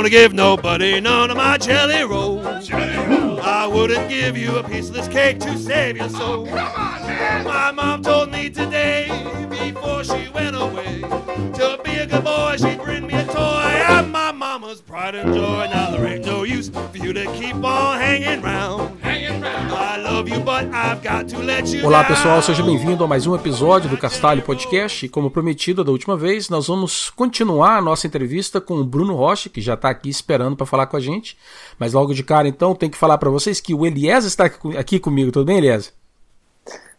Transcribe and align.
gonna 0.00 0.08
give 0.08 0.32
nobody 0.32 0.98
none 0.98 1.30
of 1.30 1.36
my 1.36 1.58
jelly 1.58 2.02
rolls. 2.04 2.66
Jelly 2.66 2.96
rolls. 3.06 3.40
I 3.40 3.66
wouldn't 3.66 4.08
give 4.08 4.34
you 4.34 4.56
a 4.56 4.62
piece 4.62 4.88
of 4.88 4.94
this 4.94 5.06
cake 5.08 5.38
to 5.40 5.58
save 5.58 5.98
your 5.98 6.08
soul. 6.08 6.48
On. 6.48 7.44
My 7.44 7.70
mom 7.70 8.02
told 8.02 8.32
me 8.32 8.48
today, 8.48 9.08
before 9.50 10.02
she 10.02 10.30
went 10.30 10.56
away, 10.56 11.02
to 11.02 11.78
be 11.84 11.96
a 11.96 12.06
good 12.06 12.24
boy, 12.24 12.56
she'd 12.56 12.80
bring 12.82 13.06
me 13.06 13.12
a 13.12 13.26
toy. 13.26 13.36
I'm 13.36 14.10
my 14.10 14.29
mama's 14.70 14.80
pride 14.80 15.14
and 15.14 15.34
joy. 15.34 15.68
Now 15.68 15.90
there 15.90 16.06
ain't 16.06 16.24
no 16.24 16.44
use 16.44 16.68
for 16.68 16.96
you 16.96 17.12
to 17.12 17.24
keep 17.32 17.56
on 17.56 17.98
hanging 17.98 18.40
round. 18.42 19.00
Hanging 19.02 19.40
round. 19.40 19.72
I 19.72 19.96
love 19.96 20.28
you, 20.28 20.40
but 20.40 20.72
I've 20.72 21.02
got 21.02 21.28
to 21.30 21.38
let 21.38 21.66
you 21.72 21.84
Olá 21.84 22.04
pessoal, 22.04 22.40
seja 22.42 22.62
bem-vindo 22.62 23.02
a 23.02 23.08
mais 23.08 23.26
um 23.26 23.34
episódio 23.34 23.88
do 23.90 23.96
Castalho 23.96 24.42
Podcast. 24.42 25.06
E 25.06 25.08
como 25.08 25.30
prometido 25.30 25.82
da 25.82 25.90
última 25.90 26.16
vez, 26.16 26.48
nós 26.48 26.68
vamos 26.68 27.10
continuar 27.10 27.78
a 27.78 27.82
nossa 27.82 28.06
entrevista 28.06 28.60
com 28.60 28.74
o 28.74 28.84
Bruno 28.84 29.14
Rocha, 29.14 29.48
que 29.48 29.60
já 29.60 29.74
está 29.74 29.90
aqui 29.90 30.08
esperando 30.08 30.56
para 30.56 30.66
falar 30.66 30.86
com 30.86 30.96
a 30.96 31.00
gente. 31.00 31.36
Mas 31.78 31.92
logo 31.92 32.14
de 32.14 32.22
cara, 32.22 32.46
então, 32.46 32.74
tem 32.74 32.88
que 32.88 32.96
falar 32.96 33.18
para 33.18 33.30
vocês 33.30 33.60
que 33.60 33.74
o 33.74 33.84
Eliezer 33.84 34.28
está 34.28 34.44
aqui 34.78 34.98
comigo. 35.00 35.32
Tudo 35.32 35.46
bem, 35.46 35.58
Eliezer? 35.58 35.92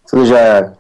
Tudo 0.09 0.25
já. 0.25 0.73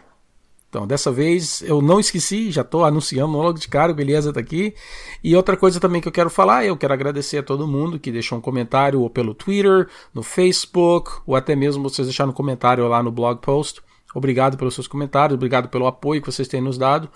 Então, 0.71 0.87
dessa 0.87 1.11
vez 1.11 1.61
eu 1.63 1.81
não 1.81 1.99
esqueci, 1.99 2.49
já 2.49 2.61
estou 2.61 2.85
anunciando 2.85 3.35
logo 3.35 3.59
de 3.59 3.67
cara, 3.67 3.91
o 3.91 3.99
Eliezer 3.99 4.29
está 4.29 4.39
aqui. 4.39 4.73
E 5.21 5.35
outra 5.35 5.57
coisa 5.57 5.81
também 5.81 5.99
que 5.99 6.07
eu 6.07 6.13
quero 6.13 6.29
falar, 6.29 6.65
eu 6.65 6.77
quero 6.77 6.93
agradecer 6.93 7.39
a 7.39 7.43
todo 7.43 7.67
mundo 7.67 7.99
que 7.99 8.09
deixou 8.09 8.37
um 8.37 8.41
comentário 8.41 9.01
ou 9.01 9.09
pelo 9.09 9.33
Twitter, 9.33 9.89
no 10.13 10.23
Facebook, 10.23 11.11
ou 11.27 11.35
até 11.35 11.57
mesmo 11.57 11.83
vocês 11.83 12.07
deixaram 12.07 12.31
um 12.31 12.33
comentário 12.33 12.87
lá 12.87 13.03
no 13.03 13.11
blog 13.11 13.41
post. 13.41 13.81
Obrigado 14.15 14.57
pelos 14.57 14.73
seus 14.73 14.87
comentários, 14.87 15.35
obrigado 15.35 15.67
pelo 15.67 15.85
apoio 15.87 16.21
que 16.21 16.31
vocês 16.31 16.47
têm 16.47 16.61
nos 16.61 16.77
dado. 16.77 17.09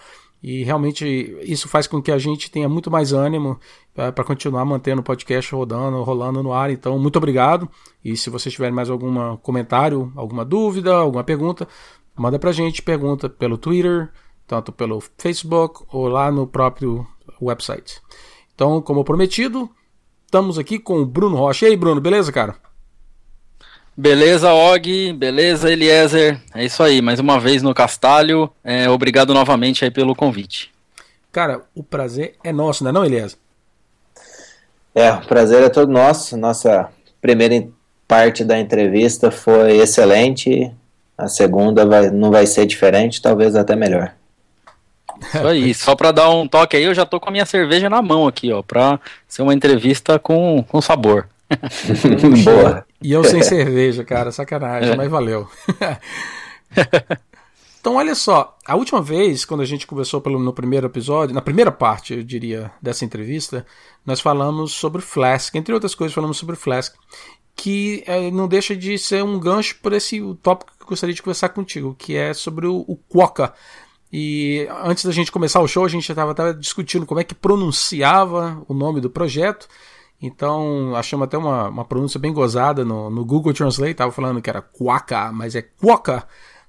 E 0.43 0.65
realmente 0.65 1.37
isso 1.43 1.69
faz 1.69 1.87
com 1.87 2.01
que 2.01 2.11
a 2.11 2.17
gente 2.17 2.51
tenha 2.51 2.67
muito 2.67 2.91
mais 2.91 3.13
ânimo 3.13 3.57
para 3.93 4.23
continuar 4.25 4.65
mantendo 4.65 4.99
o 4.99 5.03
podcast 5.03 5.55
rodando, 5.55 6.03
rolando 6.03 6.43
no 6.43 6.51
ar. 6.51 6.69
Então, 6.69 6.99
muito 6.99 7.15
obrigado. 7.15 7.69
E 8.03 8.17
se 8.17 8.29
vocês 8.29 8.53
tiverem 8.53 8.75
mais 8.75 8.89
algum 8.89 9.37
comentário, 9.37 10.11
alguma 10.13 10.43
dúvida, 10.43 10.93
alguma 10.93 11.23
pergunta, 11.23 11.65
manda 12.15 12.39
pra 12.39 12.51
gente 12.51 12.81
pergunta 12.81 13.29
pelo 13.29 13.57
Twitter, 13.57 14.09
tanto 14.47 14.71
pelo 14.71 15.01
Facebook 15.17 15.83
ou 15.91 16.07
lá 16.07 16.31
no 16.31 16.47
próprio 16.47 17.05
website. 17.41 18.01
Então, 18.53 18.81
como 18.81 19.03
prometido, 19.03 19.69
estamos 20.25 20.57
aqui 20.57 20.79
com 20.79 20.99
o 20.99 21.05
Bruno 21.05 21.35
Rocha. 21.35 21.65
E 21.65 21.69
aí, 21.69 21.77
Bruno, 21.77 21.99
beleza, 21.99 22.31
cara? 22.31 22.55
Beleza, 23.97 24.53
Og, 24.53 25.13
beleza, 25.13 25.71
Eliezer. 25.71 26.41
É 26.53 26.65
isso 26.65 26.83
aí, 26.83 27.01
mais 27.01 27.19
uma 27.19 27.39
vez 27.39 27.63
no 27.63 27.73
Castalho. 27.73 28.49
É, 28.63 28.89
obrigado 28.89 29.33
novamente 29.33 29.85
aí 29.85 29.91
pelo 29.91 30.15
convite. 30.15 30.69
Cara, 31.31 31.63
o 31.73 31.83
prazer 31.83 32.35
é 32.43 32.51
nosso, 32.51 32.83
não 32.83 32.89
é 32.89 32.93
não, 32.93 33.05
Eliezer? 33.05 33.37
É, 34.93 35.11
o 35.11 35.25
prazer 35.27 35.63
é 35.63 35.69
todo 35.69 35.91
nosso. 35.91 36.37
Nossa 36.37 36.89
primeira 37.21 37.67
parte 38.07 38.43
da 38.43 38.59
entrevista 38.59 39.31
foi 39.31 39.77
excelente. 39.77 40.71
A 41.17 41.27
segunda 41.27 41.85
vai, 41.85 42.09
não 42.09 42.29
vai 42.29 42.45
ser 42.45 42.65
diferente, 42.65 43.21
talvez 43.21 43.55
até 43.55 43.75
melhor. 43.75 44.13
Isso 45.21 45.47
aí, 45.47 45.73
só 45.73 45.95
para 45.95 46.11
dar 46.11 46.29
um 46.29 46.47
toque 46.47 46.75
aí, 46.75 46.83
eu 46.83 46.93
já 46.93 47.05
tô 47.05 47.19
com 47.19 47.29
a 47.29 47.31
minha 47.31 47.45
cerveja 47.45 47.89
na 47.89 48.01
mão 48.01 48.27
aqui, 48.27 48.51
ó, 48.51 48.61
pra 48.61 48.99
ser 49.27 49.41
uma 49.41 49.53
entrevista 49.53 50.19
com, 50.19 50.63
com 50.67 50.81
sabor. 50.81 51.27
Boa. 52.43 52.85
E 53.01 53.11
eu 53.11 53.23
sem 53.23 53.41
cerveja, 53.41 54.03
cara, 54.03 54.31
sacanagem, 54.31 54.91
é. 54.91 54.95
mas 54.95 55.09
valeu. 55.09 55.47
então, 57.79 57.95
olha 57.95 58.15
só, 58.15 58.57
a 58.65 58.75
última 58.75 59.01
vez, 59.01 59.45
quando 59.45 59.61
a 59.61 59.65
gente 59.65 59.87
conversou 59.87 60.19
pelo, 60.19 60.39
no 60.39 60.51
primeiro 60.51 60.87
episódio, 60.87 61.35
na 61.35 61.41
primeira 61.41 61.71
parte, 61.71 62.13
eu 62.15 62.23
diria, 62.23 62.71
dessa 62.81 63.05
entrevista, 63.05 63.65
nós 64.05 64.19
falamos 64.19 64.73
sobre 64.73 65.01
Flask, 65.01 65.55
entre 65.55 65.73
outras 65.73 65.95
coisas, 65.95 66.13
falamos 66.13 66.37
sobre 66.37 66.55
Flask, 66.55 66.95
que 67.55 68.03
é, 68.05 68.29
não 68.29 68.47
deixa 68.47 68.75
de 68.75 68.97
ser 68.97 69.23
um 69.23 69.39
gancho 69.39 69.77
para 69.81 69.95
esse 69.95 70.19
tópico 70.41 70.73
que 70.77 70.83
eu 70.83 70.87
gostaria 70.87 71.15
de 71.15 71.21
conversar 71.21 71.49
contigo, 71.49 71.95
que 71.97 72.15
é 72.15 72.33
sobre 72.33 72.67
o, 72.67 72.83
o 72.87 72.97
Quokka. 72.97 73.53
E 74.11 74.67
antes 74.83 75.05
da 75.05 75.11
gente 75.11 75.31
começar 75.31 75.61
o 75.61 75.67
show, 75.67 75.85
a 75.85 75.89
gente 75.89 76.09
estava 76.09 76.53
discutindo 76.53 77.05
como 77.05 77.19
é 77.19 77.23
que 77.23 77.33
pronunciava 77.33 78.63
o 78.67 78.73
nome 78.73 78.99
do 79.01 79.09
projeto. 79.09 79.67
Então, 80.21 80.95
achamos 80.95 81.25
até 81.25 81.37
uma, 81.37 81.69
uma 81.69 81.85
pronúncia 81.85 82.19
bem 82.19 82.33
gozada 82.33 82.85
no, 82.85 83.09
no 83.09 83.25
Google 83.25 83.53
Translate, 83.53 83.91
estava 83.91 84.11
falando 84.11 84.41
que 84.41 84.49
era 84.49 84.61
Quaka, 84.61 85.31
mas 85.31 85.55
é 85.55 85.61
Quokka, 85.61 86.27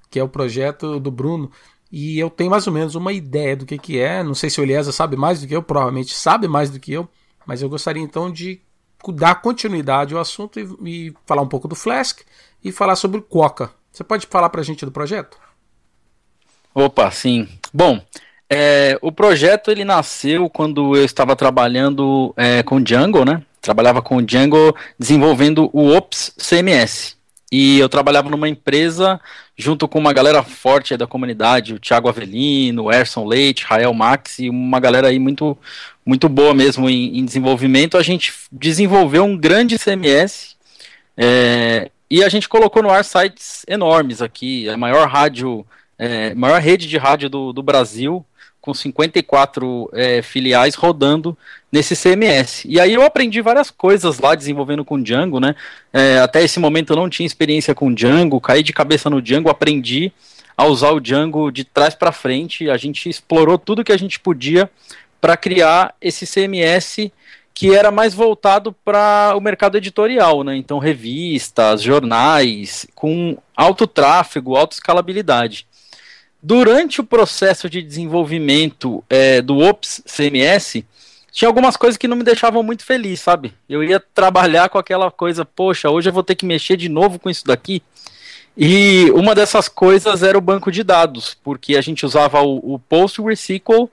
que 0.09 0.19
é 0.19 0.23
o 0.23 0.29
projeto 0.29 0.99
do 0.99 1.11
Bruno. 1.11 1.51
E 1.91 2.19
eu 2.19 2.29
tenho 2.29 2.49
mais 2.49 2.67
ou 2.67 2.73
menos 2.73 2.95
uma 2.95 3.13
ideia 3.13 3.55
do 3.55 3.65
que, 3.65 3.77
que 3.77 3.99
é. 3.99 4.23
Não 4.23 4.33
sei 4.33 4.49
se 4.49 4.59
o 4.59 4.63
Eliezer 4.63 4.93
sabe 4.93 5.15
mais 5.15 5.41
do 5.41 5.47
que 5.47 5.55
eu, 5.55 5.63
provavelmente 5.63 6.13
sabe 6.13 6.47
mais 6.47 6.69
do 6.69 6.79
que 6.79 6.91
eu, 6.91 7.07
mas 7.45 7.61
eu 7.61 7.69
gostaria 7.69 8.03
então 8.03 8.31
de 8.31 8.61
dar 9.13 9.41
continuidade 9.41 10.13
ao 10.13 10.19
assunto 10.19 10.59
e, 10.59 11.07
e 11.07 11.13
falar 11.25 11.41
um 11.41 11.47
pouco 11.47 11.67
do 11.67 11.75
Flask 11.75 12.21
e 12.63 12.71
falar 12.71 12.95
sobre 12.95 13.19
o 13.19 13.23
Quokka. 13.23 13.71
Você 13.91 14.03
pode 14.03 14.27
falar 14.27 14.49
para 14.49 14.61
a 14.61 14.63
gente 14.63 14.85
do 14.85 14.91
projeto? 14.91 15.37
Opa, 16.73 17.09
sim. 17.09 17.47
Bom, 17.73 17.99
é, 18.49 18.97
o 19.01 19.11
projeto 19.11 19.71
ele 19.71 19.83
nasceu 19.83 20.49
quando 20.49 20.95
eu 20.95 21.03
estava 21.03 21.35
trabalhando 21.35 22.33
é, 22.37 22.61
com 22.63 22.81
Django, 22.81 23.25
né? 23.25 23.41
Trabalhava 23.61 24.01
com 24.01 24.21
Django 24.21 24.75
desenvolvendo 24.97 25.69
o 25.73 25.95
Ops 25.95 26.33
CMS. 26.37 27.17
E 27.51 27.79
eu 27.79 27.87
trabalhava 27.87 28.29
numa 28.29 28.47
empresa 28.47 29.19
junto 29.57 29.87
com 29.87 29.97
uma 29.97 30.13
galera 30.13 30.43
forte 30.43 30.95
da 30.95 31.07
comunidade, 31.07 31.73
o 31.73 31.79
Thiago 31.79 32.07
Avelino, 32.09 32.83
o 32.83 32.91
Erson 32.91 33.25
Leite, 33.25 33.65
Rael 33.65 33.93
Max 33.93 34.39
e 34.39 34.49
uma 34.49 34.79
galera 34.79 35.07
aí 35.07 35.17
muito, 35.17 35.57
muito 36.07 36.29
boa 36.29 36.53
mesmo 36.53 36.89
em, 36.89 37.19
em 37.19 37.25
desenvolvimento. 37.25 37.97
A 37.97 38.01
gente 38.01 38.33
desenvolveu 38.49 39.25
um 39.25 39.35
grande 39.35 39.77
CMS 39.77 40.55
é, 41.17 41.91
e 42.09 42.23
a 42.23 42.29
gente 42.29 42.47
colocou 42.47 42.81
no 42.81 42.89
ar 42.89 43.03
sites 43.03 43.65
enormes 43.67 44.21
aqui, 44.21 44.69
a 44.69 44.77
maior 44.77 45.09
rádio 45.09 45.65
é, 45.99 46.33
maior 46.33 46.61
rede 46.61 46.87
de 46.87 46.97
rádio 46.97 47.27
do, 47.27 47.51
do 47.51 47.61
Brasil, 47.61 48.25
com 48.61 48.73
54 48.73 49.89
é, 49.93 50.21
filiais 50.21 50.75
rodando 50.75 51.37
nesse 51.71 51.95
CMS. 51.95 52.63
E 52.65 52.79
aí 52.79 52.93
eu 52.93 53.03
aprendi 53.03 53.41
várias 53.41 53.69
coisas 53.69 54.19
lá 54.19 54.33
desenvolvendo 54.33 54.85
com 54.85 55.01
Django, 55.01 55.39
né? 55.39 55.55
É, 55.91 56.19
até 56.19 56.41
esse 56.41 56.59
momento 56.59 56.93
eu 56.93 56.97
não 56.97 57.09
tinha 57.09 57.25
experiência 57.25 57.75
com 57.75 57.93
Django, 57.93 58.39
caí 58.39 58.63
de 58.63 58.71
cabeça 58.71 59.09
no 59.09 59.21
Django, 59.21 59.49
aprendi 59.49 60.13
a 60.55 60.65
usar 60.65 60.91
o 60.91 60.99
Django 60.99 61.51
de 61.51 61.63
trás 61.63 61.95
para 61.95 62.11
frente. 62.11 62.69
A 62.69 62.77
gente 62.77 63.09
explorou 63.09 63.57
tudo 63.57 63.83
que 63.83 63.91
a 63.91 63.97
gente 63.97 64.19
podia 64.19 64.69
para 65.19 65.37
criar 65.37 65.95
esse 66.01 66.25
CMS 66.25 67.11
que 67.53 67.73
era 67.73 67.89
mais 67.89 68.13
voltado 68.13 68.71
para 68.85 69.33
o 69.35 69.41
mercado 69.41 69.77
editorial, 69.77 70.43
né? 70.43 70.55
Então 70.55 70.77
revistas, 70.77 71.81
jornais, 71.81 72.85
com 72.93 73.35
alto 73.55 73.87
tráfego, 73.87 74.55
alta 74.55 74.75
escalabilidade. 74.75 75.65
Durante 76.41 77.01
o 77.01 77.03
processo 77.03 77.67
de 77.67 77.81
desenvolvimento 77.81 79.03
é, 79.09 79.41
do 79.41 79.57
Ops 79.57 80.03
CMS, 80.05 80.83
tinha 81.31 81.49
algumas 81.49 81.75
coisas 81.75 81.97
que 81.97 82.07
não 82.07 82.15
me 82.15 82.23
deixavam 82.23 82.61
muito 82.61 82.85
feliz, 82.85 83.21
sabe? 83.21 83.53
Eu 83.67 83.83
ia 83.83 83.99
trabalhar 83.99 84.69
com 84.69 84.77
aquela 84.77 85.09
coisa, 85.09 85.43
poxa, 85.43 85.89
hoje 85.89 86.09
eu 86.09 86.13
vou 86.13 86.23
ter 86.23 86.35
que 86.35 86.45
mexer 86.45 86.77
de 86.77 86.89
novo 86.89 87.17
com 87.17 87.27
isso 87.27 87.43
daqui. 87.43 87.81
E 88.55 89.11
uma 89.15 89.35
dessas 89.35 89.67
coisas 89.67 90.21
era 90.21 90.37
o 90.37 90.41
banco 90.41 90.71
de 90.71 90.83
dados, 90.83 91.35
porque 91.43 91.75
a 91.75 91.81
gente 91.81 92.05
usava 92.05 92.41
o, 92.41 92.75
o 92.75 92.79
PostgreSQL 92.79 93.89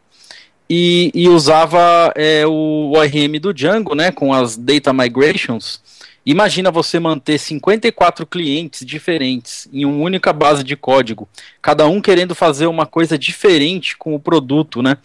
e, 0.69 1.11
e 1.15 1.29
usava 1.29 2.13
é, 2.15 2.47
o 2.47 2.93
ORM 2.93 3.39
do 3.41 3.53
Django, 3.53 3.95
né, 3.95 4.11
com 4.11 4.33
as 4.33 4.57
data 4.57 4.93
migrations. 4.93 5.83
Imagina 6.27 6.71
você 6.71 6.99
manter 6.99 7.39
54 7.39 8.27
clientes 8.27 8.85
diferentes 8.85 9.69
em 9.71 9.85
uma 9.85 10.03
única 10.03 10.33
base 10.33 10.65
de 10.65 10.75
código, 10.75 11.29
cada 11.61 11.87
um 11.87 12.01
querendo 12.01 12.35
fazer 12.35 12.67
uma 12.67 12.87
coisa 12.87 13.19
diferente 13.19 13.95
com 13.95 14.15
o 14.15 14.19
produto, 14.19 14.81
né? 14.83 14.97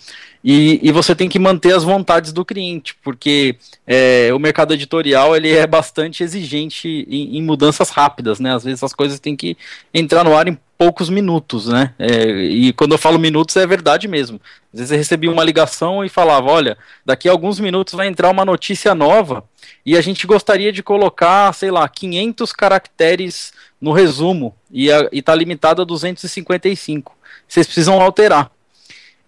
E, 0.41 0.79
e 0.81 0.91
você 0.93 1.13
tem 1.13 1.27
que 1.27 1.37
manter 1.37 1.75
as 1.75 1.83
vontades 1.83 2.31
do 2.31 2.45
cliente, 2.45 2.95
porque 3.03 3.57
é, 3.85 4.29
o 4.33 4.39
mercado 4.39 4.73
editorial 4.73 5.35
ele 5.35 5.51
é 5.51 5.67
bastante 5.67 6.23
exigente 6.23 6.87
em, 7.09 7.37
em, 7.37 7.43
mudanças 7.43 7.89
rápidas, 7.89 8.39
né? 8.39 8.55
Às 8.55 8.63
vezes 8.63 8.81
as 8.81 8.93
coisas 8.93 9.19
têm 9.19 9.35
que 9.35 9.57
entrar 9.93 10.23
no 10.23 10.33
ar 10.33 10.47
em 10.47 10.57
poucos 10.79 11.09
minutos, 11.09 11.67
né? 11.67 11.93
É, 11.99 12.23
e 12.29 12.71
quando 12.71 12.93
eu 12.93 12.97
falo 12.97 13.19
minutos 13.19 13.57
é 13.57 13.67
verdade 13.67 14.07
mesmo. 14.07 14.39
Às 14.73 14.79
vezes 14.79 14.91
eu 14.93 14.97
recebi 14.97 15.27
uma 15.27 15.43
ligação 15.43 16.05
e 16.05 16.09
falava, 16.09 16.49
olha, 16.49 16.77
daqui 17.05 17.27
a 17.27 17.33
alguns 17.33 17.59
minutos 17.59 17.93
vai 17.93 18.07
entrar 18.07 18.29
uma 18.29 18.45
notícia 18.45 18.95
nova 18.95 19.43
e 19.85 19.97
a 19.97 20.01
gente 20.01 20.25
gostaria 20.25 20.71
de 20.71 20.81
colocar, 20.81 21.53
sei 21.53 21.69
lá, 21.69 21.87
500 21.89 22.53
caracteres 22.53 23.51
no 23.81 23.91
resumo 23.91 24.55
e 24.71 24.87
está 25.11 25.35
limitado 25.35 25.81
a 25.81 25.85
255. 25.85 27.13
Vocês 27.45 27.67
precisam 27.67 27.99
alterar. 28.01 28.49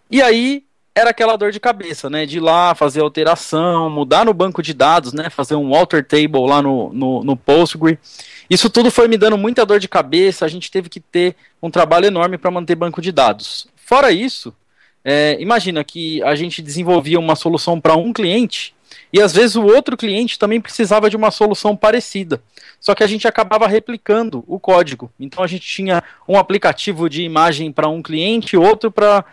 E 0.09 0.21
aí 0.21 0.63
era 0.95 1.09
aquela 1.09 1.35
dor 1.35 1.51
de 1.51 1.59
cabeça, 1.59 2.09
né? 2.09 2.25
De 2.25 2.37
ir 2.37 2.41
lá 2.41 2.73
fazer 2.73 3.01
alteração, 3.01 3.89
mudar 3.89 4.23
no 4.23 4.33
banco 4.33 4.61
de 4.61 4.73
dados, 4.73 5.11
né? 5.11 5.29
Fazer 5.29 5.55
um 5.55 5.75
alter 5.75 6.05
table 6.05 6.47
lá 6.47 6.61
no, 6.61 6.93
no, 6.93 7.23
no 7.25 7.35
Postgre. 7.35 7.99
Isso 8.51 8.69
tudo 8.69 8.91
foi 8.91 9.07
me 9.07 9.17
dando 9.17 9.37
muita 9.37 9.65
dor 9.65 9.79
de 9.79 9.87
cabeça. 9.87 10.43
A 10.43 10.47
gente 10.49 10.69
teve 10.69 10.89
que 10.89 10.99
ter 10.99 11.37
um 11.63 11.71
trabalho 11.71 12.07
enorme 12.07 12.37
para 12.37 12.51
manter 12.51 12.75
banco 12.75 13.01
de 13.01 13.09
dados. 13.09 13.65
Fora 13.77 14.11
isso, 14.11 14.53
é, 15.05 15.37
imagina 15.39 15.81
que 15.85 16.21
a 16.21 16.35
gente 16.35 16.61
desenvolvia 16.61 17.17
uma 17.17 17.37
solução 17.37 17.79
para 17.79 17.95
um 17.95 18.11
cliente 18.11 18.75
e 19.13 19.21
às 19.21 19.33
vezes 19.33 19.55
o 19.55 19.63
outro 19.63 19.95
cliente 19.95 20.37
também 20.37 20.59
precisava 20.59 21.09
de 21.09 21.15
uma 21.15 21.31
solução 21.31 21.77
parecida. 21.77 22.43
Só 22.77 22.93
que 22.93 23.05
a 23.05 23.07
gente 23.07 23.25
acabava 23.25 23.67
replicando 23.67 24.43
o 24.45 24.59
código. 24.59 25.09
Então 25.17 25.41
a 25.41 25.47
gente 25.47 25.65
tinha 25.65 26.03
um 26.27 26.37
aplicativo 26.37 27.09
de 27.09 27.23
imagem 27.23 27.71
para 27.71 27.87
um 27.87 28.01
cliente, 28.01 28.57
outro 28.57 28.91
para 28.91 29.23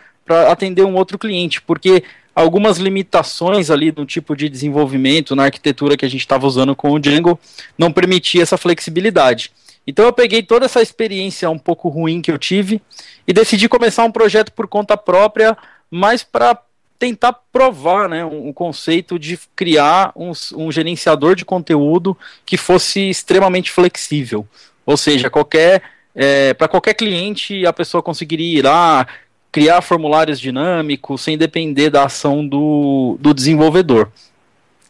atender 0.49 0.85
um 0.85 0.95
outro 0.95 1.19
cliente, 1.19 1.61
porque 1.61 2.05
algumas 2.39 2.79
limitações 2.79 3.69
ali 3.69 3.93
no 3.95 4.07
tipo 4.07 4.37
de 4.37 4.49
desenvolvimento, 4.49 5.35
na 5.35 5.45
arquitetura 5.45 5.97
que 5.97 6.05
a 6.05 6.09
gente 6.09 6.21
estava 6.21 6.47
usando 6.47 6.75
com 6.77 6.93
o 6.93 6.99
Django, 6.99 7.39
não 7.77 7.91
permitia 7.91 8.43
essa 8.43 8.57
flexibilidade. 8.57 9.51
Então 9.85 10.05
eu 10.05 10.13
peguei 10.13 10.43
toda 10.43 10.67
essa 10.67 10.81
experiência 10.81 11.51
um 11.51 11.59
pouco 11.59 11.89
ruim 11.89 12.23
que 12.23 12.31
eu 12.31 12.39
tive 12.39 12.81
e 13.27 13.33
decidi 13.33 13.69
começar 13.69 14.05
um 14.05 14.13
projeto 14.13 14.53
por 14.53 14.69
conta 14.69 14.97
própria, 14.97 15.57
mais 15.91 16.23
para 16.23 16.57
tentar 16.97 17.33
provar 17.53 18.09
né, 18.09 18.25
um 18.25 18.53
conceito 18.53 19.19
de 19.19 19.39
criar 19.57 20.13
um, 20.15 20.31
um, 20.57 20.71
gerenciador 20.71 21.35
de 21.35 21.45
conteúdo 21.45 22.17
que 22.47 22.57
fosse 22.57 23.11
extremamente 23.11 23.73
flexível. 23.73 24.47
Ou 24.87 24.97
seja, 24.97 25.29
qualquer 25.29 25.83
é, 26.15 26.55
para 26.55 26.69
qualquer 26.69 26.95
cliente 26.95 27.67
a 27.67 27.73
pessoa 27.73 28.03
conseguiria 28.03 28.59
ir 28.59 28.63
lá, 28.63 29.07
criar 29.51 29.81
formulários 29.81 30.41
dinâmicos 30.41 31.23
sem 31.23 31.39
depender 31.39 31.91
da 31.91 32.05
ação 32.05 32.47
do, 32.47 33.17
do 33.21 33.33
desenvolvedor. 33.33 34.11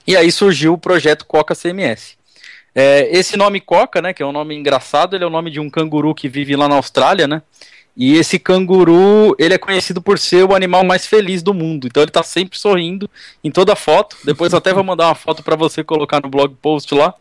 E 0.06 0.16
aí 0.16 0.32
surgiu 0.32 0.74
o 0.74 0.78
projeto 0.78 1.26
Coca 1.26 1.54
CMS. 1.54 2.16
É, 2.74 3.08
esse 3.10 3.36
nome 3.36 3.60
Coca, 3.60 4.00
né, 4.00 4.12
que 4.12 4.22
é 4.22 4.26
um 4.26 4.32
nome 4.32 4.54
engraçado, 4.54 5.16
ele 5.16 5.24
é 5.24 5.26
o 5.26 5.30
nome 5.30 5.50
de 5.50 5.60
um 5.60 5.68
canguru 5.68 6.14
que 6.14 6.28
vive 6.28 6.56
lá 6.56 6.68
na 6.68 6.76
Austrália, 6.76 7.26
né? 7.26 7.42
E 7.98 8.14
esse 8.14 8.38
canguru, 8.38 9.34
ele 9.40 9.54
é 9.54 9.58
conhecido 9.58 10.00
por 10.00 10.20
ser 10.20 10.44
o 10.44 10.54
animal 10.54 10.84
mais 10.84 11.04
feliz 11.04 11.42
do 11.42 11.52
mundo. 11.52 11.88
Então 11.88 12.00
ele 12.00 12.12
tá 12.12 12.22
sempre 12.22 12.56
sorrindo 12.56 13.10
em 13.42 13.50
toda 13.50 13.74
foto. 13.74 14.16
Depois 14.24 14.54
até 14.54 14.72
vou 14.72 14.84
mandar 14.84 15.08
uma 15.08 15.16
foto 15.16 15.42
para 15.42 15.56
você 15.56 15.82
colocar 15.82 16.22
no 16.22 16.28
blog 16.28 16.54
post 16.62 16.94
lá. 16.94 17.12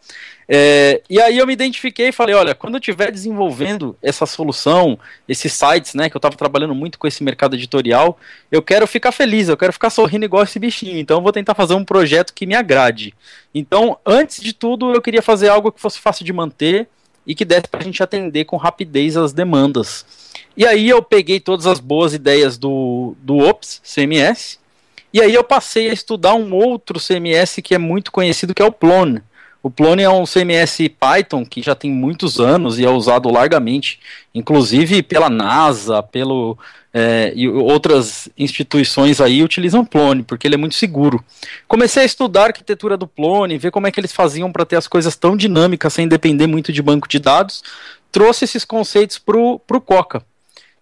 É, 0.47 1.01
e 1.09 1.19
aí 1.19 1.39
eu 1.39 1.47
me 1.47 1.53
identifiquei 1.53 2.09
e 2.09 2.11
falei, 2.11 2.35
olha, 2.35 2.53
quando 2.53 2.75
eu 2.75 2.79
estiver 2.79 3.11
desenvolvendo 3.11 3.97
essa 4.03 4.27
solução, 4.27 4.99
esses 5.27 5.51
sites, 5.51 5.95
né, 5.95 6.11
que 6.11 6.15
eu 6.15 6.19
estava 6.19 6.37
trabalhando 6.37 6.75
muito 6.75 6.99
com 6.99 7.07
esse 7.07 7.23
mercado 7.23 7.55
editorial, 7.55 8.17
eu 8.51 8.61
quero 8.61 8.85
ficar 8.85 9.11
feliz, 9.11 9.49
eu 9.49 9.57
quero 9.57 9.73
ficar 9.73 9.89
sorrindo 9.89 10.25
igual 10.25 10.43
esse 10.43 10.59
bichinho. 10.59 10.99
Então 10.99 11.17
eu 11.17 11.23
vou 11.23 11.33
tentar 11.33 11.55
fazer 11.55 11.73
um 11.73 11.83
projeto 11.83 12.35
que 12.35 12.45
me 12.45 12.53
agrade. 12.53 13.15
Então, 13.51 13.97
antes 14.05 14.43
de 14.43 14.53
tudo, 14.53 14.93
eu 14.93 15.01
queria 15.01 15.23
fazer 15.23 15.49
algo 15.49 15.71
que 15.71 15.81
fosse 15.81 15.99
fácil 15.99 16.23
de 16.23 16.31
manter 16.31 16.87
e 17.25 17.33
que 17.33 17.43
desse 17.43 17.67
para 17.67 17.81
a 17.81 17.83
gente 17.83 18.01
atender 18.01 18.45
com 18.45 18.55
rapidez 18.57 19.17
as 19.17 19.33
demandas. 19.33 20.05
E 20.57 20.65
aí 20.65 20.89
eu 20.89 21.03
peguei 21.03 21.39
todas 21.39 21.67
as 21.67 21.79
boas 21.79 22.15
ideias 22.15 22.57
do, 22.57 23.15
do 23.21 23.37
Ops 23.37 23.79
CMS, 23.83 24.57
e 25.13 25.21
aí 25.21 25.33
eu 25.33 25.43
passei 25.43 25.87
a 25.87 25.93
estudar 25.93 26.33
um 26.33 26.51
outro 26.51 26.99
CMS 26.99 27.61
que 27.63 27.75
é 27.75 27.77
muito 27.77 28.11
conhecido, 28.11 28.55
que 28.55 28.61
é 28.61 28.65
o 28.65 28.71
Plone. 28.71 29.21
O 29.61 29.69
Plone 29.69 30.01
é 30.01 30.09
um 30.09 30.25
CMS 30.25 30.77
Python 30.99 31.45
que 31.45 31.61
já 31.61 31.75
tem 31.75 31.91
muitos 31.91 32.39
anos 32.39 32.79
e 32.79 32.85
é 32.85 32.89
usado 32.89 33.29
largamente, 33.29 33.99
inclusive 34.33 35.03
pela 35.03 35.29
NASA, 35.29 36.01
pelo 36.01 36.57
é, 36.93 37.33
e 37.35 37.47
outras 37.47 38.27
instituições 38.35 39.21
aí 39.21 39.43
utilizam 39.43 39.85
Plone 39.85 40.23
porque 40.23 40.47
ele 40.47 40.55
é 40.55 40.57
muito 40.57 40.75
seguro. 40.75 41.23
Comecei 41.67 42.01
a 42.01 42.05
estudar 42.05 42.41
a 42.41 42.45
arquitetura 42.47 42.97
do 42.97 43.07
Plone, 43.07 43.59
ver 43.59 43.69
como 43.69 43.85
é 43.85 43.91
que 43.91 43.99
eles 43.99 44.11
faziam 44.11 44.51
para 44.51 44.65
ter 44.65 44.77
as 44.77 44.87
coisas 44.87 45.15
tão 45.15 45.37
dinâmicas 45.37 45.93
sem 45.93 46.07
depender 46.07 46.47
muito 46.47 46.73
de 46.73 46.81
banco 46.81 47.07
de 47.07 47.19
dados. 47.19 47.63
Trouxe 48.11 48.45
esses 48.45 48.65
conceitos 48.65 49.19
para 49.19 49.37
o 49.37 49.81
Coca. 49.85 50.23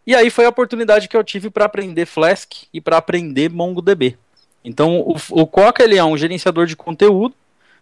E 0.06 0.16
aí 0.16 0.30
foi 0.30 0.46
a 0.46 0.50
oportunidade 0.50 1.07
que 1.07 1.18
eu 1.18 1.24
tive 1.24 1.50
para 1.50 1.66
aprender 1.66 2.06
Flask 2.06 2.52
e 2.74 2.80
para 2.80 2.98
aprender 2.98 3.50
MongoDB. 3.50 4.18
Então 4.63 5.00
o, 5.00 5.16
o 5.31 5.48
Coca 5.48 5.84
ele 5.84 5.98
é 5.98 6.04
um 6.04 6.18
gerenciador 6.18 6.66
de 6.66 6.75
conteúdo 6.75 7.36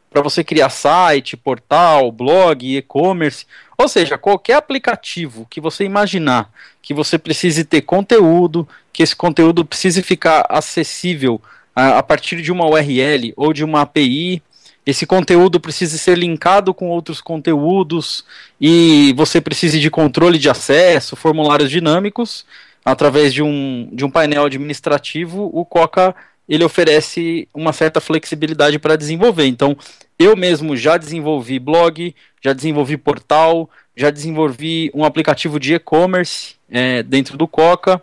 para 0.10 0.22
você 0.22 0.44
criar 0.44 0.70
site, 0.70 1.36
portal, 1.36 2.12
blog, 2.12 2.78
e-commerce, 2.78 3.48
ou 3.75 3.88
seja, 3.88 4.16
qualquer 4.16 4.54
aplicativo 4.54 5.48
que 5.50 5.60
você 5.60 5.84
imaginar 5.84 6.52
que 6.84 6.94
você 6.94 7.18
precise 7.18 7.64
ter 7.64 7.81
conteúdo, 7.81 8.68
que 8.92 9.02
esse 9.02 9.16
conteúdo 9.16 9.66
precise 9.66 10.04
ficar 10.04 10.46
acessível 10.50 11.42
a, 11.75 11.98
a 11.98 12.04
partir 12.04 12.42
de 12.42 12.52
uma 12.52 12.70
URL 12.70 13.34
ou 13.36 13.54
de 13.54 13.64
uma 13.64 13.81
API, 13.81 14.44
esse 14.85 15.06
conteúdo 15.06 15.59
precisa 15.59 15.97
ser 15.97 16.18
linkado 16.18 16.74
com 16.74 16.89
outros 16.89 17.21
conteúdos 17.21 18.25
e 18.59 19.13
você 19.15 19.39
precisa 19.39 19.80
de 19.80 19.89
controle 19.89 20.38
de 20.38 20.50
acesso, 20.50 21.15
formulários 21.15 21.69
dinâmicos, 21.69 22.45
através 22.83 23.33
de 23.33 23.41
um, 23.41 23.89
de 23.91 24.03
um 24.03 24.09
painel 24.09 24.45
administrativo, 24.45 25.50
o 25.53 25.63
Coca 25.63 26.13
ele 26.47 26.65
oferece 26.65 27.47
uma 27.53 27.71
certa 27.71 28.01
flexibilidade 28.01 28.77
para 28.77 28.97
desenvolver. 28.97 29.45
Então, 29.45 29.77
eu 30.19 30.35
mesmo 30.35 30.75
já 30.75 30.97
desenvolvi 30.97 31.57
blog, 31.57 32.13
já 32.41 32.51
desenvolvi 32.51 32.97
portal, 32.97 33.69
já 33.95 34.09
desenvolvi 34.09 34.91
um 34.94 35.06
aplicativo 35.06 35.59
de 35.59 35.75
e-commerce 35.75 36.56
é, 36.69 37.01
dentro 37.03 37.38
do 37.38 37.47
Coca 37.47 38.01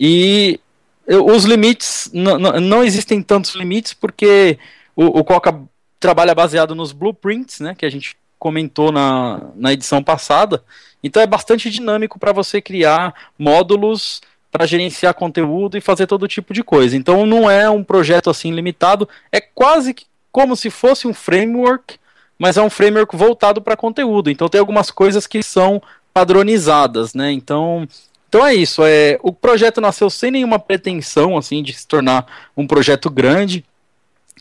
e 0.00 0.58
eu, 1.06 1.26
os 1.26 1.44
limites 1.44 2.10
não 2.12 2.82
existem 2.82 3.22
tantos 3.22 3.54
limites 3.54 3.94
porque 3.94 4.58
o, 4.96 5.20
o 5.20 5.24
Coca 5.24 5.62
trabalha 5.98 6.34
baseado 6.34 6.74
nos 6.74 6.92
blueprints, 6.92 7.60
né, 7.60 7.74
que 7.76 7.86
a 7.86 7.90
gente 7.90 8.16
comentou 8.38 8.92
na, 8.92 9.40
na 9.54 9.72
edição 9.72 10.02
passada. 10.02 10.62
Então 11.02 11.22
é 11.22 11.26
bastante 11.26 11.70
dinâmico 11.70 12.18
para 12.18 12.32
você 12.32 12.60
criar 12.60 13.14
módulos 13.38 14.20
para 14.50 14.66
gerenciar 14.66 15.14
conteúdo 15.14 15.76
e 15.76 15.80
fazer 15.80 16.06
todo 16.06 16.28
tipo 16.28 16.54
de 16.54 16.62
coisa. 16.62 16.96
Então 16.96 17.26
não 17.26 17.50
é 17.50 17.68
um 17.68 17.84
projeto 17.84 18.30
assim 18.30 18.52
limitado, 18.52 19.08
é 19.30 19.40
quase 19.40 19.94
como 20.32 20.56
se 20.56 20.70
fosse 20.70 21.06
um 21.06 21.14
framework, 21.14 21.98
mas 22.38 22.56
é 22.56 22.62
um 22.62 22.70
framework 22.70 23.14
voltado 23.16 23.60
para 23.60 23.76
conteúdo. 23.76 24.30
Então 24.30 24.48
tem 24.48 24.58
algumas 24.58 24.90
coisas 24.90 25.26
que 25.26 25.42
são 25.42 25.82
padronizadas, 26.14 27.14
né? 27.14 27.32
Então, 27.32 27.86
então 28.28 28.46
é 28.46 28.54
isso. 28.54 28.82
É 28.84 29.18
o 29.22 29.32
projeto 29.32 29.80
nasceu 29.80 30.08
sem 30.08 30.30
nenhuma 30.30 30.58
pretensão 30.58 31.36
assim 31.36 31.62
de 31.62 31.72
se 31.72 31.86
tornar 31.86 32.26
um 32.56 32.66
projeto 32.66 33.10
grande 33.10 33.64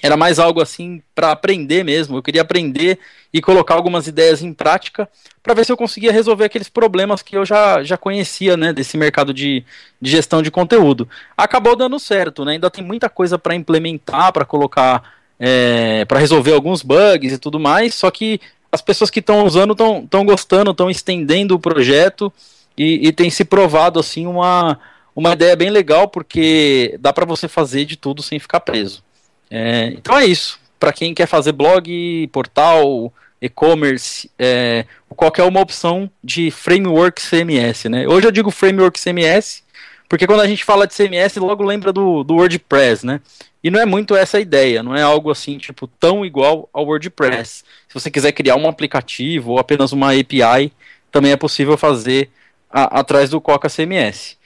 era 0.01 0.15
mais 0.15 0.39
algo 0.39 0.61
assim 0.61 1.01
para 1.15 1.31
aprender 1.31 1.83
mesmo. 1.83 2.17
Eu 2.17 2.23
queria 2.23 2.41
aprender 2.41 2.99
e 3.33 3.41
colocar 3.41 3.75
algumas 3.75 4.07
ideias 4.07 4.41
em 4.41 4.53
prática 4.53 5.09
para 5.41 5.53
ver 5.53 5.65
se 5.65 5.71
eu 5.71 5.77
conseguia 5.77 6.11
resolver 6.11 6.45
aqueles 6.45 6.69
problemas 6.69 7.21
que 7.21 7.38
eu 7.38 7.45
já, 7.45 7.83
já 7.83 7.97
conhecia, 7.97 8.56
né, 8.56 8.73
desse 8.73 8.97
mercado 8.97 9.33
de, 9.33 9.63
de 10.01 10.11
gestão 10.11 10.42
de 10.42 10.51
conteúdo. 10.51 11.07
Acabou 11.35 11.75
dando 11.75 11.99
certo, 11.99 12.45
né? 12.45 12.54
Ainda 12.54 12.69
tem 12.69 12.83
muita 12.83 13.09
coisa 13.09 13.37
para 13.37 13.56
implementar, 13.56 14.31
para 14.31 14.45
colocar, 14.45 15.04
é, 15.39 16.06
para 16.06 16.19
resolver 16.19 16.54
alguns 16.54 16.81
bugs 16.81 17.33
e 17.33 17.37
tudo 17.37 17.59
mais. 17.59 17.95
Só 17.95 18.11
que 18.11 18.39
as 18.71 18.81
pessoas 18.81 19.09
que 19.09 19.19
estão 19.19 19.45
usando 19.45 19.71
estão 19.71 20.25
gostando, 20.25 20.71
estão 20.71 20.89
estendendo 20.89 21.56
o 21.56 21.59
projeto 21.59 22.31
e, 22.77 23.07
e 23.07 23.11
tem 23.11 23.30
se 23.30 23.44
provado 23.45 23.99
assim 23.99 24.27
uma 24.27 24.80
uma 25.18 25.33
ideia 25.33 25.56
bem 25.56 25.71
legal 25.71 26.07
porque 26.07 26.95
dá 26.99 27.11
para 27.11 27.25
você 27.25 27.47
fazer 27.47 27.85
de 27.85 27.97
tudo 27.97 28.21
sem 28.21 28.37
ficar 28.37 28.59
preso. 28.59 29.04
É, 29.49 29.87
então 29.87 30.18
é 30.18 30.25
isso. 30.25 30.59
Para 30.80 30.94
quem 30.94 31.13
quer 31.13 31.25
fazer 31.25 31.51
blog, 31.51 32.27
portal, 32.31 33.11
e-commerce, 33.42 34.30
é, 34.37 34.85
qualquer 35.09 35.44
uma 35.44 35.59
opção 35.59 36.09
de 36.23 36.51
framework 36.51 37.21
CMS. 37.21 37.89
Né? 37.89 38.07
Hoje 38.07 38.27
eu 38.27 38.31
digo 38.31 38.51
framework 38.51 38.99
CMS 38.99 39.63
porque 40.09 40.25
quando 40.25 40.42
a 40.42 40.47
gente 40.47 40.63
fala 40.63 40.87
de 40.87 40.95
CMS, 40.95 41.35
logo 41.37 41.63
lembra 41.63 41.92
do, 41.92 42.23
do 42.23 42.35
WordPress, 42.35 43.06
né? 43.06 43.19
E 43.63 43.69
não 43.69 43.80
é 43.80 43.85
muito 43.85 44.16
essa 44.16 44.37
a 44.37 44.42
ideia, 44.42 44.81
não 44.81 44.95
é 44.95 45.01
algo 45.01 45.30
assim, 45.30 45.57
tipo, 45.57 45.87
tão 45.87 46.25
igual 46.25 46.69
ao 46.71 46.85
WordPress. 46.85 47.63
Se 47.87 47.94
você 47.94 48.09
quiser 48.09 48.31
criar 48.31 48.56
um 48.56 48.68
aplicativo 48.68 49.51
ou 49.51 49.59
apenas 49.59 49.92
uma 49.92 50.11
API, 50.13 50.71
também 51.11 51.31
é 51.31 51.37
possível 51.37 51.77
fazer 51.77 52.30
a, 52.69 52.99
atrás 52.99 53.30
do 53.30 53.42
Coca 53.42 53.69
CMS. 53.69 54.36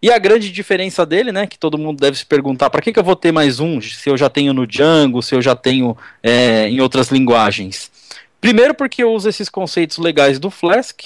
E 0.00 0.12
a 0.12 0.18
grande 0.18 0.52
diferença 0.52 1.04
dele, 1.04 1.32
né, 1.32 1.46
que 1.46 1.58
todo 1.58 1.76
mundo 1.76 2.00
deve 2.00 2.16
se 2.16 2.24
perguntar, 2.24 2.70
para 2.70 2.80
que, 2.80 2.92
que 2.92 2.98
eu 2.98 3.04
vou 3.04 3.16
ter 3.16 3.32
mais 3.32 3.58
um, 3.58 3.80
se 3.80 4.08
eu 4.08 4.16
já 4.16 4.30
tenho 4.30 4.54
no 4.54 4.66
Django, 4.66 5.22
se 5.22 5.34
eu 5.34 5.42
já 5.42 5.56
tenho 5.56 5.96
é, 6.22 6.68
em 6.68 6.80
outras 6.80 7.08
linguagens? 7.08 7.90
Primeiro 8.40 8.74
porque 8.74 9.02
eu 9.02 9.12
uso 9.12 9.28
esses 9.28 9.48
conceitos 9.48 9.98
legais 9.98 10.38
do 10.38 10.50
Flask, 10.50 11.00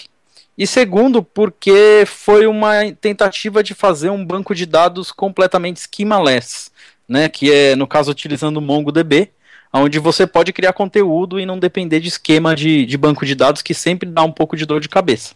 e 0.59 0.67
segundo 0.67 1.23
porque 1.23 2.05
foi 2.07 2.47
uma 2.47 2.93
tentativa 3.01 3.63
de 3.63 3.73
fazer 3.73 4.11
um 4.11 4.23
banco 4.23 4.55
de 4.55 4.67
dados 4.67 5.11
completamente 5.11 5.81
schemaless, 5.81 6.71
né, 7.09 7.31
que 7.31 7.51
é, 7.51 7.75
no 7.75 7.87
caso, 7.87 8.11
utilizando 8.11 8.59
o 8.59 8.61
MongoDB, 8.61 9.31
onde 9.73 9.99
você 9.99 10.27
pode 10.27 10.53
criar 10.53 10.75
conteúdo 10.75 11.41
e 11.41 11.47
não 11.47 11.59
depender 11.59 11.99
de 11.99 12.09
esquema 12.09 12.55
de, 12.55 12.85
de 12.85 12.99
banco 12.99 13.25
de 13.25 13.35
dados 13.35 13.63
que 13.63 13.73
sempre 13.73 14.07
dá 14.07 14.23
um 14.23 14.31
pouco 14.31 14.55
de 14.55 14.67
dor 14.67 14.81
de 14.81 14.89
cabeça. 14.89 15.35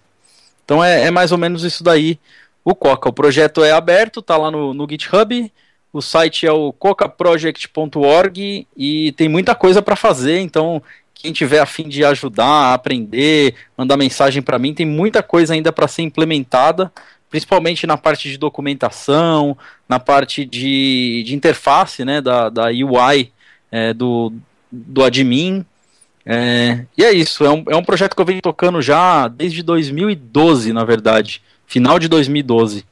Então 0.62 0.84
é, 0.84 1.04
é 1.04 1.10
mais 1.10 1.32
ou 1.32 1.38
menos 1.38 1.64
isso 1.64 1.82
daí 1.82 2.18
o 2.66 2.74
Coca. 2.74 3.08
O 3.08 3.12
projeto 3.12 3.62
é 3.62 3.70
aberto, 3.70 4.18
está 4.18 4.36
lá 4.36 4.50
no, 4.50 4.74
no 4.74 4.88
GitHub. 4.90 5.52
O 5.92 6.02
site 6.02 6.44
é 6.44 6.50
o 6.50 6.72
cocaproject.org 6.72 8.66
e 8.76 9.12
tem 9.12 9.28
muita 9.28 9.54
coisa 9.54 9.80
para 9.80 9.94
fazer, 9.94 10.40
então 10.40 10.82
quem 11.14 11.32
tiver 11.32 11.60
a 11.60 11.64
fim 11.64 11.88
de 11.88 12.04
ajudar, 12.04 12.74
aprender, 12.74 13.54
mandar 13.78 13.96
mensagem 13.96 14.42
para 14.42 14.58
mim, 14.58 14.74
tem 14.74 14.84
muita 14.84 15.22
coisa 15.22 15.54
ainda 15.54 15.72
para 15.72 15.86
ser 15.86 16.02
implementada, 16.02 16.92
principalmente 17.30 17.86
na 17.86 17.96
parte 17.96 18.28
de 18.28 18.36
documentação, 18.36 19.56
na 19.88 20.00
parte 20.00 20.44
de, 20.44 21.22
de 21.24 21.34
interface 21.36 22.04
né, 22.04 22.20
da, 22.20 22.50
da 22.50 22.66
UI 22.66 23.32
é, 23.70 23.94
do, 23.94 24.32
do 24.70 25.04
admin. 25.04 25.64
É, 26.26 26.84
e 26.98 27.04
é 27.04 27.12
isso, 27.12 27.44
é 27.44 27.50
um, 27.50 27.64
é 27.68 27.76
um 27.76 27.84
projeto 27.84 28.14
que 28.14 28.20
eu 28.20 28.26
venho 28.26 28.42
tocando 28.42 28.82
já 28.82 29.28
desde 29.28 29.62
2012, 29.62 30.72
na 30.72 30.84
verdade, 30.84 31.40
final 31.66 31.98
de 31.98 32.08
2012. 32.08 32.84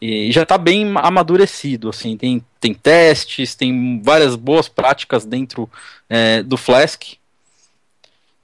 E 0.00 0.32
já 0.32 0.42
está 0.42 0.58
bem 0.58 0.92
amadurecido, 0.96 1.88
assim, 1.88 2.16
tem, 2.16 2.44
tem 2.58 2.74
testes, 2.74 3.54
tem 3.54 4.02
várias 4.02 4.34
boas 4.34 4.68
práticas 4.68 5.24
dentro 5.24 5.70
é, 6.08 6.42
do 6.42 6.56
Flask. 6.56 7.14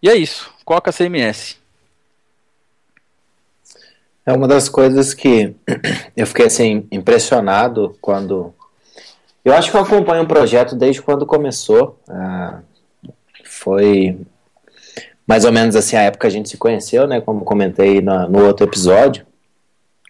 E 0.00 0.08
é 0.08 0.14
isso, 0.14 0.52
Coca 0.64 0.92
CMS. 0.92 1.56
É 4.25 4.32
uma 4.32 4.47
das 4.47 4.68
coisas 4.68 5.14
que 5.14 5.54
eu 6.16 6.26
fiquei 6.26 6.47
assim 6.47 6.87
impressionado 6.92 7.97
quando 8.00 8.54
eu 9.44 9.54
acho 9.54 9.70
que 9.70 9.76
eu 9.76 9.80
acompanho 9.80 10.20
o 10.20 10.25
um 10.25 10.28
projeto 10.28 10.76
desde 10.76 11.00
quando 11.00 11.25
começou. 11.25 11.99
Ah, 12.06 12.61
foi 13.42 14.20
mais 15.26 15.44
ou 15.44 15.52
menos 15.52 15.75
assim 15.75 15.97
a 15.97 16.02
época 16.02 16.20
que 16.20 16.26
a 16.26 16.30
gente 16.30 16.50
se 16.50 16.58
conheceu, 16.58 17.06
né? 17.06 17.20
Como 17.20 17.44
comentei 17.44 18.00
no, 18.00 18.28
no 18.28 18.47
outro 18.47 18.66
episódio. 18.66 19.26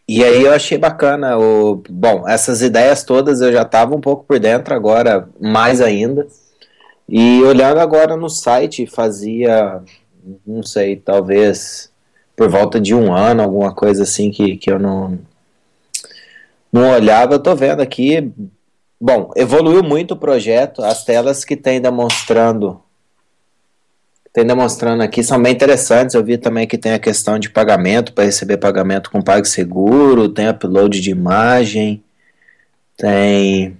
E 0.09 0.25
aí 0.25 0.43
eu 0.43 0.53
achei 0.53 0.79
bacana. 0.79 1.39
O, 1.39 1.83
bom, 1.91 2.27
essas 2.27 2.63
ideias 2.63 3.05
todas 3.05 3.43
eu 3.43 3.53
já 3.53 3.63
estava 3.63 3.95
um 3.95 4.01
pouco 4.01 4.25
por 4.25 4.39
dentro, 4.41 4.75
agora 4.75 5.29
mais 5.39 5.83
ainda. 5.83 6.27
E 7.07 7.43
olhando 7.43 7.79
agora 7.79 8.17
no 8.17 8.29
site, 8.31 8.87
fazia, 8.87 9.83
não 10.47 10.63
sei, 10.63 10.97
talvez 10.97 11.91
por 12.35 12.49
volta 12.49 12.81
de 12.81 12.95
um 12.95 13.13
ano, 13.15 13.43
alguma 13.43 13.75
coisa 13.75 14.05
assim 14.05 14.31
que, 14.31 14.57
que 14.57 14.71
eu 14.71 14.79
não, 14.79 15.19
não 16.73 16.91
olhava. 16.93 17.35
Eu 17.35 17.43
tô 17.43 17.55
vendo 17.55 17.81
aqui, 17.81 18.33
bom, 19.01 19.31
evoluiu 19.37 19.83
muito 19.83 20.15
o 20.15 20.19
projeto, 20.19 20.83
as 20.83 21.05
telas 21.05 21.45
que 21.45 21.57
tem 21.57 21.81
demonstrando 21.81 22.81
tem 24.39 24.47
demonstrando 24.47 25.03
aqui 25.03 25.25
são 25.25 25.43
bem 25.43 25.53
interessantes. 25.53 26.15
Eu 26.15 26.23
vi 26.23 26.39
também 26.39 26.65
que 26.65 26.79
tem 26.79 26.93
a 26.93 26.99
questão 26.99 27.41
de 27.41 27.51
pagamento 27.51 28.13
para 28.13 28.23
receber 28.23 28.57
pagamento 28.57 29.11
com 29.11 29.21
PagSeguro, 29.21 30.29
tem 30.29 30.49
upload 30.49 31.01
de 31.01 31.11
imagem, 31.11 32.05
tem 32.97 33.77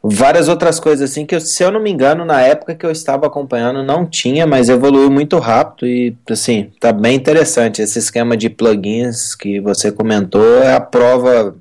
várias 0.00 0.46
outras 0.46 0.78
coisas 0.78 1.10
assim 1.10 1.26
que, 1.26 1.40
se 1.40 1.60
eu 1.60 1.72
não 1.72 1.80
me 1.80 1.90
engano, 1.90 2.24
na 2.24 2.40
época 2.40 2.72
que 2.72 2.86
eu 2.86 2.90
estava 2.92 3.26
acompanhando 3.26 3.82
não 3.82 4.06
tinha, 4.06 4.46
mas 4.46 4.68
evoluiu 4.68 5.10
muito 5.10 5.40
rápido 5.40 5.88
e 5.88 6.16
assim, 6.30 6.70
tá 6.78 6.92
bem 6.92 7.16
interessante. 7.16 7.82
Esse 7.82 7.98
esquema 7.98 8.36
de 8.36 8.48
plugins 8.48 9.34
que 9.34 9.58
você 9.58 9.90
comentou 9.90 10.62
é 10.62 10.72
a 10.72 10.80
prova, 10.80 11.56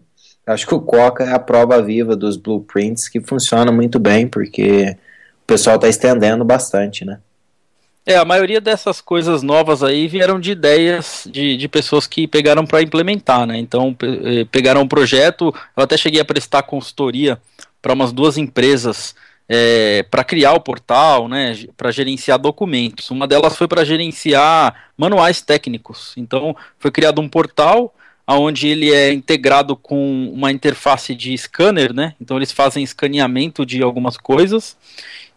acho 0.45 0.67
que 0.67 0.75
o 0.75 0.81
Coca 0.81 1.23
é 1.23 1.33
a 1.33 1.39
prova 1.39 1.81
viva 1.81 2.15
dos 2.15 2.37
blueprints 2.37 3.09
que 3.09 3.19
funciona 3.19 3.71
muito 3.71 3.97
bem, 3.97 4.27
porque 4.27 4.95
o 5.43 5.47
pessoal 5.47 5.77
está 5.77 5.89
estendendo 5.89 6.45
bastante, 6.45 7.03
né? 7.03 7.17
É, 8.05 8.15
a 8.15 8.25
maioria 8.25 8.59
dessas 8.59 9.01
coisas 9.01 9.43
novas 9.43 9.83
aí 9.83 10.07
vieram 10.07 10.39
de 10.39 10.51
ideias 10.51 11.27
de, 11.29 11.57
de 11.57 11.67
pessoas 11.67 12.07
que 12.07 12.27
pegaram 12.27 12.65
para 12.65 12.81
implementar, 12.81 13.45
né? 13.45 13.57
Então, 13.57 13.93
pe 13.93 14.07
eh, 14.41 14.45
pegaram 14.45 14.81
um 14.81 14.87
projeto, 14.87 15.53
eu 15.77 15.83
até 15.83 15.95
cheguei 15.95 16.19
a 16.19 16.25
prestar 16.25 16.63
consultoria 16.63 17.39
para 17.81 17.93
umas 17.93 18.11
duas 18.11 18.37
empresas 18.37 19.13
é, 19.47 20.03
para 20.03 20.23
criar 20.23 20.53
o 20.53 20.59
portal, 20.59 21.27
né, 21.27 21.57
para 21.75 21.91
gerenciar 21.91 22.37
documentos. 22.37 23.09
Uma 23.09 23.27
delas 23.27 23.57
foi 23.57 23.67
para 23.67 23.83
gerenciar 23.83 24.91
manuais 24.95 25.41
técnicos. 25.41 26.13
Então, 26.15 26.55
foi 26.77 26.91
criado 26.91 27.19
um 27.19 27.27
portal 27.27 27.93
onde 28.35 28.67
ele 28.67 28.93
é 28.93 29.11
integrado 29.11 29.75
com 29.75 30.29
uma 30.33 30.51
interface 30.51 31.15
de 31.15 31.35
scanner, 31.37 31.93
né? 31.93 32.13
Então, 32.21 32.37
eles 32.37 32.51
fazem 32.51 32.83
escaneamento 32.83 33.65
de 33.65 33.81
algumas 33.81 34.17
coisas 34.17 34.77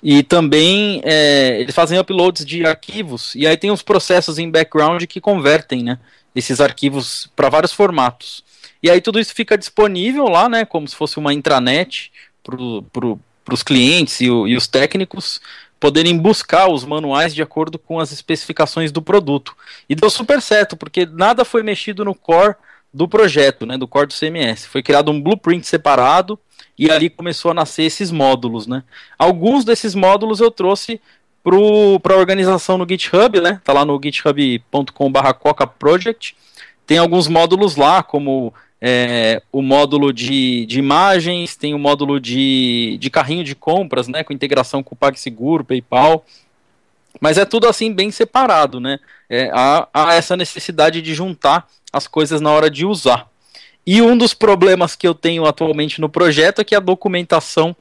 e 0.03 0.23
também 0.23 1.01
é, 1.05 1.61
eles 1.61 1.75
fazem 1.75 1.99
uploads 1.99 2.45
de 2.45 2.67
arquivos 2.67 3.35
e 3.37 3.47
aí 3.47 3.57
tem 3.57 3.71
os 3.71 3.83
processos 3.83 4.37
em 4.39 4.51
background 4.51 5.05
que 5.05 5.21
convertem, 5.21 5.83
né? 5.83 5.99
Esses 6.35 6.61
arquivos 6.61 7.31
para 7.37 7.49
vários 7.49 7.73
formatos. 7.73 8.43
E 8.83 8.91
aí 8.91 9.01
tudo 9.01 9.21
isso 9.21 9.33
fica 9.33 9.57
disponível 9.57 10.25
lá, 10.25 10.49
né? 10.49 10.65
Como 10.65 10.89
se 10.89 10.97
fosse 10.97 11.19
uma 11.19 11.33
intranet 11.33 12.11
para 12.43 13.55
os 13.55 13.63
clientes 13.63 14.21
e, 14.21 14.29
o, 14.29 14.49
e 14.49 14.57
os 14.57 14.67
técnicos 14.67 15.41
poderem 15.79 16.17
buscar 16.19 16.69
os 16.69 16.85
manuais 16.85 17.35
de 17.35 17.43
acordo 17.43 17.79
com 17.79 17.99
as 17.99 18.13
especificações 18.13 18.93
do 18.93 19.03
produto. 19.03 19.57
E 19.89 19.95
deu 19.95 20.11
super 20.11 20.41
certo, 20.41 20.77
porque 20.77 21.07
nada 21.07 21.45
foi 21.45 21.63
mexido 21.63 22.05
no 22.05 22.15
core 22.15 22.55
do 22.93 23.09
projeto, 23.09 23.65
né, 23.65 23.79
do 23.79 23.89
core 23.89 24.09
do 24.09 24.15
CMS. 24.15 24.67
Foi 24.67 24.83
criado 24.83 25.11
um 25.11 25.21
blueprint 25.21 25.67
separado 25.67 26.39
e 26.79 26.91
ali 26.91 27.09
começou 27.09 27.51
a 27.51 27.55
nascer 27.55 27.85
esses 27.85 28.11
módulos. 28.11 28.67
Né. 28.67 28.83
Alguns 29.19 29.65
desses 29.65 29.95
módulos 29.95 30.41
eu 30.41 30.51
trouxe 30.51 31.01
para 31.43 32.15
a 32.15 32.19
organização 32.19 32.79
no 32.79 32.87
GitHub, 32.89 33.41
né, 33.41 33.61
tá 33.65 33.73
lá 33.73 33.85
no 33.85 34.01
github.com.br 34.03 35.33
Coca 35.41 35.67
Project. 35.67 36.37
Tem 36.87 36.99
alguns 36.99 37.27
módulos 37.27 37.77
lá, 37.77 38.03
como 38.03 38.53
é, 38.81 39.43
o 39.51 39.63
módulo 39.63 40.13
de, 40.13 40.67
de 40.67 40.79
imagens, 40.79 41.57
tem 41.57 41.75
o 41.75 41.79
módulo 41.79 42.21
de, 42.21 42.97
de 43.01 43.11
carrinho 43.11 43.45
de 43.45 43.55
compras, 43.55 44.09
né, 44.09 44.23
com 44.23 44.33
integração 44.33 44.83
com 44.83 44.95
o 44.95 44.99
PagSeguro, 44.99 45.65
PayPal, 45.65 46.25
mas 47.21 47.39
é 47.39 47.45
tudo 47.45 47.69
assim 47.69 47.93
bem 47.93 48.11
separado, 48.11 48.81
né? 48.81 48.99
É, 49.29 49.51
há, 49.53 49.89
há 49.93 50.15
essa 50.15 50.37
necessidade 50.37 51.01
de 51.03 51.15
juntar 51.15 51.67
as 51.93 52.07
coisas 52.07 52.41
na 52.41 52.51
hora 52.51 52.71
de 52.71 52.85
usar. 52.85 53.29
E 53.87 54.01
um 54.01 54.17
dos 54.17 54.33
problemas 54.33 54.95
que 54.95 55.07
eu 55.07 55.15
tenho 55.15 55.45
atualmente 55.45 56.01
no 56.01 56.09
projeto 56.09 56.61
é 56.61 56.65
que 56.65 56.75
a 56.75 56.81
documentação 56.81 57.75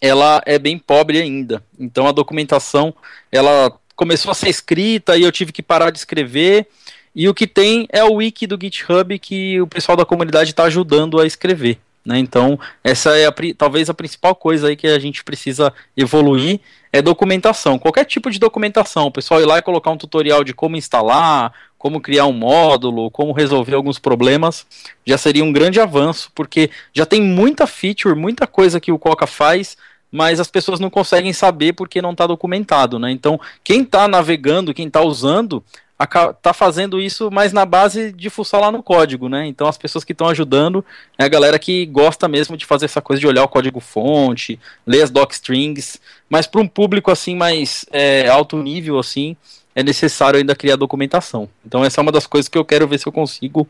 ela 0.00 0.40
é 0.46 0.58
bem 0.58 0.78
pobre 0.78 1.20
ainda. 1.20 1.62
Então 1.78 2.06
a 2.06 2.12
documentação 2.12 2.94
ela 3.32 3.72
começou 3.96 4.30
a 4.30 4.34
ser 4.34 4.48
escrita 4.48 5.16
e 5.16 5.22
eu 5.22 5.32
tive 5.32 5.52
que 5.52 5.62
parar 5.62 5.90
de 5.90 5.98
escrever 5.98 6.68
e 7.14 7.28
o 7.28 7.34
que 7.34 7.48
tem 7.48 7.88
é 7.90 8.04
o 8.04 8.14
wiki 8.14 8.46
do 8.46 8.58
GitHub 8.60 9.18
que 9.18 9.60
o 9.60 9.66
pessoal 9.66 9.96
da 9.96 10.04
comunidade 10.04 10.50
está 10.50 10.64
ajudando 10.64 11.20
a 11.20 11.26
escrever. 11.26 11.78
Né? 12.08 12.18
Então, 12.18 12.58
essa 12.82 13.18
é 13.18 13.26
a, 13.26 13.34
talvez 13.54 13.90
a 13.90 13.94
principal 13.94 14.34
coisa 14.34 14.68
aí 14.68 14.76
que 14.76 14.86
a 14.86 14.98
gente 14.98 15.22
precisa 15.22 15.70
evoluir 15.94 16.58
é 16.90 17.02
documentação. 17.02 17.78
Qualquer 17.78 18.06
tipo 18.06 18.30
de 18.30 18.38
documentação. 18.38 19.08
O 19.08 19.12
pessoal 19.12 19.42
ir 19.42 19.44
lá 19.44 19.58
e 19.58 19.62
colocar 19.62 19.90
um 19.90 19.98
tutorial 19.98 20.42
de 20.42 20.54
como 20.54 20.74
instalar, 20.74 21.52
como 21.76 22.00
criar 22.00 22.24
um 22.24 22.32
módulo, 22.32 23.10
como 23.10 23.32
resolver 23.32 23.74
alguns 23.74 23.98
problemas, 23.98 24.66
já 25.06 25.18
seria 25.18 25.44
um 25.44 25.52
grande 25.52 25.80
avanço, 25.80 26.32
porque 26.34 26.70
já 26.94 27.04
tem 27.04 27.20
muita 27.20 27.66
feature, 27.66 28.14
muita 28.14 28.46
coisa 28.46 28.80
que 28.80 28.90
o 28.90 28.98
Coca 28.98 29.26
faz, 29.26 29.76
mas 30.10 30.40
as 30.40 30.50
pessoas 30.50 30.80
não 30.80 30.88
conseguem 30.88 31.34
saber 31.34 31.74
porque 31.74 32.00
não 32.00 32.12
está 32.12 32.26
documentado, 32.26 32.98
né? 32.98 33.10
Então, 33.10 33.38
quem 33.62 33.82
está 33.82 34.08
navegando, 34.08 34.72
quem 34.72 34.86
está 34.86 35.02
usando, 35.02 35.62
tá 36.06 36.52
fazendo 36.52 37.00
isso 37.00 37.30
mais 37.30 37.52
na 37.52 37.66
base 37.66 38.12
de 38.12 38.30
fuçar 38.30 38.60
lá 38.60 38.70
no 38.70 38.82
código, 38.82 39.28
né? 39.28 39.46
Então 39.46 39.66
as 39.66 39.76
pessoas 39.76 40.04
que 40.04 40.12
estão 40.12 40.28
ajudando 40.28 40.84
é 41.18 41.24
a 41.24 41.28
galera 41.28 41.58
que 41.58 41.84
gosta 41.86 42.28
mesmo 42.28 42.56
de 42.56 42.64
fazer 42.64 42.84
essa 42.84 43.00
coisa 43.00 43.18
de 43.18 43.26
olhar 43.26 43.42
o 43.42 43.48
código 43.48 43.80
fonte, 43.80 44.60
ler 44.86 45.02
as 45.02 45.10
docstrings, 45.10 46.00
mas 46.30 46.46
para 46.46 46.60
um 46.60 46.68
público 46.68 47.10
assim 47.10 47.34
mais 47.34 47.84
é, 47.90 48.28
alto 48.28 48.56
nível 48.58 48.98
assim 48.98 49.36
é 49.74 49.82
necessário 49.82 50.38
ainda 50.38 50.54
criar 50.54 50.76
documentação. 50.76 51.48
Então 51.66 51.84
essa 51.84 52.00
é 52.00 52.02
uma 52.02 52.12
das 52.12 52.26
coisas 52.26 52.48
que 52.48 52.58
eu 52.58 52.64
quero 52.64 52.86
ver 52.86 52.98
se 52.98 53.06
eu 53.06 53.12
consigo 53.12 53.66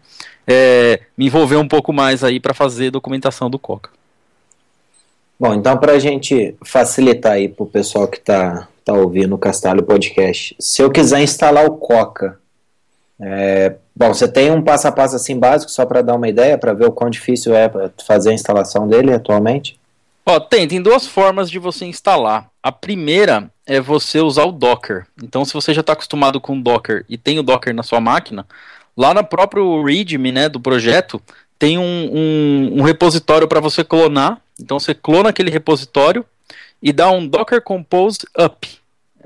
é, 0.46 1.00
me 1.16 1.26
envolver 1.26 1.56
um 1.56 1.68
pouco 1.68 1.92
mais 1.92 2.22
aí 2.22 2.38
para 2.38 2.52
fazer 2.52 2.90
documentação 2.90 3.48
do 3.48 3.58
Coca. 3.58 3.97
Bom, 5.38 5.54
então 5.54 5.76
para 5.76 5.92
a 5.92 5.98
gente 5.98 6.56
facilitar 6.64 7.32
aí 7.32 7.48
para 7.48 7.62
o 7.62 7.68
pessoal 7.68 8.08
que 8.08 8.18
está 8.18 8.66
tá 8.84 8.92
ouvindo 8.92 9.34
o 9.34 9.38
Castalho 9.38 9.82
Podcast. 9.82 10.56
Se 10.58 10.82
eu 10.82 10.90
quiser 10.90 11.20
instalar 11.20 11.64
o 11.66 11.76
Coca, 11.76 12.38
é, 13.20 13.76
bom, 13.94 14.14
você 14.14 14.26
tem 14.26 14.50
um 14.50 14.62
passo 14.62 14.88
a 14.88 14.92
passo 14.92 15.16
assim 15.16 15.38
básico, 15.38 15.70
só 15.70 15.84
para 15.84 16.02
dar 16.02 16.14
uma 16.14 16.28
ideia, 16.28 16.56
para 16.56 16.72
ver 16.72 16.86
o 16.86 16.92
quão 16.92 17.10
difícil 17.10 17.54
é 17.54 17.70
fazer 18.06 18.30
a 18.30 18.34
instalação 18.34 18.88
dele 18.88 19.12
atualmente? 19.12 19.78
Ó, 20.24 20.38
tem, 20.38 20.68
tem 20.68 20.80
duas 20.80 21.06
formas 21.06 21.50
de 21.50 21.58
você 21.58 21.86
instalar. 21.86 22.48
A 22.62 22.70
primeira 22.70 23.50
é 23.66 23.80
você 23.80 24.20
usar 24.20 24.44
o 24.44 24.52
Docker. 24.52 25.06
Então, 25.22 25.44
se 25.44 25.54
você 25.54 25.72
já 25.72 25.80
está 25.80 25.94
acostumado 25.94 26.40
com 26.40 26.56
o 26.56 26.62
Docker 26.62 27.04
e 27.08 27.16
tem 27.16 27.38
o 27.38 27.42
Docker 27.42 27.74
na 27.74 27.82
sua 27.82 28.00
máquina, 28.00 28.46
lá 28.96 29.14
no 29.14 29.24
próprio 29.24 29.82
README 29.82 30.32
né, 30.32 30.48
do 30.48 30.60
projeto, 30.60 31.20
tem 31.58 31.78
um, 31.78 31.82
um, 31.82 32.80
um 32.80 32.82
repositório 32.82 33.48
para 33.48 33.60
você 33.60 33.82
clonar. 33.82 34.40
Então, 34.60 34.78
você 34.78 34.94
clona 34.94 35.30
aquele 35.30 35.50
repositório 35.50 36.24
e 36.82 36.92
dá 36.92 37.10
um 37.10 37.26
docker 37.26 37.62
compose 37.62 38.20
up 38.38 38.68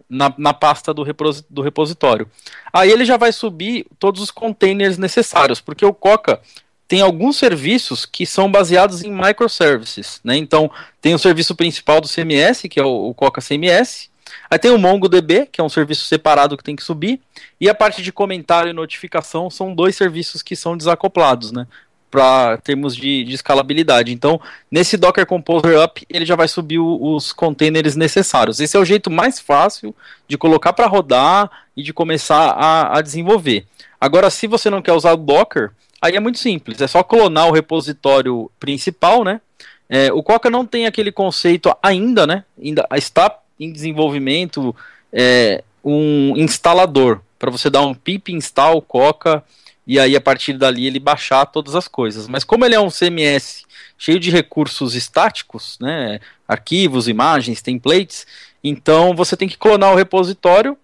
na, 0.08 0.32
na 0.36 0.52
pasta 0.52 0.92
do, 0.92 1.02
repos, 1.02 1.42
do 1.48 1.62
repositório. 1.62 2.30
Aí 2.72 2.90
ele 2.90 3.04
já 3.04 3.16
vai 3.16 3.32
subir 3.32 3.86
todos 3.98 4.20
os 4.20 4.30
containers 4.30 4.98
necessários, 4.98 5.60
porque 5.60 5.84
o 5.84 5.94
Coca 5.94 6.40
tem 6.86 7.00
alguns 7.00 7.38
serviços 7.38 8.04
que 8.04 8.26
são 8.26 8.50
baseados 8.50 9.02
em 9.02 9.10
microservices, 9.10 10.20
né? 10.22 10.36
Então, 10.36 10.70
tem 11.00 11.14
o 11.14 11.18
serviço 11.18 11.56
principal 11.56 12.02
do 12.02 12.08
CMS, 12.08 12.68
que 12.68 12.78
é 12.78 12.84
o, 12.84 13.08
o 13.08 13.14
Coca 13.14 13.40
CMS. 13.40 14.10
Aí 14.50 14.58
tem 14.58 14.70
o 14.70 14.78
MongoDB, 14.78 15.46
que 15.50 15.58
é 15.60 15.64
um 15.64 15.70
serviço 15.70 16.04
separado 16.04 16.54
que 16.54 16.62
tem 16.62 16.76
que 16.76 16.84
subir, 16.84 17.18
e 17.58 17.66
a 17.66 17.74
parte 17.74 18.02
de 18.02 18.12
comentário 18.12 18.68
e 18.68 18.74
notificação 18.74 19.48
são 19.48 19.74
dois 19.74 19.96
serviços 19.96 20.42
que 20.42 20.54
são 20.54 20.76
desacoplados, 20.76 21.50
né? 21.50 21.66
Para 22.12 22.58
termos 22.58 22.94
de, 22.94 23.24
de, 23.24 23.34
escalabilidade. 23.34 24.12
Então, 24.12 24.38
nesse 24.70 24.98
Docker 24.98 25.24
Composer 25.24 25.82
Up, 25.82 26.04
ele 26.10 26.26
já 26.26 26.36
vai 26.36 26.46
subir 26.46 26.78
o, 26.78 27.14
os 27.14 27.32
containers 27.32 27.96
necessários. 27.96 28.60
Esse 28.60 28.76
é 28.76 28.80
o 28.80 28.84
jeito 28.84 29.10
mais 29.10 29.40
fácil 29.40 29.96
de 30.28 30.36
colocar 30.36 30.74
para 30.74 30.86
rodar 30.86 31.50
e 31.74 31.82
de 31.82 31.90
começar 31.90 32.50
a, 32.50 32.98
a 32.98 33.00
desenvolver. 33.00 33.64
Agora, 33.98 34.28
se 34.28 34.46
você 34.46 34.68
não 34.68 34.82
quer 34.82 34.92
usar 34.92 35.14
o 35.14 35.16
Docker, 35.16 35.70
aí 36.02 36.14
é 36.14 36.20
muito 36.20 36.38
simples. 36.38 36.82
É 36.82 36.86
só 36.86 37.02
clonar 37.02 37.48
o 37.48 37.52
repositório 37.52 38.50
principal, 38.60 39.24
né? 39.24 39.40
É, 39.88 40.12
o 40.12 40.22
Coca 40.22 40.50
não 40.50 40.66
tem 40.66 40.86
aquele 40.86 41.10
conceito 41.10 41.74
ainda, 41.82 42.26
né? 42.26 42.44
Ainda 42.62 42.86
está 42.94 43.38
em 43.58 43.72
desenvolvimento 43.72 44.76
é, 45.12 45.64
um 45.82 46.34
instalador 46.36 47.20
para 47.38 47.50
você 47.50 47.68
dar 47.68 47.82
um 47.82 47.94
pip 47.94 48.32
install 48.32 48.82
Coca 48.82 49.42
e 49.86 49.98
aí 49.98 50.14
a 50.14 50.20
partir 50.20 50.54
dali 50.54 50.86
ele 50.86 50.98
baixar 50.98 51.46
todas 51.46 51.74
as 51.74 51.88
coisas. 51.88 52.28
Mas 52.28 52.44
como 52.44 52.64
ele 52.64 52.74
é 52.74 52.80
um 52.80 52.90
CMS 52.90 53.64
cheio 53.98 54.18
de 54.18 54.30
recursos 54.30 54.94
estáticos, 54.94 55.78
né, 55.80 56.20
arquivos, 56.46 57.08
imagens, 57.08 57.62
templates, 57.62 58.26
então 58.62 59.14
você 59.14 59.36
tem 59.36 59.48
que 59.48 59.58
clonar 59.58 59.92
o 59.92 59.96
repositório, 59.96 60.76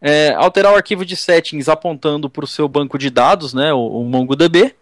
é, 0.00 0.34
alterar 0.34 0.72
o 0.72 0.76
arquivo 0.76 1.04
de 1.04 1.16
settings 1.16 1.68
apontando 1.68 2.28
para 2.28 2.44
o 2.44 2.48
seu 2.48 2.68
banco 2.68 2.98
de 2.98 3.08
dados, 3.08 3.54
né, 3.54 3.72
o, 3.72 4.00
o 4.00 4.04
MongoDB, 4.04 4.74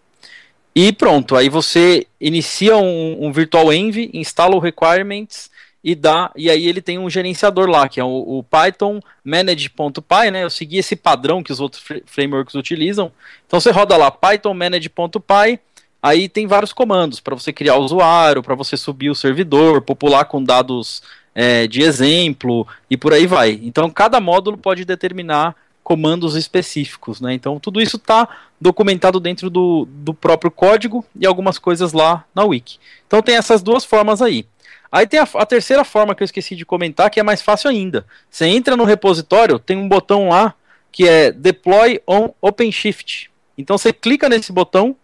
e 0.74 0.92
pronto. 0.92 1.36
Aí 1.36 1.48
você 1.48 2.06
inicia 2.20 2.76
um, 2.76 3.26
um 3.26 3.32
virtual 3.32 3.72
env, 3.72 4.10
instala 4.14 4.54
o 4.54 4.60
requirements 4.60 5.49
e 5.82 5.94
dá 5.94 6.30
e 6.36 6.50
aí 6.50 6.66
ele 6.66 6.82
tem 6.82 6.98
um 6.98 7.08
gerenciador 7.08 7.68
lá 7.68 7.88
que 7.88 7.98
é 7.98 8.04
o, 8.04 8.38
o 8.38 8.44
Python 8.44 9.00
manage.py, 9.24 10.30
né? 10.30 10.44
Eu 10.44 10.50
segui 10.50 10.78
esse 10.78 10.94
padrão 10.94 11.42
que 11.42 11.52
os 11.52 11.60
outros 11.60 11.82
frameworks 12.06 12.54
utilizam. 12.54 13.10
Então 13.46 13.58
você 13.58 13.70
roda 13.70 13.96
lá 13.96 14.10
Python 14.10 14.54
manage.py, 14.54 15.58
aí 16.02 16.28
tem 16.28 16.46
vários 16.46 16.72
comandos 16.72 17.20
para 17.20 17.34
você 17.34 17.52
criar 17.52 17.76
o 17.76 17.82
usuário, 17.82 18.42
para 18.42 18.54
você 18.54 18.76
subir 18.76 19.10
o 19.10 19.14
servidor, 19.14 19.80
popular 19.82 20.26
com 20.26 20.42
dados 20.42 21.02
é, 21.34 21.66
de 21.66 21.82
exemplo 21.82 22.66
e 22.90 22.96
por 22.96 23.14
aí 23.14 23.26
vai. 23.26 23.58
Então 23.62 23.88
cada 23.90 24.20
módulo 24.20 24.58
pode 24.58 24.84
determinar 24.84 25.56
comandos 25.82 26.36
específicos, 26.36 27.20
né? 27.20 27.32
Então 27.32 27.58
tudo 27.58 27.80
isso 27.80 27.96
está 27.96 28.28
documentado 28.60 29.18
dentro 29.18 29.48
do, 29.48 29.88
do 29.90 30.12
próprio 30.12 30.50
código 30.50 31.04
e 31.18 31.26
algumas 31.26 31.58
coisas 31.58 31.94
lá 31.94 32.24
na 32.34 32.44
wiki. 32.44 32.78
Então 33.06 33.22
tem 33.22 33.36
essas 33.36 33.62
duas 33.62 33.84
formas 33.84 34.20
aí. 34.20 34.44
Aí 34.90 35.06
tem 35.06 35.20
a, 35.20 35.28
a, 35.34 35.46
terceira 35.46 35.84
forma 35.84 36.14
que 36.14 36.22
eu 36.22 36.24
esqueci 36.24 36.56
de 36.56 36.64
comentar, 36.64 37.10
que 37.10 37.20
é 37.20 37.22
mais 37.22 37.40
fácil 37.40 37.70
ainda. 37.70 38.04
Você 38.28 38.46
entra 38.46 38.76
no 38.76 38.84
repositório, 38.84 39.58
tem 39.58 39.76
um 39.76 39.88
botão 39.88 40.28
lá 40.28 40.54
que 40.90 41.08
é 41.08 41.30
Deploy 41.30 42.00
on 42.06 42.30
OpenShift. 42.40 43.30
Então 43.56 43.78
você 43.78 43.92
clica 43.92 44.28
nesse 44.28 44.52
botão, 44.52 44.96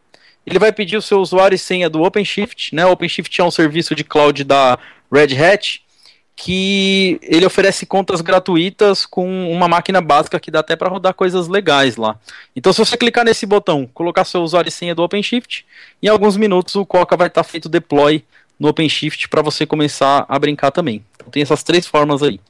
ele 0.45 0.59
vai 0.59 0.73
pedir 0.73 0.97
o 0.97 1.03
seu 1.03 1.21
usuário 1.21 1.55
e 1.55 1.59
senha 1.59 1.89
do 1.89 2.03
OpenShift. 2.03 2.75
Né? 2.75 2.85
O 2.85 2.91
OpenShift 2.91 3.41
é 3.41 3.45
um 3.45 3.51
serviço 3.51 3.95
de 3.95 4.03
cloud 4.03 4.43
da 4.43 4.79
Red 5.13 5.37
Hat 5.37 5.87
que 6.39 7.19
ele 7.23 7.47
oferece 7.47 7.87
contas 7.87 8.21
gratuitas 8.21 9.07
com 9.07 9.51
uma 9.51 9.67
máquina 9.67 10.03
básica 10.03 10.39
que 10.39 10.51
dá 10.51 10.61
até 10.61 10.77
para 10.77 10.91
rodar 10.91 11.15
coisas 11.15 11.49
legais 11.49 11.97
lá. 11.97 12.21
Então, 12.55 12.75
se 12.75 12.79
você 12.79 12.95
clicar 12.95 13.25
nesse 13.25 13.47
botão, 13.47 13.89
colocar 13.95 14.23
seu 14.27 14.43
usuário 14.43 14.69
e 14.69 14.73
senha 14.73 14.95
do 14.95 15.03
OpenShift, 15.03 15.65
em 16.03 16.09
alguns 16.09 16.37
minutos 16.37 16.77
o 16.77 16.85
Coca 16.85 17.17
vai 17.17 17.29
estar 17.29 17.43
tá 17.43 17.49
feito 17.49 17.71
deploy 17.71 18.23
no 18.59 18.69
OpenShift 18.69 19.29
para 19.29 19.43
você 19.43 19.67
começar 19.67 20.25
a 20.29 20.39
brincar 20.39 20.71
também. 20.71 21.05
Então 21.15 21.31
tem 21.31 21.43
essas 21.43 21.63
três 21.63 21.87
formas 21.87 22.23
aí. 22.23 22.41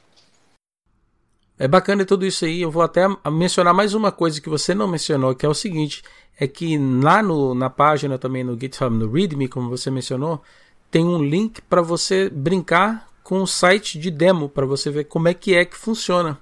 É 1.58 1.66
bacana 1.66 2.04
tudo 2.04 2.26
isso 2.26 2.44
aí. 2.44 2.60
Eu 2.60 2.70
vou 2.70 2.82
até 2.82 3.06
mencionar 3.30 3.72
mais 3.72 3.94
uma 3.94 4.12
coisa 4.12 4.40
que 4.40 4.48
você 4.48 4.74
não 4.74 4.86
mencionou, 4.86 5.34
que 5.34 5.46
é 5.46 5.48
o 5.48 5.54
seguinte: 5.54 6.02
é 6.38 6.46
que 6.46 6.78
lá 6.78 7.22
no, 7.22 7.54
na 7.54 7.70
página 7.70 8.18
também 8.18 8.44
no 8.44 8.58
GitHub, 8.58 8.94
no 8.94 9.10
README, 9.10 9.48
como 9.48 9.70
você 9.70 9.90
mencionou, 9.90 10.42
tem 10.90 11.04
um 11.04 11.22
link 11.22 11.62
para 11.62 11.80
você 11.80 12.28
brincar 12.28 13.08
com 13.22 13.42
o 13.42 13.46
site 13.46 13.98
de 13.98 14.10
demo, 14.10 14.48
para 14.48 14.66
você 14.66 14.90
ver 14.90 15.04
como 15.04 15.28
é 15.28 15.34
que 15.34 15.54
é 15.54 15.64
que 15.64 15.76
funciona. 15.76 16.38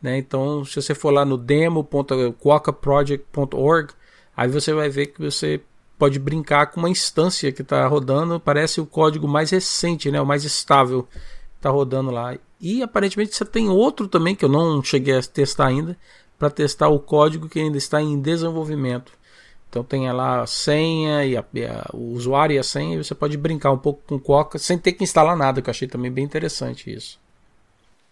Né? 0.00 0.18
Então, 0.18 0.64
se 0.64 0.80
você 0.80 0.94
for 0.94 1.10
lá 1.10 1.24
no 1.24 1.36
demo.quacaproject.org, 1.36 3.92
aí 4.36 4.48
você 4.48 4.72
vai 4.72 4.88
ver 4.88 5.06
que 5.06 5.20
você 5.20 5.60
pode 5.98 6.18
brincar 6.18 6.66
com 6.66 6.80
uma 6.80 6.90
instância 6.90 7.50
que 7.52 7.62
está 7.62 7.86
rodando, 7.86 8.38
parece 8.38 8.80
o 8.80 8.86
código 8.86 9.26
mais 9.26 9.50
recente, 9.50 10.10
né, 10.10 10.20
o 10.20 10.26
mais 10.26 10.44
estável 10.44 11.06
está 11.56 11.70
rodando 11.70 12.10
lá. 12.10 12.36
E 12.60 12.82
aparentemente 12.82 13.34
você 13.34 13.44
tem 13.44 13.68
outro 13.68 14.08
também 14.08 14.34
que 14.34 14.44
eu 14.44 14.48
não 14.48 14.82
cheguei 14.82 15.16
a 15.16 15.22
testar 15.22 15.66
ainda, 15.66 15.96
para 16.38 16.50
testar 16.50 16.88
o 16.88 17.00
código 17.00 17.48
que 17.48 17.60
ainda 17.60 17.78
está 17.78 18.00
em 18.00 18.20
desenvolvimento. 18.20 19.12
Então 19.68 19.82
tem 19.82 20.10
lá 20.12 20.42
a 20.42 20.46
senha 20.46 21.24
e 21.24 21.36
a, 21.36 21.40
a, 21.40 21.96
o 21.96 22.12
usuário 22.12 22.54
e 22.54 22.58
a 22.58 22.62
senha, 22.62 22.94
e 22.94 23.02
você 23.02 23.14
pode 23.14 23.36
brincar 23.36 23.72
um 23.72 23.78
pouco 23.78 24.02
com 24.06 24.18
Coca 24.18 24.58
sem 24.58 24.78
ter 24.78 24.92
que 24.92 25.04
instalar 25.04 25.36
nada, 25.36 25.60
que 25.60 25.68
eu 25.68 25.72
achei 25.72 25.88
também 25.88 26.10
bem 26.10 26.24
interessante 26.24 26.92
isso. 26.92 27.18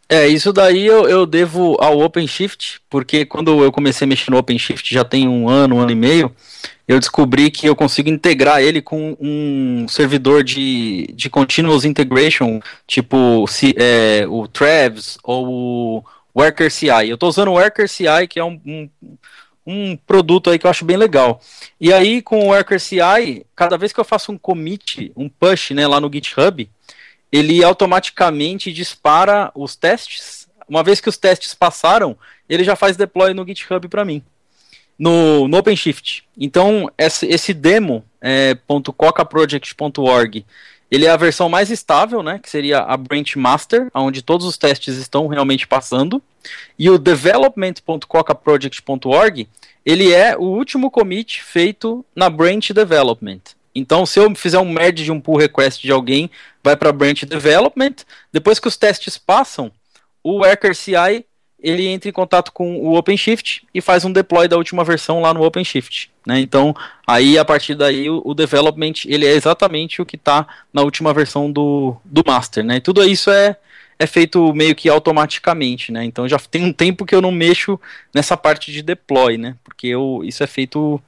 É, 0.08 0.26
isso 0.28 0.52
daí 0.52 0.84
eu, 0.84 1.08
eu 1.08 1.24
devo 1.24 1.76
ao 1.80 2.00
OpenShift, 2.00 2.80
porque 2.90 3.24
quando 3.24 3.64
eu 3.64 3.72
comecei 3.72 4.04
a 4.04 4.08
mexer 4.08 4.30
no 4.30 4.36
OpenShift 4.36 4.92
já 4.92 5.02
tem 5.02 5.26
um 5.26 5.48
ano, 5.48 5.76
um 5.76 5.80
ano 5.80 5.90
e 5.90 5.94
meio, 5.94 6.34
eu 6.86 7.00
descobri 7.00 7.50
que 7.50 7.66
eu 7.66 7.74
consigo 7.74 8.10
integrar 8.10 8.60
ele 8.60 8.82
com 8.82 9.16
um 9.18 9.86
servidor 9.88 10.44
de, 10.44 11.08
de 11.14 11.30
continuous 11.30 11.86
integration, 11.86 12.60
tipo 12.86 13.46
se, 13.48 13.74
é, 13.78 14.26
o 14.28 14.46
Travis 14.46 15.16
ou 15.24 15.48
o 15.48 16.04
Worker 16.36 16.70
CI. 16.70 17.08
Eu 17.08 17.14
estou 17.14 17.28
usando 17.30 17.48
o 17.48 17.54
Worker 17.54 17.88
CI, 17.88 18.28
que 18.28 18.38
é 18.38 18.44
um, 18.44 18.60
um, 18.66 18.90
um, 19.66 19.96
produto 19.96 20.50
aí 20.50 20.58
que 20.58 20.66
eu 20.66 20.70
acho 20.70 20.84
bem 20.84 20.98
legal. 20.98 21.40
E 21.80 21.92
aí, 21.92 22.20
com 22.20 22.40
o 22.40 22.46
Worker 22.48 22.78
CI, 22.78 23.46
cada 23.56 23.78
vez 23.78 23.92
que 23.92 24.00
eu 24.00 24.04
faço 24.04 24.30
um 24.30 24.36
commit, 24.36 25.10
um 25.16 25.28
push 25.28 25.70
né, 25.70 25.86
lá 25.86 25.98
no 25.98 26.12
GitHub, 26.12 26.68
ele 27.34 27.64
automaticamente 27.64 28.72
dispara 28.72 29.50
os 29.54 29.74
testes. 29.74 30.46
Uma 30.68 30.84
vez 30.84 31.00
que 31.00 31.08
os 31.08 31.16
testes 31.16 31.52
passaram, 31.52 32.16
ele 32.48 32.62
já 32.62 32.76
faz 32.76 32.96
deploy 32.96 33.34
no 33.34 33.46
GitHub 33.46 33.88
para 33.88 34.04
mim 34.04 34.22
no, 34.98 35.46
no 35.48 35.58
OpenShift. 35.58 36.24
Então, 36.38 36.88
esse, 36.96 37.26
esse 37.26 37.52
demo 37.52 38.04
é, 38.20 38.56
.cocaproject.org 38.96 40.46
ele 40.90 41.06
é 41.06 41.10
a 41.10 41.16
versão 41.16 41.48
mais 41.48 41.70
estável, 41.70 42.22
né, 42.22 42.38
que 42.40 42.48
seria 42.48 42.78
a 42.80 42.96
Branch 42.96 43.34
Master, 43.36 43.88
onde 43.92 44.22
todos 44.22 44.46
os 44.46 44.56
testes 44.56 44.96
estão 44.96 45.26
realmente 45.26 45.66
passando. 45.66 46.22
E 46.78 46.88
o 46.88 46.96
development.cocaproject.org, 46.98 49.48
ele 49.84 50.12
é 50.12 50.36
o 50.36 50.42
último 50.42 50.92
commit 50.92 51.42
feito 51.42 52.06
na 52.14 52.30
Branch 52.30 52.72
Development. 52.72 53.40
Então, 53.74 54.06
se 54.06 54.20
eu 54.20 54.32
fizer 54.34 54.58
um 54.58 54.70
merge 54.70 55.04
de 55.04 55.12
um 55.12 55.20
pull 55.20 55.36
request 55.36 55.82
de 55.82 55.90
alguém, 55.90 56.30
vai 56.62 56.76
para 56.76 56.92
Branch 56.92 57.24
Development. 57.26 57.94
Depois 58.32 58.58
que 58.58 58.68
os 58.68 58.76
testes 58.76 59.18
passam, 59.18 59.72
o 60.22 60.38
Worker 60.38 60.74
CI 60.74 61.24
ele 61.64 61.86
entra 61.86 62.10
em 62.10 62.12
contato 62.12 62.52
com 62.52 62.76
o 62.76 62.94
OpenShift 62.94 63.66
e 63.74 63.80
faz 63.80 64.04
um 64.04 64.12
deploy 64.12 64.46
da 64.46 64.56
última 64.56 64.84
versão 64.84 65.22
lá 65.22 65.32
no 65.32 65.42
OpenShift. 65.42 66.10
Né? 66.26 66.40
Então, 66.40 66.76
aí 67.06 67.38
a 67.38 67.44
partir 67.44 67.74
daí 67.74 68.08
o, 68.10 68.20
o 68.22 68.34
development 68.34 68.92
ele 69.06 69.26
é 69.26 69.32
exatamente 69.32 70.02
o 70.02 70.04
que 70.04 70.16
está 70.16 70.46
na 70.70 70.82
última 70.82 71.14
versão 71.14 71.50
do, 71.50 71.96
do 72.04 72.22
master. 72.26 72.62
Né? 72.62 72.76
E 72.76 72.80
tudo 72.82 73.02
isso 73.02 73.30
é, 73.30 73.56
é 73.98 74.06
feito 74.06 74.52
meio 74.52 74.74
que 74.74 74.90
automaticamente. 74.90 75.90
Né? 75.90 76.04
Então 76.04 76.28
já 76.28 76.38
tem 76.38 76.64
um 76.64 76.72
tempo 76.72 77.06
que 77.06 77.14
eu 77.14 77.22
não 77.22 77.32
mexo 77.32 77.80
nessa 78.14 78.36
parte 78.36 78.70
de 78.70 78.82
deploy, 78.82 79.38
né? 79.38 79.56
porque 79.64 79.86
eu, 79.86 80.20
isso 80.22 80.44
é 80.44 80.46
feito 80.46 81.00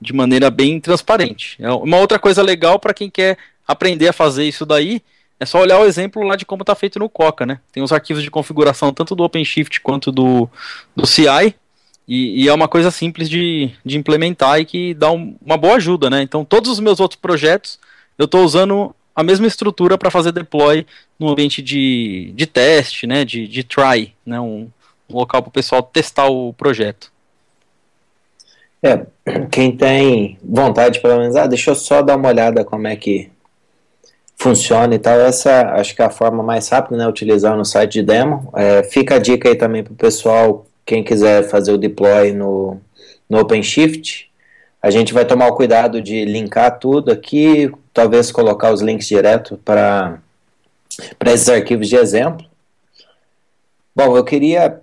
de 0.00 0.12
maneira 0.12 0.50
bem 0.50 0.80
transparente. 0.80 1.56
É 1.60 1.70
uma 1.70 1.98
outra 1.98 2.18
coisa 2.18 2.42
legal 2.42 2.78
para 2.78 2.94
quem 2.94 3.10
quer 3.10 3.36
aprender 3.66 4.08
a 4.08 4.12
fazer 4.12 4.44
isso 4.44 4.64
daí 4.64 5.02
é 5.40 5.46
só 5.46 5.60
olhar 5.60 5.78
o 5.78 5.84
exemplo 5.84 6.22
lá 6.22 6.34
de 6.34 6.44
como 6.44 6.62
está 6.62 6.74
feito 6.74 6.98
no 6.98 7.08
Coca, 7.08 7.46
né? 7.46 7.60
Tem 7.70 7.82
os 7.82 7.92
arquivos 7.92 8.22
de 8.22 8.30
configuração 8.30 8.92
tanto 8.92 9.14
do 9.14 9.22
OpenShift 9.22 9.80
quanto 9.80 10.10
do, 10.10 10.48
do 10.96 11.06
CI, 11.06 11.54
e, 12.06 12.44
e 12.44 12.48
é 12.48 12.52
uma 12.52 12.66
coisa 12.66 12.90
simples 12.90 13.28
de, 13.28 13.70
de 13.84 13.98
implementar 13.98 14.58
e 14.58 14.64
que 14.64 14.94
dá 14.94 15.12
um, 15.12 15.36
uma 15.44 15.56
boa 15.56 15.76
ajuda, 15.76 16.10
né? 16.10 16.22
Então, 16.22 16.44
todos 16.44 16.70
os 16.70 16.80
meus 16.80 16.98
outros 16.98 17.20
projetos, 17.20 17.78
eu 18.16 18.24
estou 18.24 18.42
usando 18.42 18.94
a 19.14 19.22
mesma 19.22 19.46
estrutura 19.46 19.96
para 19.98 20.10
fazer 20.10 20.32
deploy 20.32 20.86
no 21.18 21.28
ambiente 21.28 21.60
de, 21.60 22.32
de 22.34 22.46
teste, 22.46 23.06
né? 23.06 23.24
De, 23.24 23.46
de 23.46 23.62
try, 23.62 24.14
né? 24.26 24.40
Um, 24.40 24.68
um 25.08 25.16
local 25.16 25.42
para 25.42 25.50
o 25.50 25.52
pessoal 25.52 25.82
testar 25.82 26.26
o 26.26 26.52
projeto. 26.54 27.12
É, 28.82 29.06
quem 29.50 29.76
tem 29.76 30.38
vontade, 30.42 31.00
pelo 31.00 31.18
menos, 31.18 31.36
ah, 31.36 31.46
deixa 31.46 31.70
eu 31.70 31.74
só 31.74 32.02
dar 32.02 32.16
uma 32.16 32.28
olhada 32.28 32.64
como 32.64 32.86
é 32.86 32.96
que 32.96 33.30
funciona 34.36 34.94
e 34.94 34.98
tal. 34.98 35.18
Essa 35.18 35.72
acho 35.72 35.94
que 35.94 36.00
é 36.00 36.04
a 36.04 36.10
forma 36.10 36.42
mais 36.42 36.68
rápida, 36.68 36.96
né? 36.96 37.08
Utilizar 37.08 37.56
no 37.56 37.64
site 37.64 37.94
de 37.94 38.02
demo. 38.04 38.50
É, 38.56 38.82
fica 38.84 39.16
a 39.16 39.18
dica 39.18 39.48
aí 39.48 39.56
também 39.56 39.82
para 39.82 39.92
o 39.92 39.96
pessoal, 39.96 40.66
quem 40.86 41.02
quiser 41.02 41.48
fazer 41.48 41.72
o 41.72 41.78
deploy 41.78 42.32
no, 42.32 42.80
no 43.28 43.40
OpenShift. 43.40 44.30
A 44.80 44.90
gente 44.90 45.12
vai 45.12 45.24
tomar 45.24 45.48
o 45.48 45.56
cuidado 45.56 46.00
de 46.00 46.24
linkar 46.24 46.78
tudo 46.78 47.10
aqui, 47.10 47.70
talvez 47.92 48.30
colocar 48.30 48.72
os 48.72 48.80
links 48.80 49.08
direto 49.08 49.58
para 49.64 50.20
esses 51.26 51.48
arquivos 51.48 51.88
de 51.88 51.96
exemplo. 51.96 52.46
Bom, 53.94 54.16
eu 54.16 54.22
queria, 54.22 54.80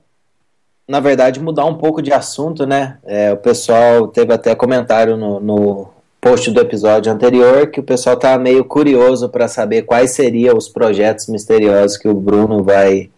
na 0.88 1.00
verdade, 1.00 1.39
mudar 1.39 1.65
um 1.65 1.76
pouco 1.76 2.02
de 2.02 2.13
assunto, 2.13 2.65
né? 2.65 2.98
É, 3.04 3.34
o 3.34 3.38
pessoal 3.38 4.08
teve 4.08 4.34
até 4.34 4.54
comentário 4.54 5.17
no, 5.17 5.39
no 5.39 5.89
post 6.21 6.50
do 6.52 6.60
episódio 6.60 7.12
anterior 7.12 7.67
que 7.67 7.80
o 7.80 7.84
pessoal 7.84 8.17
tá 8.17 8.38
meio 8.38 8.63
curioso 8.65 9.30
para 9.30 9.48
saber 9.48 9.84
quais 9.84 10.12
seriam 10.12 10.58
os 10.58 10.67
projetos 10.67 11.28
misteriosos 11.28 11.98
que 11.98 12.08
o 12.08 12.13
Bruno 12.13 12.63
vai 12.63 13.10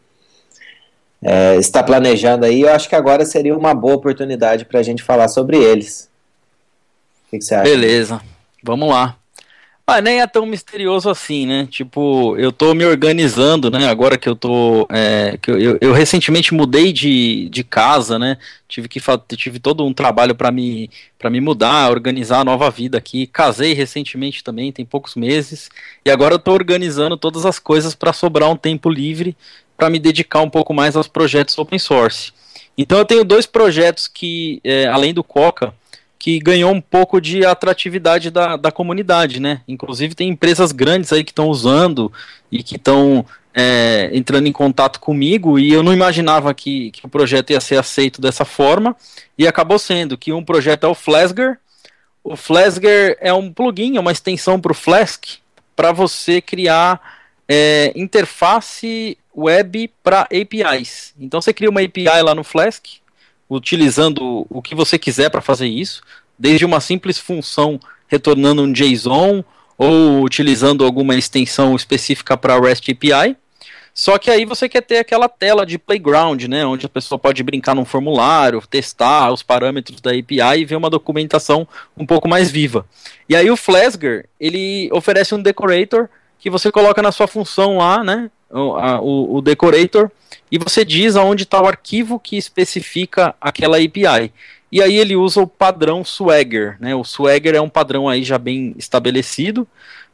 é, 1.22 1.56
está 1.58 1.84
planejando 1.84 2.46
aí. 2.46 2.62
Eu 2.62 2.72
acho 2.72 2.88
que 2.88 2.96
agora 2.96 3.26
seria 3.26 3.58
uma 3.58 3.74
boa 3.74 3.96
oportunidade 3.96 4.66
para 4.66 4.80
a 4.80 4.84
gente 4.84 5.04
falar 5.04 5.28
sobre 5.28 5.58
eles. 5.58 6.10
O 7.26 7.30
que, 7.32 7.40
que 7.40 7.44
você 7.44 7.56
acha? 7.56 7.70
Beleza, 7.70 8.22
vamos 8.64 8.90
lá. 8.90 9.18
Ah, 9.90 10.02
nem 10.02 10.20
é 10.20 10.28
tão 10.28 10.46
misterioso 10.46 11.10
assim, 11.10 11.46
né? 11.46 11.66
Tipo, 11.72 12.36
eu 12.38 12.52
tô 12.52 12.74
me 12.74 12.86
organizando, 12.86 13.72
né? 13.72 13.88
Agora 13.88 14.18
que 14.18 14.28
eu 14.28 14.36
tô. 14.36 14.86
É, 14.92 15.38
que 15.42 15.50
eu, 15.50 15.58
eu, 15.58 15.78
eu, 15.80 15.94
recentemente 15.94 16.54
mudei 16.54 16.92
de, 16.92 17.48
de 17.48 17.64
casa, 17.64 18.20
né? 18.20 18.38
Tive 18.68 18.90
que 18.90 19.00
tive 19.38 19.60
todo 19.60 19.86
um 19.86 19.94
trabalho 19.94 20.36
para 20.36 20.52
me 20.52 20.90
para 21.18 21.30
me 21.30 21.40
mudar, 21.40 21.90
organizar 21.90 22.42
a 22.42 22.44
nova 22.44 22.70
vida 22.70 22.98
aqui. 22.98 23.28
Casei 23.28 23.72
recentemente 23.72 24.44
também, 24.44 24.74
tem 24.74 24.84
poucos 24.84 25.16
meses. 25.16 25.70
E 26.04 26.12
agora 26.12 26.34
eu 26.36 26.40
tô 26.40 26.52
organizando 26.52 27.16
todas 27.16 27.46
as 27.46 27.58
coisas 27.58 27.96
para 27.96 28.12
sobrar 28.12 28.50
um 28.50 28.58
tempo 28.58 28.90
livre 28.90 29.38
para 29.78 29.90
me 29.90 30.00
dedicar 30.00 30.42
um 30.42 30.50
pouco 30.50 30.74
mais 30.74 30.98
aos 30.98 31.08
projetos 31.08 31.58
open 31.58 31.80
source. 31.80 32.34
Então 32.78 32.98
eu 32.98 33.06
tenho 33.06 33.24
dois 33.24 33.46
projetos 33.46 34.06
que, 34.06 34.60
é, 34.66 34.86
além 34.88 35.14
do 35.14 35.24
Coca, 35.24 35.74
que 36.20 36.40
ganhou 36.40 36.72
um 36.72 36.82
pouco 36.82 37.22
de 37.22 37.46
atratividade 37.46 38.32
da, 38.32 38.58
da 38.58 38.72
comunidade, 38.72 39.40
né? 39.40 39.62
Inclusive 39.68 40.16
tem 40.16 40.30
empresas 40.30 40.72
grandes 40.72 41.14
aí 41.14 41.24
que 41.24 41.32
estão 41.32 41.48
usando 41.48 42.12
e 42.52 42.64
que 42.64 42.76
estão 42.76 43.26
é, 43.54 44.10
entrando 44.14 44.48
em 44.48 44.52
contato 44.52 45.00
comigo 45.00 45.58
e 45.58 45.72
eu 45.72 45.84
não 45.84 45.94
imaginava 45.94 46.54
que, 46.54 46.92
que 46.92 47.06
o 47.06 47.10
projeto 47.10 47.52
ia 47.52 47.62
ser 47.62 47.78
aceito 47.78 48.22
dessa 48.22 48.46
forma 48.46 48.96
e 49.38 49.48
acabou 49.48 49.80
sendo 49.80 50.18
que 50.18 50.34
um 50.34 50.44
projeto 50.44 50.86
é 50.86 50.88
o 50.88 50.96
Flasger. 50.96 51.60
O 52.24 52.36
Flasger 52.36 53.18
é 53.22 53.34
um 53.34 53.52
plugin, 53.52 53.98
é 53.98 54.00
uma 54.00 54.12
extensão 54.12 54.60
para 54.60 54.72
o 54.72 54.76
Flask 54.76 55.24
para 55.76 55.92
você 55.92 56.42
criar 56.42 57.00
é, 57.48 57.94
interface 57.96 59.18
web 59.36 59.90
para 60.04 60.22
APIs. 60.22 61.14
Então 61.20 61.40
você 61.40 61.54
cria 61.54 61.70
uma 61.70 61.82
API 61.82 62.22
lá 62.24 62.34
no 62.34 62.44
Flask 62.44 62.86
utilizando 63.50 64.46
o 64.50 64.62
que 64.62 64.76
você 64.76 64.98
quiser 64.98 65.30
para 65.30 65.42
fazer 65.42 65.68
isso, 65.68 66.02
desde 66.38 66.66
uma 66.66 66.80
simples 66.80 67.18
função 67.18 67.80
retornando 68.08 68.62
um 68.62 68.72
JSON 68.72 69.44
ou 69.78 70.24
utilizando 70.24 70.84
alguma 70.84 71.16
extensão 71.16 71.76
específica 71.76 72.36
para 72.36 72.60
REST 72.60 72.90
API. 72.90 73.38
Só 73.94 74.20
que 74.20 74.30
aí 74.30 74.46
você 74.46 74.70
quer 74.70 74.82
ter 74.82 75.00
aquela 75.00 75.28
tela 75.28 75.66
de 75.66 75.80
playground, 75.80 76.44
né, 76.44 76.64
onde 76.64 76.86
a 76.86 76.90
pessoa 76.90 77.18
pode 77.18 77.42
brincar 77.42 77.74
num 77.74 77.84
formulário, 77.84 78.62
testar 78.70 79.32
os 79.32 79.42
parâmetros 79.42 80.00
da 80.00 80.12
API 80.12 80.60
e 80.62 80.66
ver 80.66 80.76
uma 80.76 80.90
documentação 80.90 81.68
um 81.98 82.06
pouco 82.06 82.28
mais 82.28 82.52
viva. 82.52 82.86
E 83.28 83.36
aí 83.36 83.50
o 83.50 83.58
Flasger, 83.58 84.30
ele 84.40 84.88
oferece 84.94 85.34
um 85.34 85.42
decorator 85.42 86.08
que 86.38 86.48
você 86.48 86.72
coloca 86.72 87.02
na 87.02 87.12
sua 87.12 87.28
função 87.28 87.78
lá, 87.78 88.04
né, 88.04 88.30
o, 88.52 89.38
o 89.38 89.42
decorator, 89.42 90.12
e 90.52 90.58
você 90.58 90.86
diz 90.86 91.16
aonde 91.16 91.44
está 91.44 91.62
o 91.62 91.68
arquivo 91.68 92.20
que 92.20 92.38
especifica 92.38 93.36
aquela 93.40 93.78
API. 93.78 94.32
E 94.72 94.82
aí 94.82 94.98
ele 94.98 95.16
usa 95.16 95.42
o 95.42 95.48
padrão 95.48 96.04
Swagger, 96.04 96.78
né? 96.80 96.94
O 96.94 97.04
Swagger 97.04 97.56
é 97.56 97.62
um 97.62 97.70
padrão 97.70 98.08
aí 98.08 98.24
já 98.24 98.38
bem 98.38 98.74
estabelecido 98.78 99.68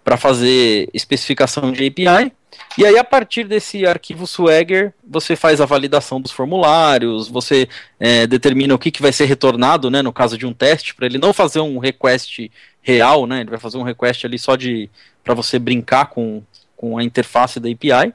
para 0.04 0.18
fazer 0.18 0.90
especificação 0.94 1.72
de 1.72 1.88
API. 1.88 2.32
E 2.78 2.86
aí, 2.86 2.98
a 2.98 3.04
partir 3.04 3.46
desse 3.46 3.86
arquivo 3.86 4.28
Swagger, 4.28 4.94
você 5.08 5.36
faz 5.36 5.62
a 5.62 5.66
validação 5.66 6.20
dos 6.20 6.32
formulários, 6.32 7.28
você 7.28 7.68
é, 8.00 8.28
determina 8.28 8.74
o 8.74 8.80
que, 8.80 8.92
que 8.92 9.02
vai 9.02 9.12
ser 9.12 9.26
retornado, 9.26 9.90
né, 9.90 10.02
no 10.02 10.14
caso 10.14 10.38
de 10.38 10.46
um 10.46 10.54
teste, 10.54 10.94
para 10.94 11.06
ele 11.06 11.18
não 11.18 11.34
fazer 11.34 11.60
um 11.60 11.78
request 11.78 12.52
real, 12.82 13.26
né, 13.26 13.42
ele 13.42 13.50
vai 13.50 13.60
fazer 13.60 13.78
um 13.78 13.84
request 13.84 14.26
ali 14.26 14.38
só 14.38 14.56
de 14.56 14.90
para 15.24 15.34
você 15.34 15.58
brincar 15.58 16.08
com, 16.08 16.44
com 16.76 16.98
a 16.98 17.04
interface 17.04 17.60
da 17.60 17.70
API 17.70 18.14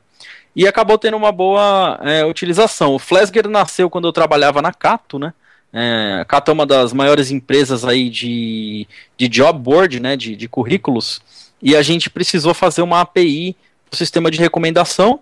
e 0.58 0.66
acabou 0.66 0.98
tendo 0.98 1.16
uma 1.16 1.30
boa 1.30 2.00
é, 2.02 2.24
utilização. 2.24 2.92
O 2.92 2.98
Flasger 2.98 3.48
nasceu 3.48 3.88
quando 3.88 4.08
eu 4.08 4.12
trabalhava 4.12 4.60
na 4.60 4.72
Cato, 4.72 5.16
né? 5.16 5.32
É, 5.72 6.18
a 6.20 6.24
Cato 6.24 6.50
é 6.50 6.54
uma 6.54 6.66
das 6.66 6.92
maiores 6.92 7.30
empresas 7.30 7.84
aí 7.84 8.10
de, 8.10 8.84
de 9.16 9.28
job 9.28 9.56
board, 9.56 10.00
né? 10.00 10.16
De, 10.16 10.34
de 10.34 10.48
currículos. 10.48 11.22
E 11.62 11.76
a 11.76 11.80
gente 11.80 12.10
precisou 12.10 12.52
fazer 12.54 12.82
uma 12.82 13.00
API 13.02 13.54
o 13.88 13.94
sistema 13.94 14.32
de 14.32 14.40
recomendação. 14.40 15.20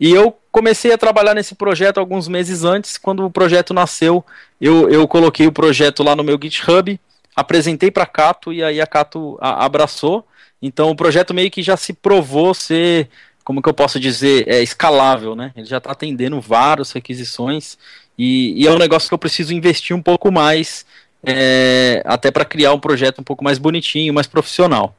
E 0.00 0.12
eu 0.12 0.34
comecei 0.50 0.94
a 0.94 0.98
trabalhar 0.98 1.34
nesse 1.34 1.54
projeto 1.54 1.98
alguns 1.98 2.26
meses 2.26 2.64
antes, 2.64 2.96
quando 2.96 3.26
o 3.26 3.30
projeto 3.30 3.74
nasceu, 3.74 4.24
eu, 4.58 4.88
eu 4.88 5.06
coloquei 5.06 5.46
o 5.46 5.52
projeto 5.52 6.02
lá 6.02 6.16
no 6.16 6.24
meu 6.24 6.38
GitHub, 6.42 6.98
apresentei 7.36 7.90
para 7.90 8.04
a 8.04 8.06
Cato 8.06 8.50
e 8.50 8.64
aí 8.64 8.80
a 8.80 8.86
Cato 8.86 9.36
abraçou. 9.42 10.26
Então 10.62 10.90
o 10.90 10.96
projeto 10.96 11.34
meio 11.34 11.50
que 11.50 11.62
já 11.62 11.76
se 11.76 11.92
provou 11.92 12.54
ser 12.54 13.10
como 13.50 13.60
que 13.60 13.68
eu 13.68 13.74
posso 13.74 13.98
dizer, 13.98 14.46
é 14.46 14.62
escalável, 14.62 15.34
né? 15.34 15.50
Ele 15.56 15.66
já 15.66 15.78
está 15.78 15.90
atendendo 15.90 16.40
várias 16.40 16.92
requisições 16.92 17.76
e, 18.16 18.54
e, 18.62 18.64
é 18.64 18.70
um 18.70 18.78
negócio 18.78 19.08
que 19.08 19.14
eu 19.14 19.18
preciso 19.18 19.52
investir 19.52 19.94
um 19.96 20.00
pouco 20.00 20.30
mais, 20.30 20.86
é, 21.26 22.00
até 22.06 22.30
para 22.30 22.44
criar 22.44 22.72
um 22.72 22.78
projeto 22.78 23.20
um 23.20 23.24
pouco 23.24 23.42
mais 23.42 23.58
bonitinho, 23.58 24.14
mais 24.14 24.28
profissional. 24.28 24.94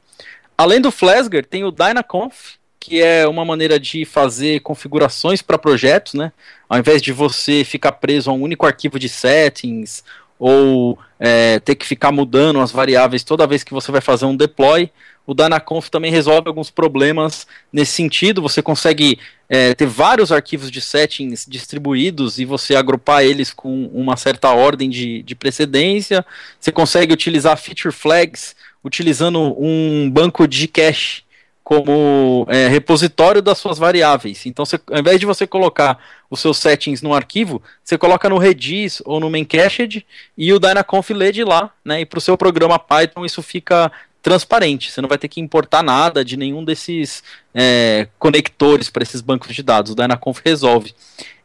Além 0.58 0.82
do 0.82 0.90
Flasger, 0.90 1.46
tem 1.46 1.64
o 1.64 1.70
Dynaconf, 1.70 2.56
que 2.78 3.00
é 3.00 3.26
uma 3.26 3.42
maneira 3.42 3.80
de 3.80 4.04
fazer 4.04 4.60
configurações 4.60 5.40
para 5.40 5.56
projetos, 5.56 6.12
né? 6.12 6.30
Ao 6.68 6.78
invés 6.78 7.00
de 7.00 7.10
você 7.10 7.64
ficar 7.64 7.92
preso 7.92 8.28
a 8.28 8.34
um 8.34 8.42
único 8.42 8.66
arquivo 8.66 8.98
de 8.98 9.08
settings 9.08 10.04
ou 10.38 10.98
é, 11.18 11.58
ter 11.60 11.74
que 11.74 11.86
ficar 11.86 12.12
mudando 12.12 12.60
as 12.60 12.70
variáveis 12.70 13.24
toda 13.24 13.46
vez 13.46 13.64
que 13.64 13.72
você 13.72 13.90
vai 13.90 14.02
fazer 14.02 14.26
um 14.26 14.36
deploy, 14.36 14.90
o 15.26 15.34
Dynaconf 15.34 15.88
também 15.88 16.10
resolve 16.10 16.48
alguns 16.48 16.70
problemas 16.70 17.46
nesse 17.72 17.92
sentido. 17.92 18.42
Você 18.42 18.60
consegue 18.60 19.18
é, 19.48 19.74
ter 19.74 19.86
vários 19.86 20.32
arquivos 20.32 20.70
de 20.70 20.80
settings 20.80 21.46
distribuídos 21.48 22.38
e 22.38 22.44
você 22.44 22.74
agrupar 22.74 23.22
eles 23.22 23.52
com 23.52 23.86
uma 23.92 24.16
certa 24.16 24.50
ordem 24.50 24.90
de, 24.90 25.22
de 25.22 25.34
precedência. 25.34 26.24
Você 26.58 26.72
consegue 26.72 27.12
utilizar 27.12 27.56
feature 27.56 27.94
flags 27.94 28.56
utilizando 28.84 29.54
um 29.58 30.10
banco 30.10 30.46
de 30.48 30.66
cache 30.66 31.22
como 31.62 32.44
é, 32.48 32.66
repositório 32.66 33.40
das 33.40 33.56
suas 33.58 33.78
variáveis. 33.78 34.44
Então, 34.46 34.64
você, 34.64 34.80
ao 34.90 34.98
invés 34.98 35.20
de 35.20 35.26
você 35.26 35.46
colocar 35.46 35.98
os 36.28 36.40
seus 36.40 36.58
settings 36.58 37.00
no 37.00 37.14
arquivo, 37.14 37.62
você 37.84 37.96
coloca 37.96 38.28
no 38.28 38.38
Redis 38.38 39.00
ou 39.04 39.20
no 39.20 39.30
Memcached 39.30 40.04
e 40.36 40.52
o 40.52 40.58
Dynaconf 40.58 41.10
lê 41.10 41.30
de 41.30 41.44
lá, 41.44 41.70
né? 41.84 42.00
E 42.00 42.06
para 42.06 42.18
o 42.18 42.20
seu 42.20 42.36
programa 42.36 42.78
Python 42.78 43.24
isso 43.24 43.42
fica 43.42 43.92
transparente. 44.22 44.90
Você 44.90 45.00
não 45.00 45.08
vai 45.08 45.18
ter 45.18 45.28
que 45.28 45.40
importar 45.40 45.82
nada 45.82 46.24
de 46.24 46.36
nenhum 46.36 46.64
desses 46.64 47.22
é, 47.52 48.08
conectores 48.18 48.88
para 48.88 49.02
esses 49.02 49.20
bancos 49.20 49.54
de 49.54 49.62
dados. 49.62 49.92
O 49.92 49.94
Dynaconf 49.94 50.40
resolve. 50.44 50.94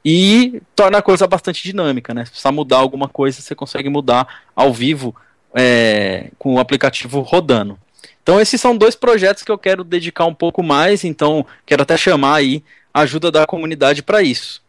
E 0.05 0.61
torna 0.75 0.99
a 0.99 1.01
coisa 1.01 1.27
bastante 1.27 1.63
dinâmica, 1.63 2.13
né? 2.13 2.23
Se 2.23 2.31
precisar 2.31 2.51
mudar 2.51 2.77
alguma 2.77 3.09
coisa, 3.09 3.41
você 3.41 3.55
consegue 3.55 3.89
mudar 3.89 4.43
ao 4.55 4.71
vivo 4.71 5.13
é, 5.53 6.29
com 6.37 6.53
o 6.53 6.59
aplicativo 6.59 7.19
rodando. 7.21 7.77
Então 8.21 8.39
esses 8.39 8.59
são 8.61 8.77
dois 8.77 8.95
projetos 8.95 9.43
que 9.43 9.51
eu 9.51 9.57
quero 9.57 9.83
dedicar 9.83 10.25
um 10.25 10.33
pouco 10.33 10.61
mais, 10.61 11.03
então 11.03 11.45
quero 11.65 11.81
até 11.81 11.97
chamar 11.97 12.35
aí 12.35 12.63
a 12.93 13.01
ajuda 13.01 13.31
da 13.31 13.45
comunidade 13.45 14.03
para 14.03 14.21
isso. 14.21 14.61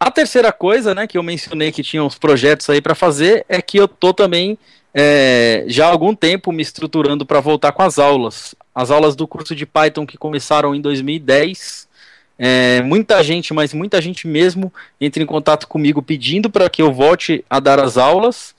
A 0.00 0.10
terceira 0.12 0.52
coisa, 0.52 0.94
né, 0.94 1.06
que 1.06 1.18
eu 1.18 1.22
mencionei 1.22 1.72
que 1.72 1.82
tinha 1.82 2.02
uns 2.04 2.16
projetos 2.16 2.70
aí 2.70 2.80
para 2.80 2.94
fazer, 2.94 3.44
é 3.48 3.60
que 3.60 3.76
eu 3.76 3.88
tô 3.88 4.14
também 4.14 4.56
é, 4.94 5.64
já 5.66 5.86
há 5.86 5.90
algum 5.90 6.14
tempo 6.14 6.52
me 6.52 6.62
estruturando 6.62 7.26
para 7.26 7.40
voltar 7.40 7.72
com 7.72 7.82
as 7.82 7.98
aulas. 7.98 8.54
As 8.74 8.90
aulas 8.90 9.14
do 9.14 9.26
curso 9.26 9.54
de 9.54 9.66
Python 9.66 10.06
que 10.06 10.16
começaram 10.16 10.74
em 10.74 10.80
2010. 10.80 11.88
É, 12.38 12.82
muita 12.82 13.22
gente, 13.22 13.52
mas 13.52 13.74
muita 13.74 14.00
gente 14.00 14.26
mesmo, 14.26 14.72
entra 15.00 15.22
em 15.22 15.26
contato 15.26 15.66
comigo 15.66 16.00
pedindo 16.00 16.48
para 16.48 16.70
que 16.70 16.80
eu 16.80 16.92
volte 16.92 17.44
a 17.50 17.58
dar 17.58 17.80
as 17.80 17.96
aulas. 17.96 18.54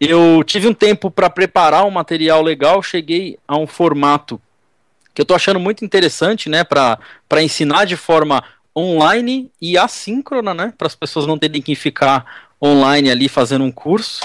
Eu 0.00 0.44
tive 0.44 0.68
um 0.68 0.74
tempo 0.74 1.10
para 1.10 1.28
preparar 1.28 1.84
um 1.84 1.90
material 1.90 2.40
legal, 2.40 2.80
cheguei 2.82 3.36
a 3.48 3.56
um 3.56 3.66
formato 3.66 4.40
que 5.12 5.20
eu 5.20 5.24
estou 5.24 5.34
achando 5.34 5.58
muito 5.58 5.84
interessante, 5.84 6.48
né, 6.48 6.62
para 6.62 6.98
ensinar 7.42 7.84
de 7.84 7.96
forma 7.96 8.44
online 8.76 9.50
e 9.60 9.76
assíncrona, 9.76 10.54
né, 10.54 10.72
para 10.78 10.86
as 10.86 10.94
pessoas 10.94 11.26
não 11.26 11.36
terem 11.36 11.60
que 11.60 11.74
ficar 11.74 12.46
online 12.62 13.10
ali 13.10 13.28
fazendo 13.28 13.64
um 13.64 13.72
curso. 13.72 14.20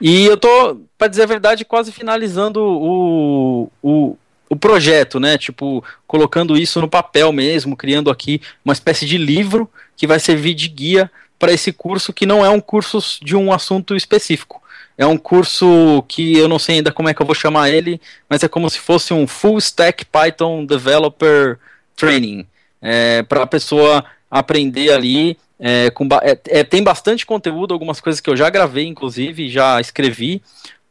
E 0.00 0.24
eu 0.24 0.36
tô, 0.36 0.80
para 0.96 1.08
dizer 1.08 1.24
a 1.24 1.26
verdade, 1.26 1.64
quase 1.64 1.92
finalizando 1.92 2.60
o, 2.60 3.70
o, 3.82 4.16
o 4.48 4.56
projeto, 4.56 5.20
né? 5.20 5.36
Tipo, 5.36 5.84
colocando 6.06 6.56
isso 6.56 6.80
no 6.80 6.88
papel 6.88 7.32
mesmo, 7.32 7.76
criando 7.76 8.10
aqui 8.10 8.40
uma 8.64 8.72
espécie 8.72 9.04
de 9.04 9.18
livro 9.18 9.70
que 9.96 10.06
vai 10.06 10.18
servir 10.18 10.54
de 10.54 10.68
guia 10.68 11.10
para 11.38 11.52
esse 11.52 11.72
curso 11.72 12.12
que 12.12 12.26
não 12.26 12.44
é 12.44 12.50
um 12.50 12.60
curso 12.60 13.00
de 13.22 13.36
um 13.36 13.52
assunto 13.52 13.94
específico. 13.94 14.62
É 14.96 15.06
um 15.06 15.16
curso 15.16 16.04
que 16.08 16.36
eu 16.36 16.46
não 16.46 16.58
sei 16.58 16.76
ainda 16.76 16.92
como 16.92 17.08
é 17.08 17.14
que 17.14 17.22
eu 17.22 17.26
vou 17.26 17.34
chamar 17.34 17.70
ele, 17.70 18.00
mas 18.28 18.42
é 18.42 18.48
como 18.48 18.68
se 18.68 18.78
fosse 18.78 19.14
um 19.14 19.26
Full 19.26 19.58
Stack 19.58 20.04
Python 20.04 20.66
Developer 20.66 21.58
Training. 21.96 22.46
É, 22.82 23.22
para 23.22 23.42
a 23.42 23.46
pessoa 23.46 24.04
aprender 24.30 24.92
ali. 24.92 25.38
É, 25.60 25.90
com, 25.90 26.08
é, 26.22 26.38
é, 26.48 26.64
tem 26.64 26.82
bastante 26.82 27.26
conteúdo, 27.26 27.74
algumas 27.74 28.00
coisas 28.00 28.18
que 28.20 28.30
eu 28.30 28.36
já 28.36 28.48
gravei, 28.48 28.86
inclusive, 28.86 29.50
já 29.50 29.78
escrevi, 29.78 30.42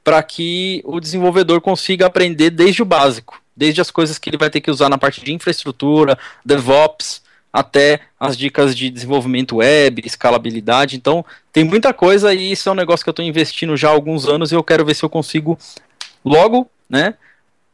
para 0.03 0.21
que 0.21 0.81
o 0.85 0.99
desenvolvedor 0.99 1.59
consiga 1.59 2.05
aprender 2.05 2.51
desde 2.51 2.83
o 2.83 2.85
básico, 2.85 3.41
desde 3.57 3.81
as 3.81 3.89
coisas 3.89 4.19
que 4.19 4.29
ele 4.29 4.37
vai 4.37 4.49
ter 4.49 4.61
que 4.61 4.69
usar 4.69 4.87
na 4.87 4.97
parte 4.97 5.25
de 5.25 5.33
infraestrutura, 5.33 6.17
DevOps, 6.45 7.21
até 7.51 8.01
as 8.19 8.37
dicas 8.37 8.75
de 8.75 8.91
desenvolvimento 8.91 9.57
web, 9.57 10.03
escalabilidade. 10.05 10.95
Então, 10.95 11.25
tem 11.51 11.63
muita 11.63 11.91
coisa 11.91 12.31
e 12.31 12.51
isso 12.51 12.69
é 12.69 12.71
um 12.71 12.75
negócio 12.75 13.03
que 13.03 13.09
eu 13.09 13.11
estou 13.11 13.25
investindo 13.25 13.75
já 13.75 13.89
há 13.89 13.91
alguns 13.91 14.27
anos 14.27 14.51
e 14.51 14.55
eu 14.55 14.63
quero 14.63 14.85
ver 14.85 14.93
se 14.93 15.03
eu 15.03 15.09
consigo 15.09 15.57
logo, 16.23 16.69
né, 16.87 17.15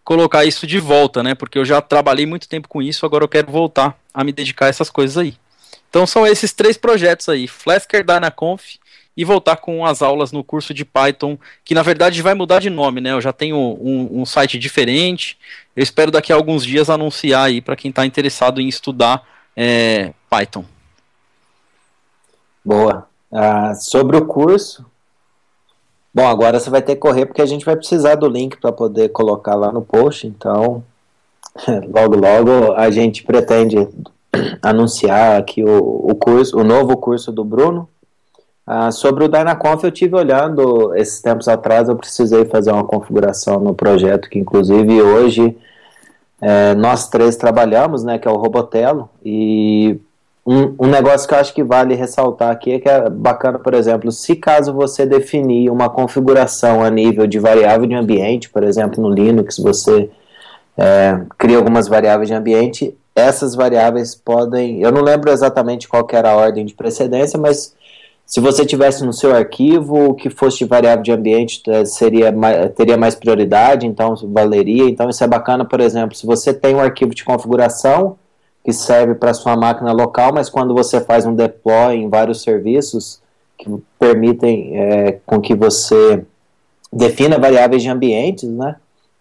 colocar 0.04 0.46
isso 0.46 0.66
de 0.66 0.80
volta, 0.80 1.24
né? 1.24 1.36
Porque 1.36 1.58
eu 1.58 1.66
já 1.66 1.82
trabalhei 1.82 2.26
muito 2.26 2.48
tempo 2.48 2.70
com 2.70 2.82
isso, 2.82 3.06
agora 3.06 3.24
eu 3.24 3.28
quero 3.28 3.52
voltar 3.52 3.98
a 4.14 4.24
me 4.24 4.32
dedicar 4.32 4.68
a 4.68 4.70
essas 4.70 4.90
coisas 4.90 5.18
aí. 5.18 5.36
Então 5.96 6.06
são 6.06 6.28
esses 6.28 6.52
três 6.52 6.76
projetos 6.76 7.30
aí, 7.30 7.48
Flasker, 7.48 8.04
DynaConf 8.04 8.76
e 9.16 9.24
voltar 9.24 9.56
com 9.56 9.86
as 9.86 10.02
aulas 10.02 10.34
no 10.34 10.44
curso 10.44 10.74
de 10.74 10.84
Python, 10.84 11.38
que 11.64 11.74
na 11.74 11.82
verdade 11.82 12.22
vai 12.22 12.34
mudar 12.34 12.60
de 12.60 12.70
nome, 12.70 13.00
né? 13.00 13.14
Eu 13.14 13.22
já 13.22 13.32
tenho 13.32 13.56
um, 13.56 14.10
um 14.12 14.26
site 14.26 14.60
diferente. 14.60 15.38
Eu 15.74 15.82
espero 15.82 16.12
daqui 16.12 16.34
a 16.34 16.36
alguns 16.36 16.66
dias 16.66 16.90
anunciar 16.90 17.46
aí 17.46 17.62
para 17.62 17.78
quem 17.78 17.88
está 17.88 18.06
interessado 18.06 18.60
em 18.60 18.68
estudar 18.68 19.26
é, 19.56 20.12
Python. 20.30 20.66
Boa. 22.66 23.08
Ah, 23.32 23.74
sobre 23.74 24.18
o 24.18 24.26
curso, 24.26 24.86
Bom, 26.14 26.28
agora 26.28 26.60
você 26.60 26.70
vai 26.70 26.82
ter 26.82 26.96
que 26.96 27.02
correr 27.02 27.26
porque 27.26 27.42
a 27.42 27.46
gente 27.46 27.64
vai 27.64 27.78
precisar 27.78 28.16
do 28.16 28.28
link 28.28 28.58
para 28.58 28.74
poder 28.74 29.10
colocar 29.10 29.56
lá 29.56 29.72
no 29.72 29.82
post, 29.82 30.28
então 30.28 30.84
logo 31.88 32.18
logo 32.18 32.74
a 32.74 32.90
gente 32.90 33.24
pretende 33.24 33.78
anunciar 34.62 35.40
aqui 35.40 35.64
o, 35.64 36.10
o 36.10 36.16
curso, 36.16 36.58
o 36.58 36.64
novo 36.64 36.98
curso 36.98 37.32
do 37.32 37.44
Bruno. 37.44 37.88
Ah, 38.68 38.92
sobre 38.92 39.24
o 39.24 39.28
Dynaconf 39.28 39.84
eu 39.84 39.92
tive 39.92 40.16
olhando 40.16 40.96
esses 40.96 41.22
tempos 41.22 41.48
atrás, 41.48 41.88
eu 41.88 41.96
precisei 41.96 42.46
fazer 42.46 42.72
uma 42.72 42.84
configuração 42.84 43.60
no 43.60 43.76
projeto 43.76 44.28
que 44.28 44.40
inclusive 44.40 45.02
hoje 45.04 45.56
é, 46.42 46.74
nós 46.74 47.08
três 47.08 47.36
trabalhamos, 47.36 48.04
né, 48.04 48.18
que 48.18 48.28
é 48.28 48.32
o 48.32 48.38
Robotelo, 48.38 49.10
e 49.24 50.00
um, 50.46 50.76
um, 50.80 50.88
negócio 50.88 51.28
que 51.28 51.34
eu 51.34 51.40
acho 51.40 51.54
que 51.54 51.64
vale 51.64 51.96
ressaltar 51.96 52.52
aqui 52.52 52.74
é 52.74 52.80
que 52.80 52.90
é 52.90 53.10
bacana, 53.10 53.58
por 53.58 53.74
exemplo, 53.74 54.12
se 54.12 54.36
caso 54.36 54.74
você 54.74 55.06
definir 55.06 55.72
uma 55.72 55.90
configuração 55.90 56.84
a 56.84 56.90
nível 56.90 57.26
de 57.26 57.40
variável 57.40 57.88
de 57.88 57.96
ambiente, 57.96 58.50
por 58.50 58.64
exemplo, 58.64 59.02
no 59.02 59.10
Linux 59.10 59.58
você 59.58 60.10
é, 60.78 61.22
cria 61.38 61.58
algumas 61.58 61.88
variáveis 61.88 62.30
de 62.30 62.36
ambiente, 62.36 62.96
essas 63.16 63.56
variáveis 63.56 64.14
podem, 64.14 64.82
eu 64.82 64.92
não 64.92 65.02
lembro 65.02 65.32
exatamente 65.32 65.88
qual 65.88 66.06
era 66.12 66.32
a 66.32 66.36
ordem 66.36 66.66
de 66.66 66.74
precedência, 66.74 67.40
mas 67.40 67.74
se 68.26 68.40
você 68.40 68.66
tivesse 68.66 69.06
no 69.06 69.14
seu 69.14 69.36
arquivo 69.36 70.10
o 70.10 70.14
que 70.14 70.30
fosse 70.30 70.58
de 70.58 70.66
variável 70.66 71.04
de 71.04 71.12
ambiente 71.12 71.62
é, 71.68 71.86
seria 71.86 72.34
teria 72.76 72.98
mais 72.98 73.14
prioridade, 73.14 73.86
então 73.86 74.16
valeria. 74.34 74.90
Então 74.90 75.10
isso 75.10 75.24
é 75.24 75.28
bacana, 75.28 75.64
por 75.64 75.80
exemplo, 75.80 76.16
se 76.16 76.26
você 76.26 76.54
tem 76.54 76.76
um 76.76 76.80
arquivo 76.80 77.14
de 77.14 77.24
configuração 77.24 78.18
que 78.64 78.74
serve 78.74 79.14
para 79.14 79.34
sua 79.34 79.56
máquina 79.56 79.92
local, 79.92 80.34
mas 80.34 80.50
quando 80.50 80.74
você 80.74 81.00
faz 81.00 81.26
um 81.26 81.36
deploy 81.36 81.96
em 81.96 82.10
vários 82.10 82.42
serviços 82.42 83.22
que 83.58 83.70
permitem 84.00 84.72
é, 84.76 85.20
com 85.24 85.40
que 85.40 85.54
você 85.54 86.26
defina 86.92 87.38
variáveis 87.38 87.84
de 87.84 87.90
ambientes, 87.90 88.50
né? 88.50 88.76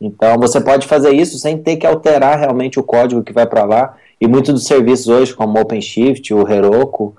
Então 0.07 0.39
você 0.39 0.61
pode 0.61 0.87
fazer 0.87 1.13
isso 1.13 1.39
sem 1.39 1.59
ter 1.59 1.77
que 1.77 1.87
alterar 1.87 2.39
realmente 2.39 2.79
o 2.79 2.83
código 2.83 3.23
que 3.23 3.33
vai 3.33 3.47
para 3.47 3.65
lá. 3.65 3.97
E 4.21 4.27
muitos 4.27 4.55
dos 4.55 4.67
serviços 4.67 5.09
hoje, 5.09 5.35
como 5.35 5.61
OpenShift, 5.61 6.33
o 6.33 6.49
Heroku, 6.49 7.15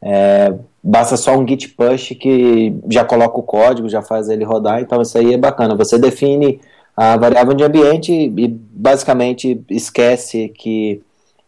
é, 0.00 0.54
basta 0.82 1.16
só 1.16 1.36
um 1.36 1.46
git 1.46 1.68
push 1.70 2.14
que 2.18 2.74
já 2.88 3.04
coloca 3.04 3.38
o 3.38 3.42
código, 3.42 3.88
já 3.88 4.02
faz 4.02 4.28
ele 4.28 4.44
rodar. 4.44 4.80
Então 4.80 5.02
isso 5.02 5.16
aí 5.18 5.34
é 5.34 5.38
bacana. 5.38 5.74
Você 5.74 5.98
define 5.98 6.60
a 6.96 7.16
variável 7.16 7.54
de 7.54 7.64
ambiente 7.64 8.12
e 8.12 8.48
basicamente 8.48 9.62
esquece 9.70 10.48
que 10.48 11.00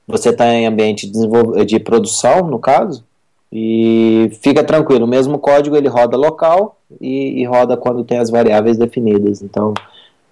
você 0.06 0.30
está 0.30 0.46
em 0.52 0.66
ambiente 0.66 1.06
de, 1.06 1.64
de 1.64 1.78
produção, 1.80 2.46
no 2.46 2.58
caso, 2.58 3.04
e 3.52 4.30
fica 4.42 4.62
tranquilo, 4.62 5.04
o 5.04 5.08
mesmo 5.08 5.38
código 5.38 5.76
ele 5.76 5.88
roda 5.88 6.16
local 6.16 6.78
e, 7.00 7.40
e, 7.40 7.44
roda 7.44 7.76
quando 7.76 8.04
tem 8.04 8.18
as 8.18 8.30
variáveis 8.30 8.76
definidas. 8.76 9.42
Então, 9.42 9.74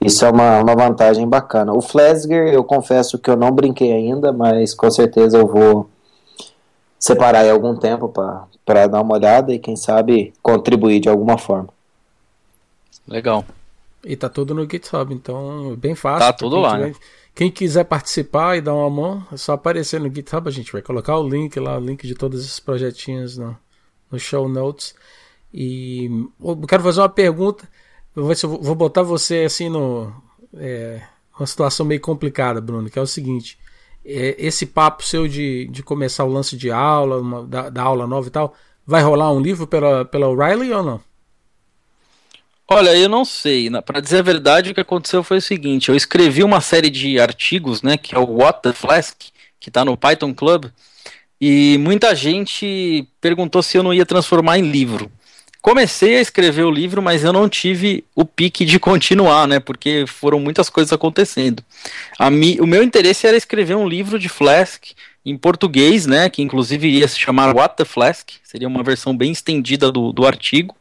isso 0.01 0.25
é 0.25 0.31
uma, 0.31 0.61
uma 0.61 0.77
vantagem 0.77 1.27
bacana. 1.29 1.73
O 1.73 1.81
Flasger, 1.81 2.49
eu 2.49 2.63
confesso 2.63 3.19
que 3.19 3.29
eu 3.29 3.37
não 3.37 3.51
brinquei 3.51 3.93
ainda, 3.93 4.33
mas 4.33 4.75
com 4.75 4.91
certeza 4.91 5.39
eu 5.39 5.47
vou 5.47 5.91
separar 6.99 7.41
aí 7.41 7.51
algum 7.51 7.77
tempo 7.77 8.09
para 8.65 8.87
dar 8.87 9.01
uma 9.01 9.15
olhada 9.15 9.53
e 9.53 9.59
quem 9.59 9.77
sabe 9.77 10.33
contribuir 10.43 11.01
de 11.01 11.09
alguma 11.09 11.37
forma. 11.37 11.69
Legal. 13.07 13.45
E 14.05 14.17
tá 14.17 14.29
tudo 14.29 14.55
no 14.55 14.69
GitHub, 14.71 15.13
então 15.13 15.75
bem 15.77 15.95
fácil. 15.95 16.27
Tá 16.27 16.33
tudo 16.33 16.59
lá, 16.59 16.79
né? 16.79 16.93
Quem 17.35 17.51
quiser 17.51 17.85
participar 17.85 18.57
e 18.57 18.61
dar 18.61 18.75
uma 18.75 18.91
mão, 18.91 19.27
é 19.33 19.37
só 19.37 19.53
aparecer 19.53 20.01
no 20.01 20.13
GitHub. 20.13 20.49
A 20.49 20.53
gente 20.53 20.73
vai 20.73 20.83
colocar 20.83 21.17
o 21.17 21.29
link 21.29 21.59
lá, 21.59 21.77
o 21.77 21.81
link 21.81 22.07
de 22.07 22.15
todos 22.15 22.45
esses 22.45 22.61
projetinhos 22.61 23.39
no, 23.39 23.57
no 24.11 24.19
show 24.19 24.49
notes. 24.49 24.95
E 25.53 26.11
eu 26.41 26.57
quero 26.69 26.83
fazer 26.83 27.01
uma 27.01 27.09
pergunta. 27.09 27.69
Eu 28.19 28.25
vou, 28.25 28.35
vou 28.61 28.75
botar 28.75 29.03
você 29.03 29.45
assim 29.47 29.69
no. 29.69 30.13
É, 30.57 31.01
uma 31.39 31.47
situação 31.47 31.87
meio 31.87 32.01
complicada, 32.01 32.61
Bruno, 32.61 32.91
que 32.91 32.99
é 32.99 33.03
o 33.03 33.07
seguinte. 33.07 33.57
É, 34.05 34.35
esse 34.37 34.67
papo 34.67 35.05
seu 35.05 35.29
de, 35.29 35.69
de 35.69 35.85
começar 35.85 36.25
o 36.25 36.33
lance 36.33 36.57
de 36.57 36.69
aula, 36.69 37.21
uma, 37.21 37.47
da, 37.47 37.71
da 37.71 37.83
aula 37.83 38.09
nova 38.09 38.27
e 38.27 38.31
tal, 38.31 38.57
vai 38.85 39.03
rolar 39.03 39.31
um 39.31 39.41
livro 39.41 39.69
pela, 39.69 40.05
pela 40.05 40.27
O'Reilly 40.29 40.73
ou 40.73 40.83
não? 40.83 41.01
Olha, 42.67 42.97
eu 42.97 43.09
não 43.09 43.25
sei. 43.25 43.71
Para 43.83 44.01
dizer 44.01 44.19
a 44.19 44.23
verdade, 44.23 44.73
o 44.73 44.75
que 44.75 44.81
aconteceu 44.81 45.23
foi 45.23 45.39
o 45.39 45.43
seguinte: 45.43 45.89
eu 45.89 45.95
escrevi 45.95 46.43
uma 46.43 46.61
série 46.61 46.91
de 46.91 47.21
artigos, 47.21 47.83
né, 47.83 47.97
que 47.97 48.17
é 48.17 48.19
o 48.19 48.25
What 48.25 48.63
the 48.63 48.73
Flask, 48.73 49.17
que 49.61 49.71
está 49.71 49.85
no 49.85 49.97
Python 49.97 50.35
Club, 50.35 50.67
e 51.41 51.79
muita 51.79 52.17
gente 52.17 53.07
perguntou 53.21 53.63
se 53.63 53.79
eu 53.79 53.85
não 53.85 53.95
ia 53.95 54.05
transformar 54.05 54.59
em 54.59 54.69
livro. 54.69 55.09
Comecei 55.61 56.17
a 56.17 56.21
escrever 56.21 56.63
o 56.63 56.71
livro, 56.71 57.03
mas 57.03 57.25
eu 57.25 57.33
não 57.33 57.49
tive 57.49 58.05
o 58.15 58.25
pique 58.25 58.65
de 58.65 58.79
continuar, 58.81 59.47
né? 59.47 59.59
Porque 59.59 60.05
foram 60.07 60.39
muitas 60.39 60.71
coisas 60.71 60.93
acontecendo. 60.93 61.63
Mi, 62.31 62.61
o 62.61 62.67
meu 62.67 62.83
interesse 62.83 63.27
era 63.27 63.37
escrever 63.37 63.77
um 63.77 63.89
livro 63.89 64.19
de 64.19 64.29
Flask 64.29 64.85
em 65.25 65.37
português, 65.37 66.07
né? 66.07 66.31
Que 66.31 66.43
inclusive 66.43 66.89
iria 66.89 67.09
se 67.09 67.19
chamar 67.19 67.55
What 67.55 67.77
the 67.77 67.85
Flask, 67.85 68.31
seria 68.43 68.69
uma 68.69 68.83
versão 68.83 69.17
bem 69.17 69.33
estendida 69.33 69.91
do, 69.91 70.13
do 70.13 70.27
artigo. 70.27 70.78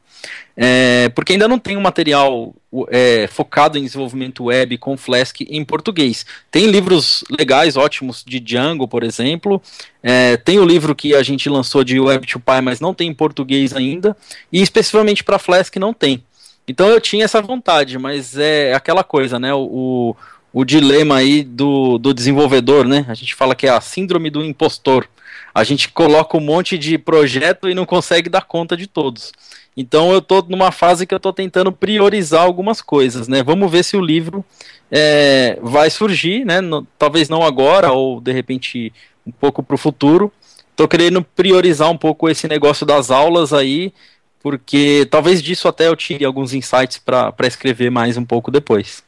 É, 0.56 1.10
porque 1.10 1.34
ainda 1.34 1.48
não 1.48 1.60
tem 1.60 1.78
um 1.78 1.82
material 1.82 2.56
é, 2.90 3.28
focado 3.28 3.78
em 3.78 3.84
desenvolvimento 3.84 4.46
web 4.46 4.78
com 4.78 4.98
Flask 4.98 5.42
em 5.42 5.64
português. 5.64 6.26
Tem 6.50 6.66
livros 6.66 7.24
legais, 7.30 7.78
ótimos, 7.78 8.24
de 8.26 8.40
Django, 8.40 8.88
por 8.88 9.04
exemplo. 9.04 9.62
É, 10.02 10.38
tem 10.38 10.60
o 10.60 10.66
livro 10.66 10.96
que 10.96 11.14
a 11.14 11.22
gente 11.22 11.48
lançou 11.50 11.84
de 11.84 11.98
Web2Py, 11.98 12.62
mas 12.62 12.80
não 12.80 12.94
tem 12.94 13.10
em 13.10 13.14
português 13.14 13.74
ainda. 13.74 14.18
E 14.52 14.62
especificamente 14.62 15.24
para 15.24 15.40
Flask 15.40 15.76
não 15.76 15.94
tem. 15.94 16.24
Então 16.68 16.88
eu 16.88 17.00
tinha 17.00 17.26
essa 17.26 17.42
vontade, 17.42 17.98
mas 17.98 18.38
é 18.38 18.74
aquela 18.74 19.04
coisa, 19.04 19.40
né? 19.40 19.54
O, 19.54 20.16
o 20.52 20.66
dilema 20.66 21.18
aí 21.18 21.44
do, 21.44 21.98
do 21.98 22.14
desenvolvedor, 22.14 22.86
né? 22.86 23.06
A 23.08 23.14
gente 23.14 23.36
fala 23.36 23.56
que 23.56 23.68
é 23.68 23.70
a 23.70 23.80
síndrome 23.80 24.30
do 24.30 24.44
impostor. 24.44 25.08
A 25.54 25.64
gente 25.64 25.90
coloca 25.90 26.38
um 26.38 26.42
monte 26.42 26.78
de 26.78 26.98
projeto 26.98 27.70
e 27.70 27.74
não 27.74 27.86
consegue 27.86 28.30
dar 28.30 28.42
conta 28.42 28.76
de 28.76 28.86
todos. 28.86 29.32
Então 29.78 30.12
eu 30.12 30.18
estou 30.18 30.44
numa 30.50 30.72
fase 30.72 31.06
que 31.06 31.14
eu 31.14 31.18
estou 31.18 31.32
tentando 31.32 31.72
priorizar 31.72 32.42
algumas 32.42 32.82
coisas, 32.82 33.28
né? 33.28 33.44
Vamos 33.44 33.72
ver 33.72 33.84
se 33.84 33.96
o 33.96 34.02
livro 34.02 34.44
é, 34.92 35.60
vai 35.62 35.92
surgir, 35.92 36.44
né? 36.44 36.60
No, 36.60 36.86
talvez 36.98 37.30
não 37.30 37.44
agora 37.44 37.92
ou 37.92 38.20
de 38.20 38.32
repente 38.32 38.92
um 39.26 39.32
pouco 39.32 39.62
para 39.62 39.76
o 39.76 39.78
futuro. 39.78 40.34
Estou 40.72 40.88
querendo 40.88 41.22
priorizar 41.24 41.92
um 41.92 41.98
pouco 41.98 42.28
esse 42.28 42.48
negócio 42.48 42.88
das 42.88 43.12
aulas 43.12 43.54
aí, 43.54 43.94
porque 44.42 45.08
talvez 45.12 45.44
disso 45.44 45.68
até 45.68 45.88
eu 45.88 45.96
tire 45.96 46.26
alguns 46.26 46.54
insights 46.54 46.98
para 46.98 47.34
escrever 47.42 47.92
mais 47.92 48.18
um 48.18 48.26
pouco 48.26 48.50
depois. 48.50 49.04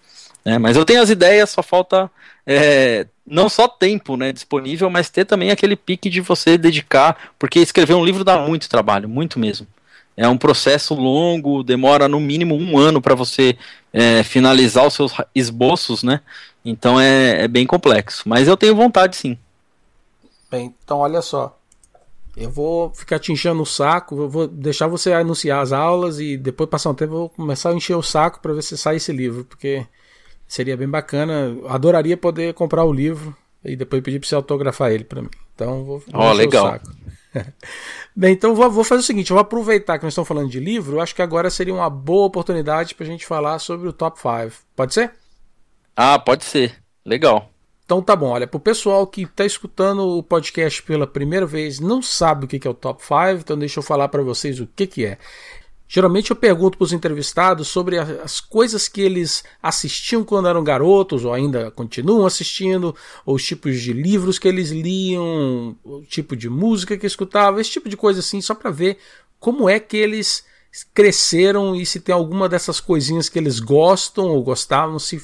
Né? 0.45 0.59
Mas 0.59 0.77
eu 0.77 0.85
tenho 0.85 1.01
as 1.01 1.09
ideias, 1.09 1.49
só 1.49 1.63
falta 1.63 2.11
é, 2.45 3.07
não 3.25 3.49
só 3.49 3.67
tempo 3.67 4.15
né, 4.17 4.31
disponível, 4.31 4.89
mas 4.89 5.09
ter 5.09 5.25
também 5.25 5.49
aquele 5.51 5.75
pique 5.75 6.09
de 6.09 6.21
você 6.21 6.57
dedicar, 6.57 7.33
porque 7.39 7.59
escrever 7.59 7.93
um 7.95 8.05
livro 8.05 8.23
dá 8.23 8.39
muito 8.39 8.69
trabalho, 8.69 9.09
muito 9.09 9.39
mesmo. 9.39 9.67
É 10.19 10.27
um 10.27 10.37
processo 10.37 10.93
longo, 10.93 11.63
demora 11.63 12.09
no 12.09 12.19
mínimo 12.19 12.53
um 12.53 12.77
ano 12.77 13.01
para 13.01 13.15
você 13.15 13.57
é, 13.93 14.21
finalizar 14.21 14.85
os 14.85 14.93
seus 14.93 15.13
esboços, 15.33 16.03
né? 16.03 16.19
Então 16.65 16.99
é, 16.99 17.43
é 17.43 17.47
bem 17.47 17.65
complexo. 17.65 18.27
Mas 18.27 18.45
eu 18.45 18.57
tenho 18.57 18.75
vontade 18.75 19.15
sim. 19.15 19.37
Bem, 20.51 20.75
então 20.83 20.97
olha 20.97 21.21
só. 21.21 21.57
Eu 22.35 22.51
vou 22.51 22.89
ficar 22.93 23.17
te 23.17 23.31
enchendo 23.31 23.61
o 23.61 23.65
saco, 23.65 24.23
eu 24.23 24.29
vou 24.29 24.45
deixar 24.45 24.87
você 24.87 25.13
anunciar 25.13 25.61
as 25.63 25.71
aulas 25.71 26.19
e 26.19 26.35
depois 26.35 26.69
passar 26.69 26.89
um 26.89 26.95
tempo 26.95 27.13
eu 27.13 27.19
vou 27.19 27.29
começar 27.29 27.69
a 27.69 27.73
encher 27.73 27.95
o 27.95 28.03
saco 28.03 28.41
para 28.41 28.51
ver 28.51 28.61
se 28.61 28.77
sai 28.77 28.97
esse 28.97 29.13
livro, 29.13 29.45
porque 29.45 29.87
seria 30.45 30.75
bem 30.75 30.89
bacana. 30.89 31.55
Adoraria 31.69 32.17
poder 32.17 32.53
comprar 32.53 32.83
o 32.83 32.91
livro 32.91 33.33
E 33.63 33.73
depois 33.77 34.03
pedi 34.03 34.19
para 34.19 34.27
você 34.27 34.35
autografar 34.35 34.91
ele 34.91 35.05
para 35.05 35.21
mim. 35.21 35.29
Então 35.55 35.85
vou. 35.85 36.03
Ó, 36.11 36.29
oh, 36.29 36.33
legal. 36.33 36.77
Bem, 38.15 38.33
então 38.33 38.55
vou, 38.55 38.69
vou, 38.71 38.83
fazer 38.83 39.01
o 39.01 39.05
seguinte: 39.05 39.31
eu 39.31 39.35
vou 39.35 39.41
aproveitar 39.41 39.97
que 39.97 40.03
nós 40.03 40.13
estamos 40.13 40.27
falando 40.27 40.49
de 40.49 40.59
livro. 40.59 40.97
Eu 40.97 41.01
acho 41.01 41.15
que 41.15 41.21
agora 41.21 41.49
seria 41.49 41.73
uma 41.73 41.89
boa 41.89 42.25
oportunidade 42.25 42.95
para 42.95 43.05
a 43.05 43.09
gente 43.09 43.25
falar 43.25 43.59
sobre 43.59 43.87
o 43.87 43.93
top 43.93 44.19
5. 44.19 44.63
Pode 44.75 44.93
ser? 44.93 45.11
Ah, 45.95 46.17
pode 46.17 46.45
ser. 46.45 46.75
Legal. 47.05 47.51
Então 47.89 48.03
tá 48.03 48.15
bom, 48.15 48.27
olha, 48.27 48.45
pro 48.45 48.59
pessoal 48.59 49.07
que 49.07 49.23
está 49.23 49.43
escutando 49.43 50.07
o 50.07 50.21
podcast 50.21 50.83
pela 50.83 51.07
primeira 51.07 51.47
vez, 51.47 51.79
não 51.79 52.03
sabe 52.03 52.45
o 52.45 52.47
que 52.47 52.67
é 52.67 52.69
o 52.69 52.73
Top 52.75 53.01
5, 53.03 53.39
então 53.39 53.57
deixa 53.57 53.79
eu 53.79 53.83
falar 53.83 54.07
para 54.09 54.21
vocês 54.21 54.59
o 54.59 54.67
que, 54.67 54.85
que 54.85 55.05
é. 55.07 55.17
Geralmente 55.91 56.29
eu 56.29 56.35
pergunto 56.35 56.77
para 56.77 56.85
os 56.85 56.93
entrevistados 56.93 57.67
sobre 57.67 57.97
as 57.97 58.39
coisas 58.39 58.87
que 58.87 59.01
eles 59.01 59.43
assistiam 59.61 60.23
quando 60.23 60.47
eram 60.47 60.63
garotos, 60.63 61.25
ou 61.25 61.33
ainda 61.33 61.71
continuam 61.71 62.27
assistindo, 62.27 62.95
ou 63.25 63.33
os 63.33 63.43
tipos 63.43 63.81
de 63.81 63.91
livros 63.91 64.37
que 64.37 64.47
eles 64.47 64.69
liam, 64.69 65.75
o 65.83 66.03
tipo 66.03 66.35
de 66.35 66.47
música 66.47 66.95
que 66.95 67.07
escutavam, 67.07 67.59
esse 67.59 67.71
tipo 67.71 67.89
de 67.89 67.97
coisa 67.97 68.19
assim, 68.19 68.39
só 68.39 68.53
para 68.53 68.69
ver 68.69 68.99
como 69.39 69.67
é 69.67 69.79
que 69.79 69.97
eles 69.97 70.45
cresceram 70.93 71.75
e 71.75 71.83
se 71.87 71.99
tem 71.99 72.13
alguma 72.13 72.47
dessas 72.47 72.79
coisinhas 72.79 73.27
que 73.27 73.39
eles 73.39 73.59
gostam 73.59 74.27
ou 74.27 74.43
gostavam, 74.43 74.99
se 74.99 75.19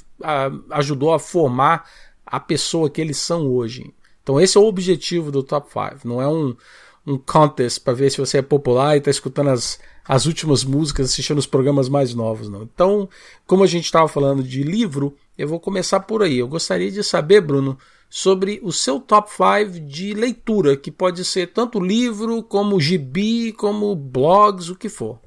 ajudou 0.72 1.14
a 1.14 1.20
formar 1.20 1.88
a 2.26 2.40
pessoa 2.40 2.90
que 2.90 3.00
eles 3.00 3.18
são 3.18 3.48
hoje. 3.54 3.94
Então 4.24 4.42
esse 4.42 4.58
é 4.58 4.60
o 4.60 4.66
objetivo 4.66 5.32
do 5.32 5.44
Top 5.44 5.70
5, 5.72 6.08
não 6.08 6.20
é 6.20 6.28
um, 6.28 6.56
um 7.06 7.18
contest 7.18 7.80
para 7.82 7.94
ver 7.94 8.10
se 8.10 8.18
você 8.18 8.40
é 8.40 8.42
popular 8.42 8.96
e 8.96 9.00
está 9.00 9.12
escutando 9.12 9.50
as 9.50 9.80
as 10.08 10.28
últimas 10.28 10.64
músicas, 10.64 11.10
assistindo 11.10 11.40
os 11.40 11.48
programas 11.48 11.90
mais 11.90 12.14
novos, 12.14 12.48
não. 12.48 12.62
Então, 12.62 13.10
como 13.48 13.64
a 13.64 13.68
gente 13.68 13.86
estava 13.86 14.08
falando 14.08 14.44
de 14.44 14.62
livro, 14.62 15.16
eu 15.36 15.48
vou 15.48 15.60
começar 15.60 16.00
por 16.02 16.22
aí. 16.22 16.38
Eu 16.38 16.48
gostaria 16.48 16.92
de 16.92 17.04
saber, 17.04 17.42
Bruno, 17.42 17.78
sobre 18.08 18.60
o 18.64 18.72
seu 18.72 19.00
top 19.00 19.32
5 19.32 19.80
de 19.80 20.14
leitura, 20.14 20.78
que 20.78 20.92
pode 20.92 21.26
ser 21.26 21.48
tanto 21.48 21.80
livro, 21.80 22.44
como 22.44 22.80
gibi, 22.80 23.52
como 23.52 23.96
blogs, 23.96 24.70
o 24.70 24.76
que 24.76 24.90
for. 24.90 25.20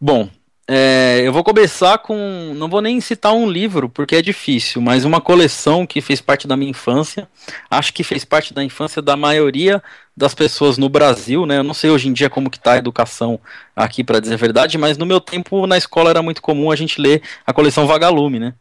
Bom, 0.00 0.28
é, 0.74 1.20
eu 1.22 1.34
vou 1.34 1.44
começar 1.44 1.98
com. 1.98 2.54
Não 2.56 2.66
vou 2.66 2.80
nem 2.80 2.98
citar 2.98 3.34
um 3.34 3.46
livro, 3.46 3.90
porque 3.90 4.16
é 4.16 4.22
difícil, 4.22 4.80
mas 4.80 5.04
uma 5.04 5.20
coleção 5.20 5.86
que 5.86 6.00
fez 6.00 6.18
parte 6.22 6.48
da 6.48 6.56
minha 6.56 6.70
infância. 6.70 7.28
Acho 7.70 7.92
que 7.92 8.02
fez 8.02 8.24
parte 8.24 8.54
da 8.54 8.64
infância 8.64 9.02
da 9.02 9.14
maioria 9.14 9.82
das 10.16 10.34
pessoas 10.34 10.78
no 10.78 10.88
Brasil, 10.88 11.44
né? 11.44 11.58
Eu 11.58 11.62
não 11.62 11.74
sei 11.74 11.90
hoje 11.90 12.08
em 12.08 12.12
dia 12.14 12.30
como 12.30 12.48
que 12.48 12.58
tá 12.58 12.72
a 12.72 12.78
educação 12.78 13.38
aqui, 13.76 14.02
para 14.02 14.18
dizer 14.18 14.32
a 14.32 14.38
verdade, 14.38 14.78
mas 14.78 14.96
no 14.96 15.04
meu 15.04 15.20
tempo 15.20 15.66
na 15.66 15.76
escola 15.76 16.08
era 16.08 16.22
muito 16.22 16.40
comum 16.40 16.70
a 16.70 16.76
gente 16.76 16.98
ler 16.98 17.20
a 17.46 17.52
coleção 17.52 17.86
Vagalume, 17.86 18.38
né? 18.38 18.54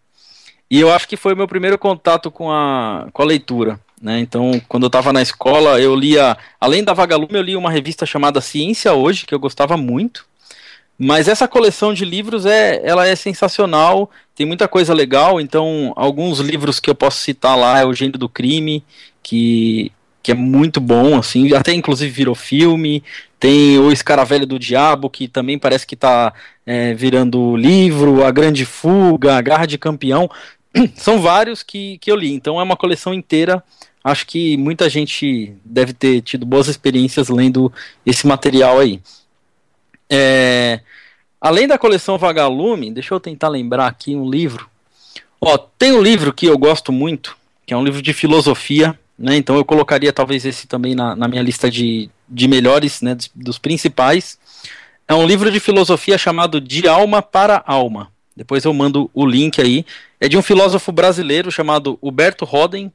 E 0.69 0.81
eu 0.81 0.91
acho 0.93 1.07
que 1.07 1.15
foi 1.15 1.33
o 1.33 1.37
meu 1.37 1.47
primeiro 1.47 1.77
contato 1.77 2.29
com 2.29 2.51
a, 2.51 3.07
com 3.13 3.21
a 3.21 3.25
leitura. 3.25 3.79
Né? 4.01 4.19
Então, 4.19 4.59
quando 4.67 4.83
eu 4.83 4.87
estava 4.87 5.13
na 5.13 5.21
escola, 5.21 5.79
eu 5.79 5.95
lia, 5.95 6.37
além 6.59 6.83
da 6.83 6.93
Vagalume, 6.93 7.35
eu 7.35 7.41
li 7.41 7.55
uma 7.55 7.71
revista 7.71 8.05
chamada 8.05 8.41
Ciência 8.41 8.93
Hoje, 8.93 9.25
que 9.25 9.33
eu 9.33 9.39
gostava 9.39 9.77
muito. 9.77 10.25
Mas 11.03 11.27
essa 11.27 11.47
coleção 11.47 11.95
de 11.95 12.05
livros 12.05 12.45
é, 12.45 12.79
ela 12.83 13.07
é 13.07 13.15
sensacional, 13.15 14.07
tem 14.35 14.45
muita 14.45 14.67
coisa 14.67 14.93
legal. 14.93 15.41
Então, 15.41 15.91
alguns 15.95 16.37
livros 16.39 16.79
que 16.79 16.91
eu 16.91 16.93
posso 16.93 17.17
citar 17.17 17.57
lá 17.57 17.79
é 17.79 17.85
o 17.85 17.91
Gênero 17.91 18.19
do 18.19 18.29
Crime, 18.29 18.83
que, 19.23 19.91
que 20.21 20.31
é 20.31 20.35
muito 20.35 20.79
bom, 20.79 21.17
assim, 21.17 21.55
até 21.55 21.73
inclusive 21.73 22.11
virou 22.11 22.35
filme. 22.35 23.03
Tem 23.39 23.79
o 23.79 23.91
Escaravelho 23.91 24.45
do 24.45 24.59
Diabo, 24.59 25.09
que 25.09 25.27
também 25.27 25.57
parece 25.57 25.87
que 25.87 25.95
está 25.95 26.31
é, 26.67 26.93
virando 26.93 27.55
livro, 27.55 28.23
A 28.23 28.29
Grande 28.29 28.63
Fuga, 28.63 29.35
A 29.35 29.41
Garra 29.41 29.65
de 29.65 29.79
Campeão. 29.79 30.29
São 30.93 31.19
vários 31.19 31.63
que, 31.63 31.97
que 31.97 32.11
eu 32.11 32.15
li, 32.15 32.31
então 32.31 32.59
é 32.59 32.63
uma 32.63 32.77
coleção 32.77 33.11
inteira. 33.11 33.63
Acho 34.03 34.27
que 34.27 34.55
muita 34.55 34.87
gente 34.87 35.55
deve 35.65 35.93
ter 35.93 36.21
tido 36.21 36.45
boas 36.45 36.67
experiências 36.67 37.27
lendo 37.27 37.73
esse 38.05 38.27
material 38.27 38.79
aí. 38.79 39.01
É, 40.11 40.81
além 41.39 41.67
da 41.67 41.77
coleção 41.77 42.17
Vagalume, 42.17 42.91
deixa 42.91 43.13
eu 43.13 43.19
tentar 43.19 43.47
lembrar 43.47 43.87
aqui 43.87 44.13
um 44.13 44.29
livro. 44.29 44.69
Ó, 45.39 45.57
tem 45.57 45.93
um 45.93 46.01
livro 46.01 46.33
que 46.33 46.45
eu 46.45 46.57
gosto 46.57 46.91
muito, 46.91 47.37
que 47.65 47.73
é 47.73 47.77
um 47.77 47.83
livro 47.83 48.01
de 48.01 48.11
filosofia, 48.11 48.99
né? 49.17 49.37
Então 49.37 49.55
eu 49.55 49.63
colocaria 49.63 50.11
talvez 50.11 50.45
esse 50.45 50.67
também 50.67 50.93
na, 50.93 51.15
na 51.15 51.27
minha 51.29 51.41
lista 51.41 51.71
de, 51.71 52.09
de 52.27 52.47
melhores, 52.47 53.01
né, 53.01 53.15
dos, 53.15 53.31
dos 53.33 53.57
principais. 53.57 54.37
É 55.07 55.13
um 55.13 55.25
livro 55.25 55.49
de 55.49 55.59
filosofia 55.59 56.17
chamado 56.17 56.59
De 56.59 56.87
Alma 56.87 57.21
para 57.21 57.63
Alma. 57.65 58.11
Depois 58.35 58.65
eu 58.65 58.73
mando 58.73 59.09
o 59.13 59.25
link 59.25 59.61
aí. 59.61 59.85
É 60.19 60.27
de 60.27 60.37
um 60.37 60.41
filósofo 60.41 60.91
brasileiro 60.91 61.51
chamado 61.51 61.97
Huberto 62.01 62.45
Roden, 62.45 62.91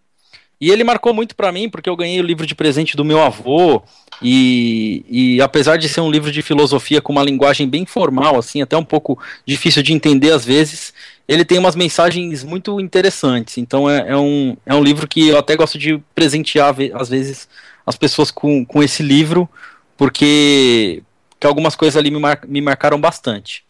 e 0.61 0.71
ele 0.71 0.85
marcou 0.85 1.12
muito 1.12 1.37
para 1.37 1.53
mim, 1.53 1.69
porque 1.69 1.88
eu 1.88 1.97
ganhei 1.97 2.19
o 2.19 2.25
livro 2.25 2.47
de 2.47 2.55
presente 2.55 2.97
do 2.97 3.05
meu 3.05 3.21
avô, 3.21 3.83
e, 4.23 5.05
e, 5.09 5.42
apesar 5.42 5.77
de 5.77 5.88
ser 5.88 6.01
um 6.01 6.11
livro 6.11 6.33
de 6.33 6.40
filosofia 6.40 7.03
com 7.03 7.12
uma 7.12 7.23
linguagem 7.23 7.69
bem 7.69 7.85
formal, 7.85 8.38
assim, 8.38 8.62
até 8.62 8.77
um 8.77 8.85
pouco 8.85 9.19
difícil 9.45 9.83
de 9.83 9.92
entender 9.92 10.33
às 10.33 10.45
vezes, 10.45 10.95
ele 11.29 11.45
tem 11.45 11.59
umas 11.59 11.77
mensagens 11.77 12.42
muito 12.42 12.81
interessantes. 12.81 13.59
Então 13.59 13.88
é, 13.90 14.09
é 14.09 14.16
um, 14.16 14.57
é 14.64 14.75
um 14.75 14.83
livro 14.83 15.07
que 15.07 15.29
eu 15.29 15.38
até 15.38 15.55
gosto 15.55 15.79
de 15.79 16.03
presentear, 16.14 16.75
às 16.95 17.09
vezes, 17.11 17.49
as 17.85 17.97
pessoas 17.97 18.31
com, 18.31 18.64
com 18.64 18.83
esse 18.83 19.03
livro, 19.03 19.49
porque 19.97 21.03
que 21.38 21.47
algumas 21.47 21.77
coisas 21.77 21.97
ali 21.97 22.11
me, 22.11 22.19
mar, 22.19 22.40
me 22.47 22.62
marcaram 22.62 22.99
bastante. 22.99 23.62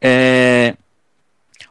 É, 0.00 0.74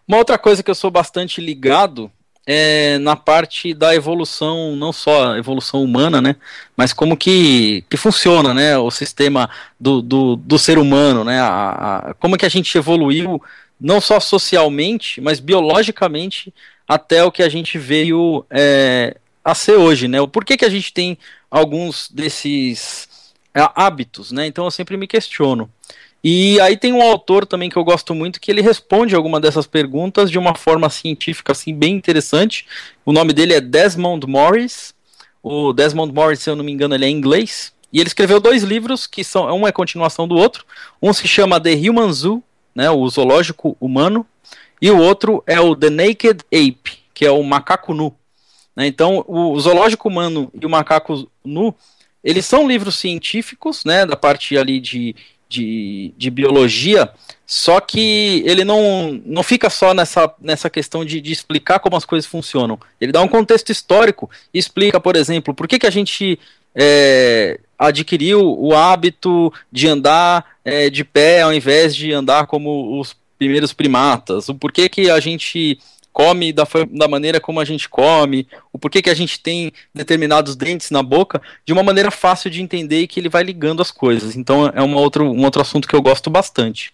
uma 0.08 0.18
outra 0.18 0.38
coisa 0.38 0.64
que 0.64 0.72
eu 0.72 0.76
sou 0.76 0.90
bastante 0.90 1.42
ligado 1.42 2.10
é, 2.50 2.98
na 3.00 3.18
parte 3.18 3.74
da 3.74 3.94
evolução, 3.94 4.74
não 4.78 4.94
só 4.94 5.34
a 5.34 5.38
evolução 5.38 5.84
humana, 5.84 6.22
né, 6.22 6.38
mas 6.78 6.94
como 6.94 7.18
que, 7.18 7.84
que 7.90 7.98
funciona, 7.98 8.54
né, 8.54 8.78
o 8.78 8.90
sistema 8.90 9.50
do, 9.78 10.02
do, 10.02 10.38
do 10.38 10.58
ser 10.58 10.78
humano, 10.78 11.26
né, 11.26 11.42
a, 11.42 12.12
a, 12.12 12.14
como 12.14 12.38
que 12.38 12.46
a 12.46 12.50
gente 12.50 12.78
evoluiu, 12.78 13.42
não 13.80 14.00
só 14.00 14.18
socialmente, 14.22 15.20
mas 15.20 15.42
biologicamente, 15.42 16.54
até 16.88 17.22
o 17.22 17.32
que 17.32 17.44
a 17.44 17.50
gente 17.50 17.78
veio 17.78 18.46
é, 18.50 19.18
a 19.44 19.54
ser 19.54 19.74
hoje, 19.74 20.08
né, 20.08 20.26
por 20.26 20.46
que 20.46 20.56
que 20.56 20.66
a 20.66 20.70
gente 20.70 20.94
tem 20.94 21.18
alguns 21.52 22.10
desses 22.10 23.10
é, 23.54 23.60
hábitos, 23.76 24.32
né, 24.32 24.48
então 24.48 24.64
eu 24.64 24.72
sempre 24.72 24.96
me 24.96 25.06
questiono. 25.06 25.70
E 26.24 26.60
aí 26.60 26.76
tem 26.76 26.94
um 26.94 27.02
autor 27.02 27.46
também 27.46 27.70
que 27.70 27.78
eu 27.78 27.84
gosto 27.84 28.14
muito 28.16 28.42
que 28.42 28.52
ele 28.52 28.62
responde 28.62 29.16
alguma 29.16 29.40
dessas 29.40 29.68
perguntas 29.68 30.32
de 30.32 30.38
uma 30.38 30.56
forma 30.56 30.90
científica 30.90 31.52
assim 31.52 31.74
bem 31.74 31.96
interessante. 31.96 32.66
O 33.06 33.14
nome 33.14 33.34
dele 33.34 33.54
é 33.54 33.62
Desmond 33.62 34.28
Morris. 34.28 34.94
O 35.42 35.72
Desmond 35.74 36.14
Morris, 36.14 36.40
se 36.40 36.50
eu 36.50 36.56
não 36.56 36.64
me 36.64 36.72
engano, 36.72 36.96
ele 36.96 37.06
é 37.06 37.10
inglês. 37.10 37.72
E 37.92 38.00
ele 38.00 38.08
escreveu 38.08 38.40
dois 38.40 38.64
livros 38.64 39.08
que 39.08 39.24
são 39.24 39.46
um 39.56 39.68
é 39.68 39.72
continuação 39.72 40.28
do 40.28 40.36
outro. 40.36 40.66
Um 41.02 41.14
se 41.14 41.28
chama 41.28 41.60
The 41.60 41.74
Human 41.74 42.12
Zoo, 42.12 42.44
né, 42.76 42.90
o 42.90 43.08
zoológico 43.08 43.78
humano, 43.80 44.26
e 44.82 44.92
o 44.92 44.98
outro 44.98 45.44
é 45.48 45.60
o 45.60 45.76
The 45.76 45.90
Naked 45.90 46.44
Ape, 46.54 47.00
que 47.14 47.26
é 47.26 47.32
o 47.32 47.42
macaco 47.44 47.94
nu. 47.94 48.14
Né, 48.76 48.88
então, 48.88 49.24
o 49.28 49.58
zoológico 49.60 50.10
humano 50.10 50.52
e 50.54 50.66
o 50.66 50.70
macaco 50.70 51.30
nu, 51.44 51.74
eles 52.24 52.46
são 52.46 52.68
livros 52.68 52.96
científicos, 52.96 53.86
né, 53.86 54.06
da 54.06 54.16
parte 54.16 54.58
ali 54.58 54.80
de 54.80 55.16
de, 55.50 56.14
de 56.18 56.30
biologia, 56.30 57.10
só 57.46 57.80
que 57.80 58.44
ele 58.46 58.66
não, 58.66 59.22
não 59.26 59.42
fica 59.42 59.70
só 59.70 59.94
nessa, 59.94 60.34
nessa 60.42 60.70
questão 60.70 61.06
de, 61.06 61.22
de 61.22 61.32
explicar 61.32 61.80
como 61.80 61.96
as 61.96 62.06
coisas 62.06 62.30
funcionam. 62.30 62.80
Ele 63.00 63.12
dá 63.12 63.22
um 63.22 63.28
contexto 63.28 63.72
histórico 63.72 64.30
e 64.54 64.60
explica, 64.60 65.00
por 65.00 65.16
exemplo, 65.16 65.54
por 65.54 65.68
que, 65.68 65.80
que 65.80 65.88
a 65.88 65.92
gente 65.92 66.38
é, 66.76 67.60
adquiriu 67.78 68.42
o 68.60 68.76
hábito 68.76 69.52
de 69.72 69.88
andar 69.88 70.46
é, 70.66 70.90
de 70.90 71.04
pé 71.04 71.42
ao 71.42 71.54
invés 71.54 71.96
de 71.96 72.12
andar 72.12 72.48
como 72.48 73.00
os 73.00 73.16
primeiros 73.38 73.72
primatas, 73.72 74.50
o 74.50 74.56
porquê 74.56 74.90
que 74.90 75.10
a 75.10 75.20
gente 75.20 75.80
come 76.18 76.52
da, 76.52 76.68
da 76.90 77.08
maneira 77.08 77.40
como 77.40 77.60
a 77.60 77.66
gente 77.66 77.88
come, 77.88 78.48
o 78.74 78.80
porquê 78.80 79.04
que 79.04 79.10
a 79.12 79.14
gente 79.14 79.40
tem 79.40 79.72
determinados 79.94 80.56
dentes 80.56 80.90
na 80.90 81.04
boca, 81.04 81.40
de 81.64 81.72
uma 81.72 81.84
maneira 81.84 82.10
fácil 82.10 82.50
de 82.50 82.60
entender 82.60 83.02
e 83.02 83.08
que 83.08 83.20
ele 83.20 83.30
vai 83.30 83.44
ligando 83.44 83.84
as 83.84 83.92
coisas. 83.92 84.36
Então 84.36 84.66
é 84.74 84.82
uma 84.82 85.00
outro, 85.00 85.26
um 85.26 85.44
outro 85.44 85.62
assunto 85.62 85.88
que 85.88 85.96
eu 85.96 86.02
gosto 86.02 86.28
bastante. 86.32 86.92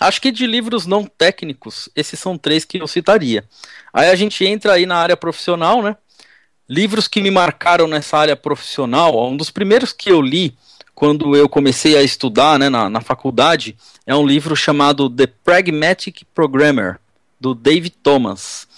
Acho 0.00 0.18
que 0.18 0.32
de 0.32 0.46
livros 0.46 0.86
não 0.86 1.04
técnicos, 1.04 1.90
esses 1.94 2.18
são 2.18 2.38
três 2.38 2.64
que 2.64 2.80
eu 2.80 2.86
citaria. 2.86 3.44
Aí 3.92 4.08
a 4.08 4.14
gente 4.14 4.42
entra 4.46 4.72
aí 4.72 4.86
na 4.86 4.96
área 4.96 5.16
profissional, 5.16 5.82
né? 5.82 5.94
Livros 6.66 7.06
que 7.06 7.20
me 7.20 7.30
marcaram 7.30 7.86
nessa 7.86 8.16
área 8.16 8.34
profissional, 8.34 9.28
um 9.28 9.36
dos 9.36 9.50
primeiros 9.50 9.92
que 9.92 10.10
eu 10.10 10.22
li 10.22 10.56
quando 10.94 11.36
eu 11.36 11.50
comecei 11.50 11.98
a 11.98 12.02
estudar 12.02 12.58
né, 12.58 12.70
na, 12.70 12.88
na 12.88 13.02
faculdade 13.02 13.76
é 14.06 14.14
um 14.14 14.26
livro 14.26 14.56
chamado 14.56 15.10
The 15.10 15.26
Pragmatic 15.26 16.22
Programmer, 16.34 16.98
do 17.42 17.54
David 17.54 17.96
Thomas. 18.02 18.68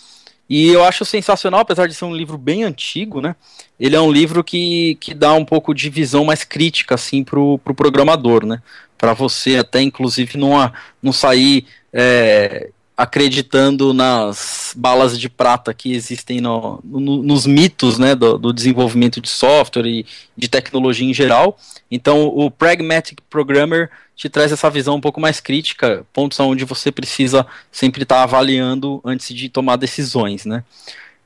E 0.49 0.69
eu 0.69 0.83
acho 0.83 1.05
sensacional, 1.05 1.61
apesar 1.61 1.87
de 1.87 1.95
ser 1.95 2.07
um 2.07 2.17
livro 2.17 2.39
bem 2.39 2.65
antigo, 2.65 3.21
né? 3.21 3.37
Ele 3.79 3.95
é 3.95 4.01
um 4.01 4.11
livro 4.11 4.43
que, 4.43 4.97
que 4.97 5.13
dá 5.13 5.35
um 5.35 5.45
pouco 5.45 5.75
de 5.75 5.91
visão 5.91 6.25
mais 6.25 6.45
crítica, 6.45 6.95
assim, 6.95 7.23
pro, 7.23 7.59
pro 7.59 7.75
programador, 7.75 8.45
né? 8.47 8.63
Para 8.97 9.13
você 9.13 9.57
até, 9.57 9.83
inclusive, 9.83 10.39
não, 10.39 10.73
não 11.03 11.13
sair 11.13 11.67
é, 11.93 12.71
acreditando 12.97 13.93
nas 13.93 14.73
balas 14.77 15.19
de 15.19 15.29
prata 15.29 15.75
que 15.75 15.93
existem 15.93 16.41
no, 16.41 16.81
no, 16.85 17.23
nos 17.23 17.45
mitos 17.45 17.99
né, 17.99 18.15
do, 18.15 18.39
do, 18.39 18.53
desenvolvimento 18.53 19.21
de 19.21 19.29
software 19.29 19.87
e 19.87 20.07
de 20.37 20.49
tecnologia 20.49 21.09
em 21.09 21.13
geral. 21.13 21.59
Então, 21.91 22.27
o 22.29 22.51
Pragmatic 22.51 23.21
Programmer 23.29 23.91
te 24.15 24.29
traz 24.29 24.53
essa 24.53 24.71
visão 24.71 24.95
um 24.95 25.01
pouco 25.01 25.21
mais 25.21 25.41
crítica, 25.41 26.07
pontos 26.13 26.39
onde 26.39 26.65
você 26.65 26.93
precisa 26.93 27.45
sempre 27.71 28.05
estar 28.05 28.17
tá 28.17 28.23
avaliando 28.23 29.01
antes 29.05 29.35
de 29.35 29.49
tomar 29.49 29.75
decisões. 29.75 30.45
Né? 30.45 30.63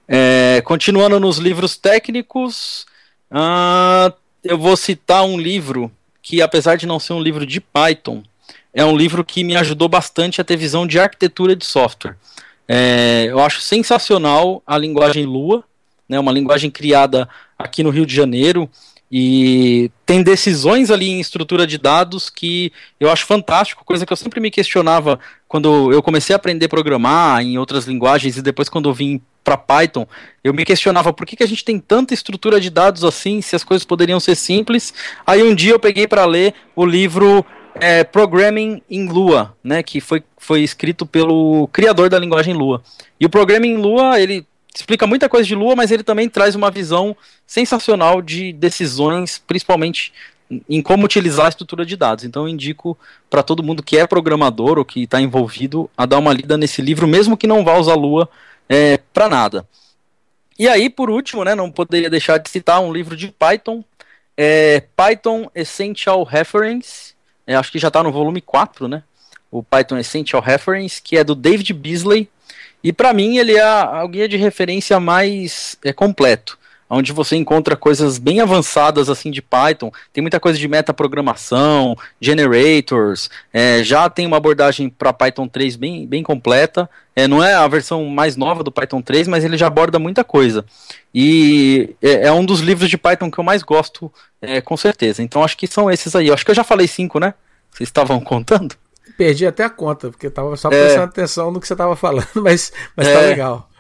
É, 0.07 0.63
continuando 0.65 1.21
nos 1.21 1.37
livros 1.37 1.77
técnicos, 1.77 2.87
uh, 3.31 4.11
eu 4.43 4.57
vou 4.57 4.75
citar 4.75 5.23
um 5.23 5.39
livro 5.39 5.93
que, 6.23 6.41
apesar 6.41 6.77
de 6.77 6.87
não 6.87 6.99
ser 6.99 7.13
um 7.13 7.21
livro 7.21 7.45
de 7.45 7.61
Python, 7.61 8.23
é 8.79 8.85
um 8.85 8.97
livro 8.97 9.25
que 9.25 9.43
me 9.43 9.57
ajudou 9.57 9.89
bastante 9.89 10.41
a 10.41 10.45
ter 10.45 10.57
visão 10.57 10.87
de 10.87 11.01
arquitetura 11.01 11.57
de 11.57 11.67
software. 11.67 12.15
É, 12.69 13.27
eu 13.29 13.41
acho 13.41 13.61
sensacional 13.61 14.63
a 14.65 14.79
linguagem 14.79 15.27
Lua, 15.27 15.65
né, 16.09 16.17
uma 16.17 16.31
linguagem 16.31 16.71
criada 16.71 17.29
aqui 17.59 17.83
no 17.83 17.91
Rio 17.91 18.07
de 18.07 18.15
Janeiro 18.15 18.71
e 19.11 19.91
tem 20.07 20.23
decisões 20.23 20.93
ali 20.93 21.09
em 21.09 21.19
estrutura 21.19 21.67
de 21.67 21.77
dados 21.77 22.31
que 22.31 22.73
eu 23.01 23.11
acho 23.11 23.27
fantástico, 23.27 23.85
coisa 23.85 24.07
que 24.07 24.13
eu 24.13 24.17
sempre 24.17 24.39
me 24.39 24.49
questionava 24.49 25.19
quando 25.49 25.93
eu 25.93 26.01
comecei 26.01 26.33
a 26.33 26.37
aprender 26.37 26.67
a 26.67 26.69
programar 26.69 27.43
em 27.43 27.59
outras 27.59 27.85
linguagens 27.85 28.37
e 28.37 28.43
depois 28.43 28.69
quando 28.69 28.89
eu 28.89 28.95
vim 28.95 29.21
para 29.43 29.57
Python, 29.57 30.07
eu 30.45 30.55
me 30.55 30.65
questionava 30.65 31.13
por 31.13 31.27
que, 31.27 31.35
que 31.35 31.43
a 31.43 31.49
gente 31.49 31.65
tem 31.65 31.81
tanta 31.81 32.15
estrutura 32.15 32.61
de 32.61 32.71
dados 32.71 33.03
assim, 33.03 33.41
se 33.41 33.57
as 33.57 33.65
coisas 33.65 33.85
poderiam 33.85 34.21
ser 34.21 34.37
simples. 34.37 34.95
Aí 35.27 35.43
um 35.43 35.55
dia 35.55 35.73
eu 35.73 35.81
peguei 35.81 36.07
para 36.07 36.25
ler 36.27 36.55
o 36.77 36.85
livro 36.85 37.45
é, 37.75 38.05
Programming 38.05 38.83
in 38.91 39.07
Lua, 39.07 39.57
né, 39.63 39.83
que 39.83 40.01
foi, 40.01 40.23
foi 40.37 40.63
escrito 40.63 41.07
pelo 41.07 41.69
criador 41.73 42.09
da 42.09 42.19
linguagem 42.19 42.55
Lua. 42.55 42.83
E 43.21 43.27
o 43.27 43.31
Programming 43.31 43.75
in 43.75 43.77
Lua, 43.77 44.21
ele 44.21 44.47
explica 44.75 45.07
muita 45.07 45.29
coisa 45.29 45.47
de 45.47 45.55
Lua, 45.55 45.75
mas 45.75 45.91
ele 45.91 46.03
também 46.03 46.29
traz 46.29 46.55
uma 46.55 46.71
visão 46.71 47.17
sensacional 47.47 48.23
de 48.23 48.53
decisões, 48.53 49.43
principalmente 49.47 50.13
em 50.69 50.81
como 50.81 51.05
utilizar 51.05 51.47
a 51.47 51.51
estrutura 51.51 51.85
de 51.85 51.97
dados. 51.97 52.25
Então 52.25 52.43
eu 52.43 52.49
indico 52.49 52.97
para 53.29 53.43
todo 53.43 53.63
mundo 53.63 53.83
que 53.83 53.99
é 53.99 54.07
programador 54.07 54.79
ou 54.79 54.85
que 54.85 55.03
está 55.03 55.21
envolvido 55.21 55.91
a 55.97 56.07
dar 56.07 56.19
uma 56.19 56.33
lida 56.33 56.57
nesse 56.57 56.81
livro, 56.81 57.07
mesmo 57.07 57.37
que 57.37 57.47
não 57.47 57.65
vá 57.65 57.77
usar 57.77 57.95
Lua 57.95 58.29
é, 58.69 58.99
para 59.13 59.29
nada. 59.29 59.67
E 60.59 60.69
aí, 60.69 60.91
por 60.91 61.09
último, 61.09 61.45
né, 61.45 61.55
não 61.55 61.71
poderia 61.71 62.11
deixar 62.11 62.39
de 62.39 62.51
citar 62.51 62.81
um 62.81 62.93
livro 62.93 63.17
de 63.17 63.29
Python, 63.29 63.85
é, 64.37 64.83
Python 64.97 65.49
Essential 65.55 66.25
Reference, 66.25 67.08
é, 67.49 67.55
acho 67.55 67.73
que 67.73 67.79
já 67.79 67.89
está 67.89 68.03
no 68.03 68.13
volume 68.13 68.43
4, 68.43 68.87
né? 68.87 69.03
O 69.51 69.63
Python 69.63 69.97
Essential 69.97 70.43
Reference, 70.43 71.01
que 71.01 71.17
é 71.17 71.25
do 71.25 71.35
David 71.35 71.73
Beasley. 71.73 72.29
E 72.85 72.93
para 72.93 73.15
mim 73.15 73.39
ele 73.39 73.57
é 73.57 74.05
o 74.05 74.07
guia 74.07 74.29
de 74.29 74.37
referência 74.37 75.01
mais 75.01 75.79
é, 75.83 75.91
completo, 75.91 76.59
onde 76.89 77.13
você 77.13 77.37
encontra 77.37 77.77
coisas 77.77 78.19
bem 78.19 78.41
avançadas 78.41 79.09
assim 79.09 79.31
de 79.31 79.43
Python. 79.43 79.93
Tem 80.13 80.23
muita 80.23 80.41
coisa 80.41 80.59
de 80.59 80.69
metaprogramação, 80.69 81.97
generators. 82.21 83.29
É, 83.53 83.83
já 83.83 84.09
tem 84.09 84.27
uma 84.27 84.37
abordagem 84.37 84.89
para 84.89 85.13
Python 85.13 85.47
3 85.47 85.77
bem, 85.77 86.07
bem 86.07 86.23
completa. 86.23 86.89
É, 87.15 87.27
não 87.27 87.43
é 87.43 87.55
a 87.55 87.67
versão 87.67 88.05
mais 88.07 88.37
nova 88.37 88.63
do 88.63 88.71
Python 88.71 89.03
3, 89.03 89.29
mas 89.29 89.45
ele 89.45 89.59
já 89.59 89.67
aborda 89.67 89.99
muita 89.99 90.23
coisa. 90.23 90.65
E 91.15 91.97
é, 92.01 92.29
é 92.29 92.33
um 92.33 92.45
dos 92.45 92.61
livros 92.61 92.89
de 92.89 92.97
Python 92.97 93.31
que 93.31 93.39
eu 93.39 93.45
mais 93.45 93.63
gosto, 93.63 94.13
é, 94.41 94.61
com 94.61 94.77
certeza. 94.77 95.23
Então 95.23 95.43
acho 95.43 95.57
que 95.57 95.67
são 95.67 95.91
esses 95.91 96.15
aí. 96.15 96.29
Eu 96.29 96.35
acho 96.35 96.45
que 96.45 96.51
eu 96.51 96.55
já 96.55 96.65
falei 96.65 96.87
cinco, 96.87 97.19
né? 97.19 97.35
Vocês 97.71 97.89
estavam 97.89 98.21
contando? 98.21 98.75
Perdi 99.17 99.47
até 99.47 99.65
a 99.65 99.71
conta, 99.71 100.11
porque 100.11 100.29
estava 100.29 100.57
só 100.57 100.69
é. 100.69 100.71
prestando 100.71 101.05
atenção 101.05 101.51
no 101.51 101.61
que 101.61 101.67
você 101.67 101.75
estava 101.75 101.97
falando, 101.97 102.29
mas, 102.37 102.73
mas 102.97 103.07
tá 103.07 103.13
é, 103.13 103.15
tá 103.15 103.21
legal. 103.21 103.71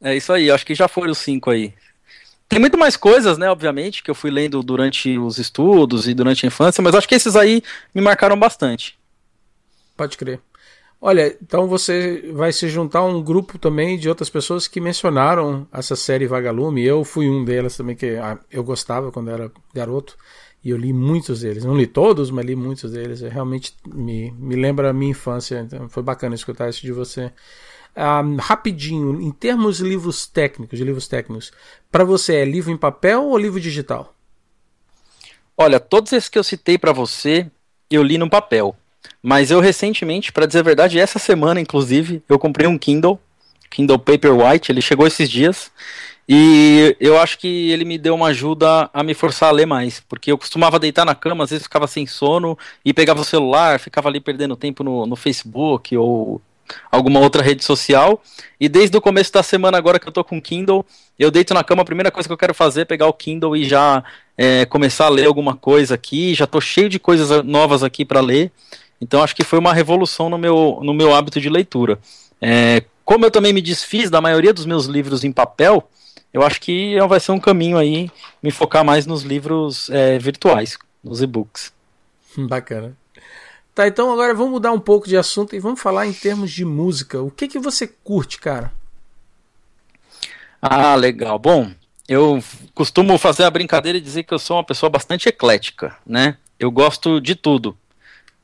É 0.00 0.14
isso 0.14 0.32
aí, 0.32 0.50
acho 0.50 0.64
que 0.64 0.74
já 0.74 0.86
foram 0.86 1.10
os 1.10 1.18
cinco 1.18 1.50
aí. 1.50 1.72
Tem 2.48 2.58
muito 2.58 2.78
mais 2.78 2.96
coisas, 2.96 3.36
né, 3.36 3.50
obviamente, 3.50 4.02
que 4.02 4.10
eu 4.10 4.14
fui 4.14 4.30
lendo 4.30 4.62
durante 4.62 5.18
os 5.18 5.38
estudos 5.38 6.08
e 6.08 6.14
durante 6.14 6.46
a 6.46 6.48
infância, 6.48 6.82
mas 6.82 6.94
acho 6.94 7.06
que 7.06 7.14
esses 7.14 7.36
aí 7.36 7.62
me 7.94 8.00
marcaram 8.00 8.38
bastante. 8.38 8.98
Pode 9.96 10.16
crer. 10.16 10.40
Olha, 11.00 11.36
então 11.40 11.68
você 11.68 12.32
vai 12.32 12.52
se 12.52 12.68
juntar 12.68 13.00
a 13.00 13.04
um 13.04 13.22
grupo 13.22 13.56
também 13.58 13.96
de 13.96 14.08
outras 14.08 14.28
pessoas 14.28 14.66
que 14.66 14.80
mencionaram 14.80 15.66
essa 15.72 15.94
série 15.94 16.26
Vagalume. 16.26 16.84
Eu 16.84 17.04
fui 17.04 17.28
um 17.28 17.44
delas 17.44 17.76
também 17.76 17.94
que 17.94 18.16
ah, 18.16 18.38
eu 18.50 18.64
gostava 18.64 19.12
quando 19.12 19.30
era 19.30 19.52
garoto 19.72 20.16
e 20.64 20.70
eu 20.70 20.76
li 20.76 20.92
muitos 20.92 21.40
deles. 21.40 21.64
Não 21.64 21.76
li 21.76 21.86
todos, 21.86 22.30
mas 22.30 22.44
li 22.44 22.56
muitos 22.56 22.92
deles. 22.92 23.22
Eu 23.22 23.30
realmente 23.30 23.74
me, 23.86 24.30
me 24.32 24.56
lembra 24.56 24.90
a 24.90 24.92
minha 24.92 25.12
infância. 25.12 25.60
Então 25.60 25.88
foi 25.88 26.02
bacana 26.02 26.34
escutar 26.34 26.68
isso 26.68 26.82
de 26.82 26.92
você. 26.92 27.26
Um, 27.96 28.00
ah, 28.00 28.22
rapidinho, 28.40 29.20
em 29.20 29.30
termos 29.30 29.78
de 29.78 29.84
livros 29.84 30.26
técnicos, 30.26 30.78
de 30.78 30.84
livros 30.84 31.08
técnicos, 31.08 31.52
para 31.90 32.04
você 32.04 32.36
é 32.36 32.44
livro 32.44 32.70
em 32.72 32.76
papel 32.76 33.24
ou 33.24 33.38
livro 33.38 33.60
digital? 33.60 34.14
Olha, 35.56 35.80
todos 35.80 36.12
esses 36.12 36.28
que 36.28 36.38
eu 36.38 36.44
citei 36.44 36.78
para 36.78 36.92
você, 36.92 37.50
eu 37.90 38.02
li 38.02 38.16
no 38.16 38.30
papel. 38.30 38.76
Mas 39.22 39.50
eu 39.50 39.60
recentemente, 39.60 40.32
para 40.32 40.46
dizer 40.46 40.60
a 40.60 40.62
verdade, 40.62 40.98
essa 40.98 41.18
semana, 41.18 41.60
inclusive, 41.60 42.22
eu 42.28 42.38
comprei 42.38 42.68
um 42.68 42.78
Kindle, 42.78 43.18
Kindle 43.70 43.98
Paperwhite, 43.98 44.70
ele 44.70 44.80
chegou 44.80 45.06
esses 45.06 45.28
dias. 45.28 45.70
E 46.28 46.94
eu 47.00 47.18
acho 47.18 47.38
que 47.38 47.70
ele 47.70 47.86
me 47.86 47.96
deu 47.96 48.14
uma 48.14 48.26
ajuda 48.26 48.90
a 48.92 49.02
me 49.02 49.14
forçar 49.14 49.48
a 49.48 49.52
ler 49.52 49.64
mais, 49.64 50.00
porque 50.06 50.30
eu 50.30 50.36
costumava 50.36 50.78
deitar 50.78 51.06
na 51.06 51.14
cama, 51.14 51.44
às 51.44 51.50
vezes 51.50 51.64
ficava 51.64 51.86
sem 51.86 52.06
sono 52.06 52.58
e 52.84 52.92
pegava 52.92 53.22
o 53.22 53.24
celular, 53.24 53.80
ficava 53.80 54.08
ali 54.08 54.20
perdendo 54.20 54.54
tempo 54.54 54.84
no, 54.84 55.06
no 55.06 55.16
Facebook 55.16 55.96
ou 55.96 56.42
alguma 56.92 57.20
outra 57.20 57.42
rede 57.42 57.64
social. 57.64 58.22
E 58.60 58.68
desde 58.68 58.94
o 58.94 59.00
começo 59.00 59.32
da 59.32 59.42
semana, 59.42 59.78
agora 59.78 59.98
que 59.98 60.06
eu 60.06 60.12
tô 60.12 60.22
com 60.22 60.40
Kindle, 60.40 60.84
eu 61.18 61.30
deito 61.30 61.54
na 61.54 61.64
cama, 61.64 61.80
a 61.80 61.86
primeira 61.86 62.10
coisa 62.10 62.28
que 62.28 62.32
eu 62.32 62.38
quero 62.38 62.52
fazer 62.52 62.82
é 62.82 62.84
pegar 62.84 63.06
o 63.06 63.12
Kindle 63.14 63.56
e 63.56 63.64
já 63.64 64.04
é, 64.36 64.66
começar 64.66 65.06
a 65.06 65.10
ler 65.10 65.26
alguma 65.26 65.56
coisa 65.56 65.94
aqui. 65.94 66.34
Já 66.34 66.46
tô 66.46 66.60
cheio 66.60 66.90
de 66.90 66.98
coisas 66.98 67.42
novas 67.42 67.82
aqui 67.82 68.04
para 68.04 68.20
ler. 68.20 68.52
Então 69.00 69.22
acho 69.22 69.34
que 69.34 69.44
foi 69.44 69.58
uma 69.58 69.72
revolução 69.72 70.28
no 70.28 70.36
meu, 70.36 70.80
no 70.82 70.92
meu 70.92 71.14
hábito 71.14 71.40
de 71.40 71.48
leitura. 71.48 71.98
É, 72.38 72.82
como 73.04 73.24
eu 73.24 73.30
também 73.30 73.52
me 73.52 73.62
desfiz 73.62 74.10
da 74.10 74.20
maioria 74.20 74.52
dos 74.52 74.66
meus 74.66 74.84
livros 74.84 75.24
em 75.24 75.32
papel, 75.32 75.88
eu 76.32 76.42
acho 76.42 76.60
que 76.60 76.98
vai 77.08 77.20
ser 77.20 77.32
um 77.32 77.40
caminho 77.40 77.78
aí 77.78 78.10
me 78.42 78.50
focar 78.50 78.84
mais 78.84 79.06
nos 79.06 79.22
livros 79.22 79.88
é, 79.90 80.18
virtuais, 80.18 80.78
nos 81.02 81.22
e-books. 81.22 81.72
Bacana. 82.36 82.96
Tá, 83.74 83.86
então 83.86 84.12
agora 84.12 84.34
vamos 84.34 84.52
mudar 84.52 84.72
um 84.72 84.80
pouco 84.80 85.08
de 85.08 85.16
assunto 85.16 85.54
e 85.54 85.60
vamos 85.60 85.80
falar 85.80 86.06
em 86.06 86.12
termos 86.12 86.50
de 86.50 86.64
música. 86.64 87.22
O 87.22 87.30
que 87.30 87.46
que 87.46 87.58
você 87.58 87.86
curte, 87.86 88.38
cara? 88.38 88.72
Ah, 90.60 90.96
legal. 90.96 91.38
Bom, 91.38 91.70
eu 92.08 92.42
costumo 92.74 93.16
fazer 93.18 93.44
a 93.44 93.50
brincadeira 93.50 93.96
e 93.96 94.00
dizer 94.00 94.24
que 94.24 94.34
eu 94.34 94.38
sou 94.38 94.56
uma 94.56 94.64
pessoa 94.64 94.90
bastante 94.90 95.28
eclética, 95.28 95.96
né? 96.04 96.36
Eu 96.58 96.72
gosto 96.72 97.20
de 97.20 97.36
tudo 97.36 97.76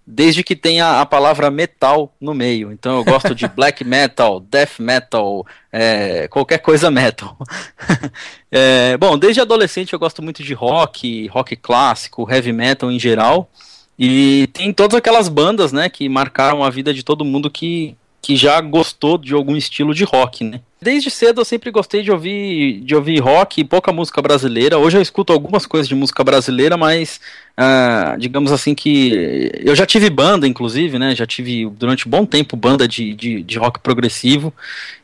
desde 0.07 0.43
que 0.43 0.55
tenha 0.55 1.01
a 1.01 1.07
palavra 1.07 1.51
metal 1.51 2.15
no 2.21 2.35
meio. 2.35 2.71
Então 2.73 2.99
eu 2.99 3.05
gosto 3.05 3.35
de 3.35 3.49
black 3.55 3.85
metal, 3.85 4.41
death 4.41 4.79
metal, 4.79 5.47
é, 5.73 6.29
qualquer 6.29 6.59
coisa 6.59 6.91
metal. 6.91 7.37
é, 8.51 8.97
bom, 8.97 9.19
desde 9.19 9.41
adolescente 9.41 9.93
eu 9.93 9.99
gosto 9.99 10.23
muito 10.23 10.43
de 10.43 10.53
rock, 10.53 11.27
rock 11.29 11.57
clássico, 11.57 12.31
heavy 12.31 12.53
metal 12.53 12.91
em 12.91 12.99
geral. 12.99 13.51
E 13.99 14.49
tem 14.53 14.73
todas 14.73 14.97
aquelas 14.99 15.29
bandas, 15.29 15.73
né, 15.73 15.89
que 15.89 16.09
marcaram 16.09 16.65
a 16.65 16.71
vida 16.71 16.93
de 16.93 17.05
todo 17.05 17.25
mundo 17.25 17.51
que, 17.51 17.97
que 18.25 18.37
já 18.37 18.59
gostou 18.59 19.19
de 19.19 19.35
algum 19.35 19.55
estilo 19.55 19.95
de 19.95 20.03
rock, 20.03 20.43
né? 20.43 20.59
Desde 20.81 21.11
cedo 21.11 21.43
eu 21.43 21.45
sempre 21.45 21.71
gostei 21.71 22.03
de 22.03 22.11
ouvir, 22.11 22.81
de 22.81 22.95
ouvir 22.95 23.19
rock 23.21 23.61
e 23.61 23.65
pouca 23.65 23.93
música 23.93 24.23
brasileira. 24.23 24.79
Hoje 24.79 24.97
eu 24.97 25.03
escuto 25.03 25.31
algumas 25.31 25.67
coisas 25.67 25.87
de 25.87 25.95
música 25.95 26.25
brasileira, 26.25 26.75
mas 26.75 27.21
uh, 27.59 28.19
digamos 28.19 28.51
assim 28.51 28.75
que 28.75 29.53
eu 29.63 29.77
já 29.77 29.85
tive 29.85 30.09
banda, 30.09 30.49
inclusive, 30.49 30.99
né? 30.99 31.15
Já 31.15 31.27
tive 31.27 31.69
durante 31.69 32.09
um 32.09 32.11
bom 32.11 32.25
tempo 32.25 32.57
banda 32.57 32.89
de, 32.89 33.13
de, 33.13 33.43
de 33.43 33.59
rock 33.59 33.79
progressivo 33.81 34.55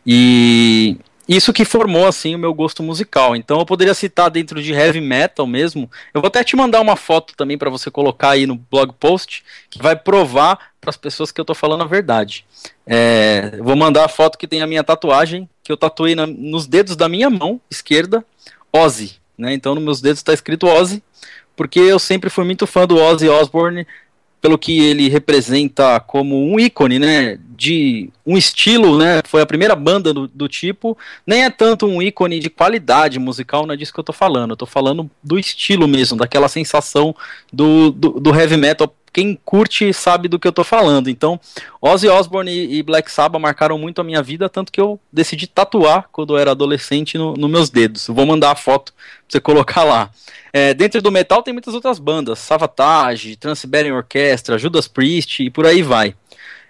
e 0.06 0.96
isso 1.36 1.52
que 1.52 1.64
formou 1.64 2.08
assim 2.08 2.34
o 2.34 2.38
meu 2.38 2.52
gosto 2.52 2.82
musical. 2.82 3.36
Então 3.36 3.60
eu 3.60 3.64
poderia 3.64 3.94
citar 3.94 4.28
dentro 4.28 4.60
de 4.60 4.72
heavy 4.72 5.00
metal 5.00 5.46
mesmo. 5.46 5.88
Eu 6.12 6.20
vou 6.20 6.26
até 6.26 6.42
te 6.42 6.56
mandar 6.56 6.80
uma 6.80 6.96
foto 6.96 7.34
também 7.36 7.56
para 7.56 7.70
você 7.70 7.88
colocar 7.88 8.30
aí 8.30 8.46
no 8.46 8.56
blog 8.56 8.92
post 8.98 9.44
que 9.70 9.80
vai 9.80 9.94
provar 9.94 10.58
para 10.80 10.90
as 10.90 10.96
pessoas 10.96 11.30
que 11.30 11.40
eu 11.40 11.44
tô 11.44 11.54
falando 11.54 11.82
a 11.84 11.86
verdade. 11.86 12.44
É, 12.84 13.58
vou 13.60 13.76
mandar 13.76 14.04
a 14.04 14.08
foto 14.08 14.36
que 14.36 14.48
tem 14.48 14.60
a 14.60 14.66
minha 14.66 14.82
tatuagem 14.82 15.48
que 15.62 15.70
eu 15.70 15.76
tatuei 15.76 16.16
na, 16.16 16.26
nos 16.26 16.66
dedos 16.66 16.96
da 16.96 17.08
minha 17.08 17.30
mão 17.30 17.60
esquerda, 17.70 18.24
Ozzy, 18.72 19.20
né? 19.38 19.54
Então 19.54 19.76
nos 19.76 19.84
meus 19.84 20.00
dedos 20.00 20.18
está 20.18 20.32
escrito 20.32 20.66
Ozzy, 20.66 21.00
porque 21.54 21.78
eu 21.78 22.00
sempre 22.00 22.28
fui 22.28 22.44
muito 22.44 22.66
fã 22.66 22.88
do 22.88 22.96
Ozzy 22.96 23.28
Osbourne 23.28 23.86
pelo 24.40 24.58
que 24.58 24.80
ele 24.80 25.08
representa 25.08 26.00
como 26.00 26.50
um 26.50 26.58
ícone, 26.58 26.98
né, 26.98 27.38
de 27.60 28.08
um 28.24 28.38
estilo, 28.38 28.96
né, 28.96 29.20
foi 29.26 29.42
a 29.42 29.46
primeira 29.46 29.76
banda 29.76 30.14
do, 30.14 30.26
do, 30.26 30.48
tipo, 30.48 30.96
nem 31.26 31.44
é 31.44 31.50
tanto 31.50 31.84
um 31.84 32.00
ícone 32.00 32.40
de 32.40 32.48
qualidade 32.48 33.18
musical, 33.18 33.66
não 33.66 33.74
é 33.74 33.76
disso 33.76 33.92
que 33.92 34.00
eu 34.00 34.04
tô 34.04 34.14
falando, 34.14 34.52
eu 34.52 34.56
tô 34.56 34.64
falando 34.64 35.10
do 35.22 35.38
estilo 35.38 35.86
mesmo, 35.86 36.16
daquela 36.16 36.48
sensação 36.48 37.14
do, 37.52 37.90
do, 37.90 38.18
do 38.18 38.34
heavy 38.34 38.56
metal 38.56 38.96
quem 39.12 39.38
curte 39.44 39.92
sabe 39.92 40.28
do 40.28 40.38
que 40.38 40.46
eu 40.46 40.52
tô 40.52 40.62
falando. 40.62 41.10
Então, 41.10 41.40
Ozzy 41.82 42.08
Osbourne 42.08 42.48
e, 42.48 42.80
Black 42.80 43.10
Sabbath 43.10 43.42
marcaram 43.42 43.76
muito 43.76 44.00
a 44.00 44.04
minha 44.04 44.22
vida, 44.22 44.48
tanto 44.48 44.70
que 44.70 44.80
eu 44.80 45.00
decidi 45.12 45.48
tatuar 45.48 46.08
quando 46.12 46.34
eu 46.34 46.38
era 46.38 46.52
adolescente 46.52 47.18
nos 47.18 47.36
no 47.36 47.48
meus 47.48 47.70
dedos. 47.70 48.06
vou 48.06 48.24
mandar 48.24 48.52
a 48.52 48.54
foto 48.54 48.92
pra 48.92 49.04
você 49.28 49.40
colocar 49.40 49.82
lá. 49.82 50.10
É, 50.52 50.72
dentro 50.72 51.02
do 51.02 51.10
metal 51.10 51.42
tem 51.42 51.52
muitas 51.52 51.74
outras 51.74 51.98
bandas, 51.98 52.38
Savatage, 52.38 53.34
Trans-Siberian 53.34 53.96
Orchestra, 53.96 54.56
Judas 54.58 54.86
Priest 54.86 55.42
e 55.42 55.50
por 55.50 55.66
aí 55.66 55.82
vai. 55.82 56.14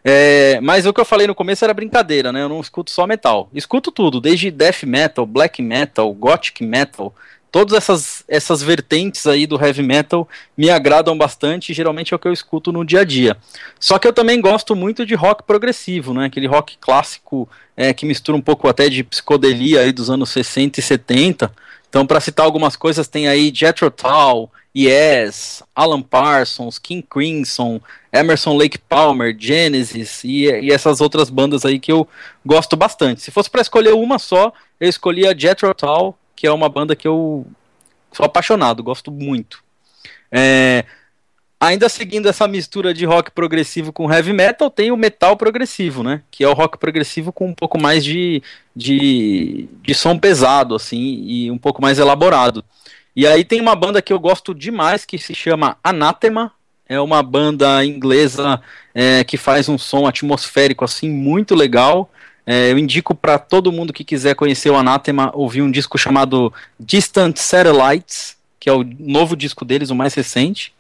É, 0.05 0.61
mas 0.61 0.87
o 0.87 0.93
que 0.93 1.01
eu 1.01 1.05
falei 1.05 1.27
no 1.27 1.35
começo 1.35 1.65
era 1.65 1.75
brincadeira, 1.75 2.33
né? 2.33 2.43
Eu 2.43 2.49
não 2.49 2.61
escuto 2.61 2.91
só 2.91 3.07
metal. 3.07 3.49
Escuto 3.55 3.93
tudo, 3.93 4.21
desde 4.21 4.51
death 4.51 4.85
metal, 4.85 5.27
black 5.27 5.61
metal, 5.61 6.13
gothic 6.13 6.65
metal. 6.65 7.15
Todas 7.53 7.77
essas, 7.77 8.25
essas 8.29 8.63
vertentes 8.63 9.27
aí 9.27 9.45
do 9.45 9.61
heavy 9.63 9.83
metal 9.83 10.29
me 10.57 10.71
agradam 10.71 11.19
bastante, 11.19 11.75
geralmente 11.75 12.15
é 12.15 12.17
o 12.17 12.19
que 12.19 12.29
eu 12.29 12.33
escuto 12.33 12.71
no 12.71 12.85
dia 12.85 13.01
a 13.01 13.05
dia. 13.05 13.37
Só 13.79 13.99
que 13.99 14.07
eu 14.07 14.13
também 14.13 14.41
gosto 14.41 14.77
muito 14.77 15.05
de 15.05 15.17
rock 15.17 15.43
progressivo, 15.43 16.15
né? 16.15 16.27
Aquele 16.27 16.47
rock 16.47 16.79
clássico 16.81 17.49
é, 17.77 17.93
que 17.93 18.07
mistura 18.07 18.39
um 18.39 18.41
pouco 18.43 18.69
até 18.69 18.89
de 18.89 19.03
psicodelia 19.03 19.81
aí 19.81 19.91
dos 19.91 20.09
anos 20.09 20.31
60 20.31 20.79
e 20.79 20.83
70. 20.83 21.53
Então, 21.89 22.07
para 22.07 22.21
citar 22.21 22.47
algumas 22.47 22.77
coisas, 22.77 23.09
tem 23.09 23.27
aí 23.27 23.51
Jethro 23.53 23.91
Tull, 23.91 24.49
Yes, 24.77 25.62
Alan 25.75 26.01
Parsons, 26.01 26.79
King 26.79 27.05
Crimson, 27.09 27.81
Emerson 28.12 28.57
Lake 28.57 28.79
Palmer, 28.79 29.35
Genesis 29.37 30.23
e, 30.23 30.45
e, 30.45 30.71
essas 30.71 31.01
outras 31.01 31.29
bandas 31.29 31.64
aí 31.64 31.81
que 31.81 31.91
eu 31.91 32.07
gosto 32.47 32.77
bastante. 32.77 33.21
Se 33.21 33.31
fosse 33.31 33.51
para 33.51 33.61
escolher 33.61 33.95
uma 33.95 34.18
só, 34.18 34.53
eu 34.79 34.89
escolhia 34.89 35.37
Jethro 35.37 35.75
Tull, 35.75 36.16
que 36.37 36.47
é 36.47 36.53
uma 36.53 36.68
banda 36.68 36.95
que 36.95 37.09
eu 37.09 37.47
sou 38.12 38.25
apaixonado, 38.25 38.83
gosto 38.83 39.11
muito. 39.11 39.62
É, 40.31 40.85
ainda 41.61 41.89
seguindo 41.89 42.29
essa 42.29 42.47
mistura 42.47 42.95
de 42.95 43.05
rock 43.05 43.33
progressivo 43.33 43.93
com 43.93 44.11
heavy 44.12 44.33
metal, 44.33 44.71
tem 44.71 44.93
o 44.93 44.97
metal 44.97 45.37
progressivo, 45.37 46.05
né? 46.05 46.23
Que 46.31 46.45
é 46.45 46.49
o 46.49 46.55
rock 46.55 46.79
progressivo 46.79 47.33
com 47.33 47.49
um 47.49 47.55
pouco 47.55 47.79
mais 47.79 48.05
de, 48.05 48.41
de, 48.75 49.68
de 49.83 49.95
som 49.95 50.16
pesado, 50.16 50.77
assim, 50.77 51.25
e 51.27 51.51
um 51.51 51.59
pouco 51.59 51.83
mais 51.83 51.99
elaborado. 51.99 52.64
E 53.21 53.27
aí 53.27 53.45
tem 53.45 53.61
uma 53.61 53.77
banda 53.77 54.01
que 54.01 54.14
eu 54.14 54.18
gosto 54.18 54.55
demais 54.55 55.05
que 55.05 55.18
se 55.18 55.35
chama 55.35 55.77
Anathema. 55.85 56.51
É 56.89 56.99
uma 56.99 57.23
banda 57.23 57.85
inglesa 57.85 58.62
é, 58.95 59.23
que 59.25 59.37
faz 59.37 59.68
um 59.68 59.77
som 59.77 60.07
atmosférico 60.07 60.87
assim 60.87 61.11
muito 61.11 61.55
legal. 61.55 62.11
É, 62.47 62.73
eu 62.73 62.79
indico 62.79 63.14
para 63.14 63.39
todo 63.39 63.71
mundo 63.71 63.93
que 63.93 64.05
quiser 64.05 64.35
conhecer 64.35 64.71
o 64.71 64.75
Anathema 64.75 65.31
ouvir 65.35 65.61
um 65.61 65.71
disco 65.71 65.99
chamado 65.99 66.51
Distant 66.79 67.37
Satellites, 67.37 68.39
que 68.59 68.71
é 68.71 68.73
o 68.73 68.83
novo 68.83 69.37
disco 69.37 69.66
deles, 69.66 69.91
o 69.91 69.95
mais 69.95 70.14
recente. 70.14 70.73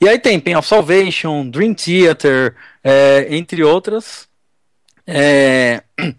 E 0.00 0.08
aí 0.08 0.20
tem 0.20 0.38
Pain 0.38 0.54
of 0.54 0.68
Salvation, 0.68 1.50
Dream 1.50 1.74
Theater, 1.74 2.54
é, 2.84 3.26
entre 3.28 3.64
outras. 3.64 4.28
É, 5.04 5.82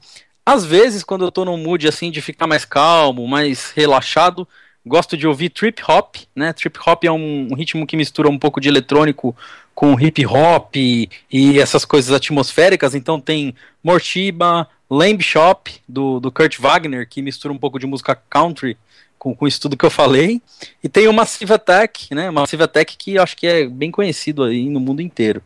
às 0.46 0.66
vezes, 0.66 1.06
quando 1.06 1.24
eu 1.24 1.32
tô 1.32 1.46
num 1.46 1.56
mood 1.56 1.88
assim 1.88 2.12
de 2.12 2.22
ficar 2.22 2.48
mais 2.48 2.66
calmo, 2.66 3.26
mais 3.26 3.72
relaxado, 3.72 4.46
Gosto 4.86 5.16
de 5.16 5.26
ouvir 5.26 5.50
trip 5.50 5.82
hop, 5.88 6.18
né? 6.36 6.52
Trip 6.52 6.78
hop 6.86 7.06
é 7.06 7.12
um, 7.12 7.54
ritmo 7.56 7.88
que 7.88 7.96
mistura 7.96 8.30
um 8.30 8.38
pouco 8.38 8.60
de 8.60 8.68
eletrônico 8.68 9.36
com 9.74 9.98
hip 10.00 10.26
hop 10.26 10.76
e, 10.76 11.10
e 11.32 11.58
essas 11.58 11.86
coisas 11.86 12.14
atmosféricas. 12.14 12.94
Então 12.94 13.20
tem 13.20 13.56
Mortiba, 13.82 14.68
Lamb 14.90 15.22
Shop 15.24 15.72
do, 15.88 16.20
do 16.20 16.32
Kurt 16.32 16.60
Wagner, 16.60 17.08
que 17.08 17.22
mistura 17.22 17.54
um 17.54 17.58
pouco 17.58 17.80
de 17.80 17.88
música 17.88 18.14
country 18.30 18.78
com, 19.18 19.34
com 19.34 19.48
isso 19.48 19.62
tudo 19.62 19.78
que 19.78 19.86
eu 19.86 19.90
falei. 19.90 20.42
E 20.84 20.90
tem 20.90 21.08
o 21.08 21.14
Massive 21.14 21.54
Attack, 21.54 22.14
né? 22.14 22.30
Massive 22.30 22.64
Attack 22.64 22.98
que 22.98 23.18
acho 23.18 23.38
que 23.38 23.48
é 23.48 23.66
bem 23.66 23.90
conhecido 23.90 24.44
aí 24.44 24.70
no 24.70 24.82
mundo 24.82 25.02
inteiro. 25.02 25.42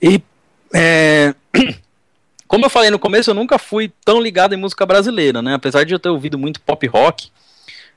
E 0.00 0.22
é, 0.72 1.34
como 2.46 2.64
eu 2.64 2.70
falei 2.70 2.90
no 2.90 2.98
começo, 2.98 3.28
eu 3.28 3.34
nunca 3.34 3.58
fui 3.58 3.92
tão 4.04 4.20
ligado 4.20 4.54
em 4.54 4.56
música 4.56 4.86
brasileira, 4.86 5.42
né? 5.42 5.54
Apesar 5.54 5.84
de 5.84 5.92
eu 5.92 5.98
ter 5.98 6.10
ouvido 6.10 6.38
muito 6.38 6.60
pop 6.60 6.86
rock 6.86 7.28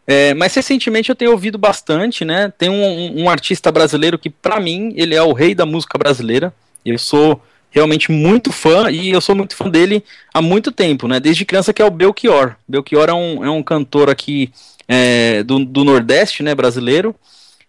é, 0.05 0.33
mas 0.33 0.53
recentemente 0.53 1.09
eu 1.09 1.15
tenho 1.15 1.31
ouvido 1.31 1.57
bastante, 1.57 2.25
né? 2.25 2.51
Tem 2.57 2.69
um, 2.69 3.23
um, 3.23 3.29
artista 3.29 3.71
brasileiro 3.71 4.17
que, 4.17 4.29
para 4.29 4.59
mim, 4.59 4.93
ele 4.95 5.15
é 5.15 5.21
o 5.21 5.33
rei 5.33 5.53
da 5.53 5.65
música 5.65 5.97
brasileira. 5.97 6.53
Eu 6.83 6.97
sou 6.97 7.41
realmente 7.69 8.11
muito 8.11 8.51
fã 8.51 8.91
e 8.91 9.11
eu 9.11 9.21
sou 9.21 9.35
muito 9.35 9.55
fã 9.55 9.69
dele 9.69 10.03
há 10.33 10.41
muito 10.41 10.71
tempo, 10.71 11.07
né? 11.07 11.19
Desde 11.19 11.45
criança 11.45 11.71
que 11.71 11.81
é 11.81 11.85
o 11.85 11.91
Belchior. 11.91 12.55
Belchior 12.67 13.09
é 13.09 13.13
um, 13.13 13.45
é 13.45 13.49
um 13.49 13.63
cantor 13.63 14.09
aqui 14.09 14.51
é, 14.87 15.43
do, 15.43 15.63
do 15.63 15.83
Nordeste, 15.83 16.43
né, 16.43 16.53
brasileiro. 16.53 17.15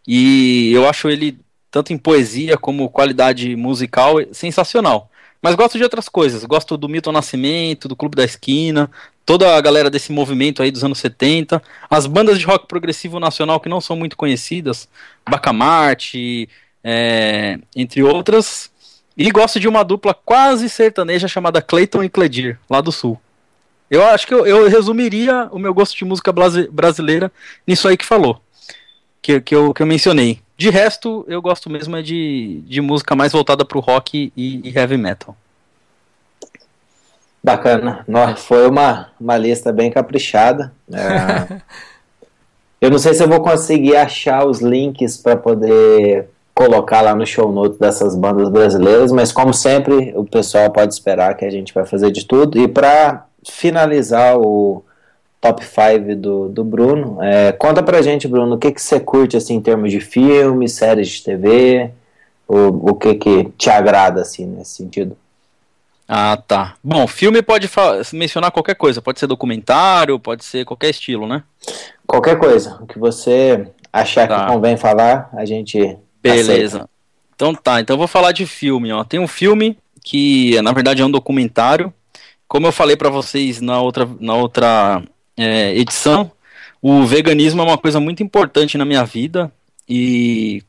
E 0.07 0.72
eu 0.72 0.89
acho 0.89 1.09
ele, 1.09 1.39
tanto 1.70 1.93
em 1.93 1.99
poesia 1.99 2.57
como 2.57 2.89
qualidade 2.89 3.55
musical, 3.55 4.16
sensacional. 4.33 5.09
Mas 5.41 5.55
gosto 5.55 5.76
de 5.76 5.85
outras 5.85 6.09
coisas. 6.09 6.45
Gosto 6.45 6.76
do 6.76 6.89
Milton 6.89 7.12
Nascimento, 7.12 7.89
do 7.89 7.97
Clube 7.97 8.16
da 8.16 8.24
Esquina, 8.24 8.91
toda 9.25 9.57
a 9.57 9.61
galera 9.61 9.91
desse 9.91 10.12
movimento 10.12 10.62
aí 10.62 10.70
dos 10.70 10.85
anos 10.85 10.99
70. 10.99 11.62
As 11.89 12.07
bandas 12.07 12.39
de 12.39 12.47
rock 12.47 12.66
progressivo 12.66 13.20
nacional 13.20 13.61
que 13.61 13.68
não 13.68 13.81
são 13.81 13.97
muito 13.97 14.16
conhecidas, 14.16 14.89
Bacamarte, 15.29 16.49
é, 16.83 17.59
entre 17.75 18.03
outras. 18.03 18.70
E 19.16 19.31
gosto 19.31 19.61
de 19.61 19.68
uma 19.68 19.83
dupla 19.83 20.14
quase 20.14 20.68
sertaneja 20.68 21.29
chamada 21.29 21.61
Clayton 21.61 22.03
e 22.03 22.09
Cledir, 22.09 22.59
lá 22.68 22.81
do 22.81 22.91
sul. 22.91 23.20
Eu 23.91 24.03
acho 24.07 24.27
que 24.27 24.33
eu, 24.33 24.47
eu 24.47 24.68
resumiria 24.68 25.49
o 25.53 25.59
meu 25.59 25.75
gosto 25.75 25.97
de 25.97 26.05
música 26.05 26.33
brasileira 26.33 27.31
nisso 27.66 27.87
aí 27.87 27.95
que 27.95 28.07
falou, 28.07 28.41
que, 29.20 29.39
que, 29.43 29.55
eu, 29.55 29.75
que 29.75 29.83
eu 29.83 29.87
mencionei. 29.87 30.41
De 30.57 30.70
resto, 30.70 31.27
eu 31.29 31.43
gosto 31.43 31.68
mesmo 31.68 31.97
é 31.97 32.01
de, 32.01 32.62
de 32.66 32.81
música 32.81 33.14
mais 33.14 33.33
voltada 33.33 33.64
para 33.66 33.77
o 33.77 33.83
rock 33.83 34.33
e, 34.35 34.61
e, 34.64 34.73
heavy 34.75 34.97
metal. 34.97 35.37
Bacana. 37.43 38.05
Foi 38.36 38.68
uma, 38.68 39.09
uma 39.20 39.36
lista 39.36 39.72
bem 39.72 39.90
caprichada. 39.90 40.72
É... 40.93 41.61
eu 42.80 42.90
não 42.90 42.99
sei 42.99 43.14
se 43.14 43.22
eu 43.22 43.28
vou 43.28 43.40
conseguir 43.40 43.97
achar 43.97 44.47
os 44.47 44.61
links 44.61 45.16
para 45.16 45.36
poder 45.36 46.28
colocar 46.55 47.01
lá 47.01 47.14
no 47.14 47.26
show 47.26 47.51
notes 47.51 47.78
dessas 47.78 48.14
bandas 48.14 48.49
brasileiras, 48.49 49.11
mas 49.11 49.32
como 49.32 49.55
sempre, 49.55 50.12
o 50.14 50.24
pessoal 50.24 50.70
pode 50.70 50.93
esperar 50.93 51.34
que 51.36 51.45
a 51.45 51.51
gente 51.51 51.72
vai 51.72 51.84
fazer 51.84 52.11
de 52.11 52.24
tudo. 52.24 52.59
E 52.59 52.68
para 52.68 53.26
finalizar 53.43 54.38
o 54.38 54.84
top 55.43 55.64
5 55.64 56.14
do, 56.14 56.49
do 56.49 56.64
Bruno. 56.64 57.20
É, 57.20 57.51
conta 57.51 57.82
pra 57.82 58.01
gente, 58.01 58.28
Bruno, 58.28 58.55
o 58.55 58.59
que, 58.59 58.70
que 58.70 58.80
você 58.80 59.01
curte 59.01 59.36
assim, 59.36 59.57
em 59.57 59.61
termos 59.61 59.90
de 59.90 60.01
filme, 60.01 60.68
séries 60.68 61.09
de 61.09 61.24
TV, 61.24 61.90
o, 62.47 62.90
o 62.90 62.95
que, 62.95 63.14
que 63.16 63.45
te 63.59 63.68
agrada 63.68 64.20
assim, 64.20 64.47
nesse 64.47 64.76
sentido? 64.76 65.16
Ah, 66.14 66.36
tá. 66.36 66.74
Bom, 66.84 67.06
filme 67.06 67.40
pode 67.40 67.70
mencionar 68.12 68.50
qualquer 68.50 68.74
coisa, 68.74 69.00
pode 69.00 69.18
ser 69.18 69.26
documentário, 69.26 70.20
pode 70.20 70.44
ser 70.44 70.62
qualquer 70.62 70.90
estilo, 70.90 71.26
né? 71.26 71.42
Qualquer 72.06 72.38
coisa, 72.38 72.76
o 72.82 72.86
que 72.86 72.98
você 72.98 73.66
achar 73.90 74.28
tá. 74.28 74.44
que 74.44 74.52
convém 74.52 74.76
falar, 74.76 75.30
a 75.32 75.46
gente 75.46 75.96
Beleza. 76.22 76.76
Aceita. 76.76 76.90
Então 77.34 77.54
tá, 77.54 77.80
então 77.80 77.94
eu 77.94 77.98
vou 77.98 78.06
falar 78.06 78.32
de 78.32 78.44
filme, 78.44 78.92
ó. 78.92 79.02
Tem 79.04 79.18
um 79.18 79.26
filme 79.26 79.78
que, 80.04 80.60
na 80.60 80.72
verdade, 80.72 81.00
é 81.00 81.04
um 81.06 81.10
documentário. 81.10 81.90
Como 82.46 82.66
eu 82.66 82.72
falei 82.72 82.94
para 82.94 83.08
vocês 83.08 83.62
na 83.62 83.80
outra, 83.80 84.06
na 84.20 84.34
outra 84.34 85.02
é, 85.34 85.74
edição, 85.74 86.30
o 86.82 87.06
veganismo 87.06 87.62
é 87.62 87.64
uma 87.64 87.78
coisa 87.78 87.98
muito 87.98 88.22
importante 88.22 88.76
na 88.76 88.84
minha 88.84 89.02
vida 89.02 89.50
e 89.88 90.62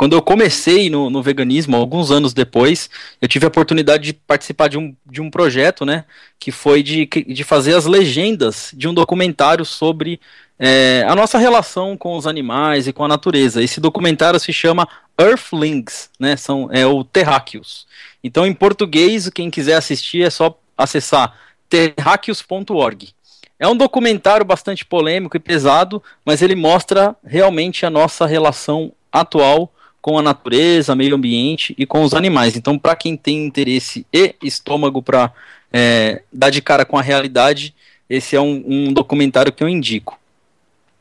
quando 0.00 0.14
eu 0.14 0.22
comecei 0.22 0.88
no, 0.88 1.10
no, 1.10 1.22
veganismo, 1.22 1.76
alguns 1.76 2.10
anos 2.10 2.32
depois, 2.32 2.88
eu 3.20 3.28
tive 3.28 3.44
a 3.44 3.48
oportunidade 3.48 4.02
de 4.02 4.14
participar 4.14 4.66
de 4.66 4.78
um, 4.78 4.96
de 5.04 5.20
um 5.20 5.30
projeto, 5.30 5.84
né, 5.84 6.06
que 6.38 6.50
foi 6.50 6.82
de, 6.82 7.04
de 7.04 7.44
fazer 7.44 7.74
as 7.74 7.84
legendas 7.84 8.70
de 8.74 8.88
um 8.88 8.94
documentário 8.94 9.62
sobre 9.62 10.18
é, 10.58 11.04
a 11.06 11.14
nossa 11.14 11.36
relação 11.36 11.98
com 11.98 12.16
os 12.16 12.26
animais 12.26 12.88
e 12.88 12.94
com 12.94 13.04
a 13.04 13.08
natureza. 13.08 13.62
Esse 13.62 13.78
documentário 13.78 14.40
se 14.40 14.54
chama 14.54 14.88
Earthlings, 15.20 16.08
né, 16.18 16.34
são, 16.34 16.70
é 16.72 16.86
o 16.86 17.04
Terráqueos. 17.04 17.86
Então, 18.24 18.46
em 18.46 18.54
português, 18.54 19.28
quem 19.28 19.50
quiser 19.50 19.74
assistir 19.74 20.22
é 20.22 20.30
só 20.30 20.58
acessar 20.78 21.36
terráqueos.org. 21.68 23.10
É 23.58 23.68
um 23.68 23.76
documentário 23.76 24.46
bastante 24.46 24.82
polêmico 24.82 25.36
e 25.36 25.40
pesado, 25.40 26.02
mas 26.24 26.40
ele 26.40 26.54
mostra 26.54 27.14
realmente 27.22 27.84
a 27.84 27.90
nossa 27.90 28.24
relação 28.24 28.94
atual 29.12 29.70
com 30.00 30.18
a 30.18 30.22
natureza, 30.22 30.94
meio 30.94 31.14
ambiente 31.14 31.74
e 31.76 31.84
com 31.84 32.02
os 32.02 32.14
animais. 32.14 32.56
Então, 32.56 32.78
para 32.78 32.96
quem 32.96 33.16
tem 33.16 33.44
interesse 33.44 34.06
e 34.12 34.34
estômago 34.42 35.02
para 35.02 35.32
é, 35.72 36.22
dar 36.32 36.50
de 36.50 36.62
cara 36.62 36.84
com 36.84 36.98
a 36.98 37.02
realidade, 37.02 37.74
esse 38.08 38.34
é 38.34 38.40
um, 38.40 38.62
um 38.66 38.92
documentário 38.92 39.52
que 39.52 39.62
eu 39.62 39.68
indico. 39.68 40.18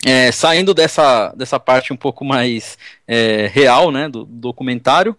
É, 0.05 0.31
saindo 0.31 0.73
dessa, 0.73 1.33
dessa 1.35 1.59
parte 1.59 1.91
um 1.91 1.97
pouco 1.97 2.23
mais 2.23 2.77
é, 3.07 3.49
real 3.53 3.91
né, 3.91 4.07
do, 4.07 4.23
do 4.23 4.39
documentário, 4.39 5.15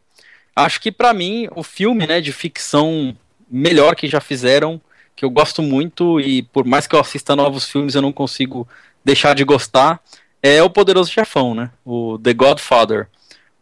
acho 0.55 0.81
que 0.81 0.91
para 0.91 1.13
mim 1.13 1.49
o 1.55 1.63
filme 1.63 2.07
né, 2.07 2.21
de 2.21 2.33
ficção 2.33 3.15
melhor 3.51 3.95
que 3.95 4.09
já 4.09 4.21
fizeram 4.21 4.81
que 5.15 5.25
eu 5.25 5.31
gosto 5.31 5.61
muito 5.61 6.19
e 6.19 6.43
por 6.43 6.65
mais 6.65 6.87
que 6.87 6.95
eu 6.95 7.01
assista 7.01 7.37
novos 7.37 7.69
filmes 7.69 7.95
eu 7.95 8.01
não 8.01 8.13
consigo 8.13 8.67
deixar 9.05 9.35
de 9.35 9.45
gostar, 9.45 10.01
é 10.43 10.63
o 10.63 10.71
Poderoso 10.71 11.11
Chefão, 11.11 11.55
né? 11.55 11.71
O 11.85 12.19
The 12.19 12.33
Godfather. 12.33 13.07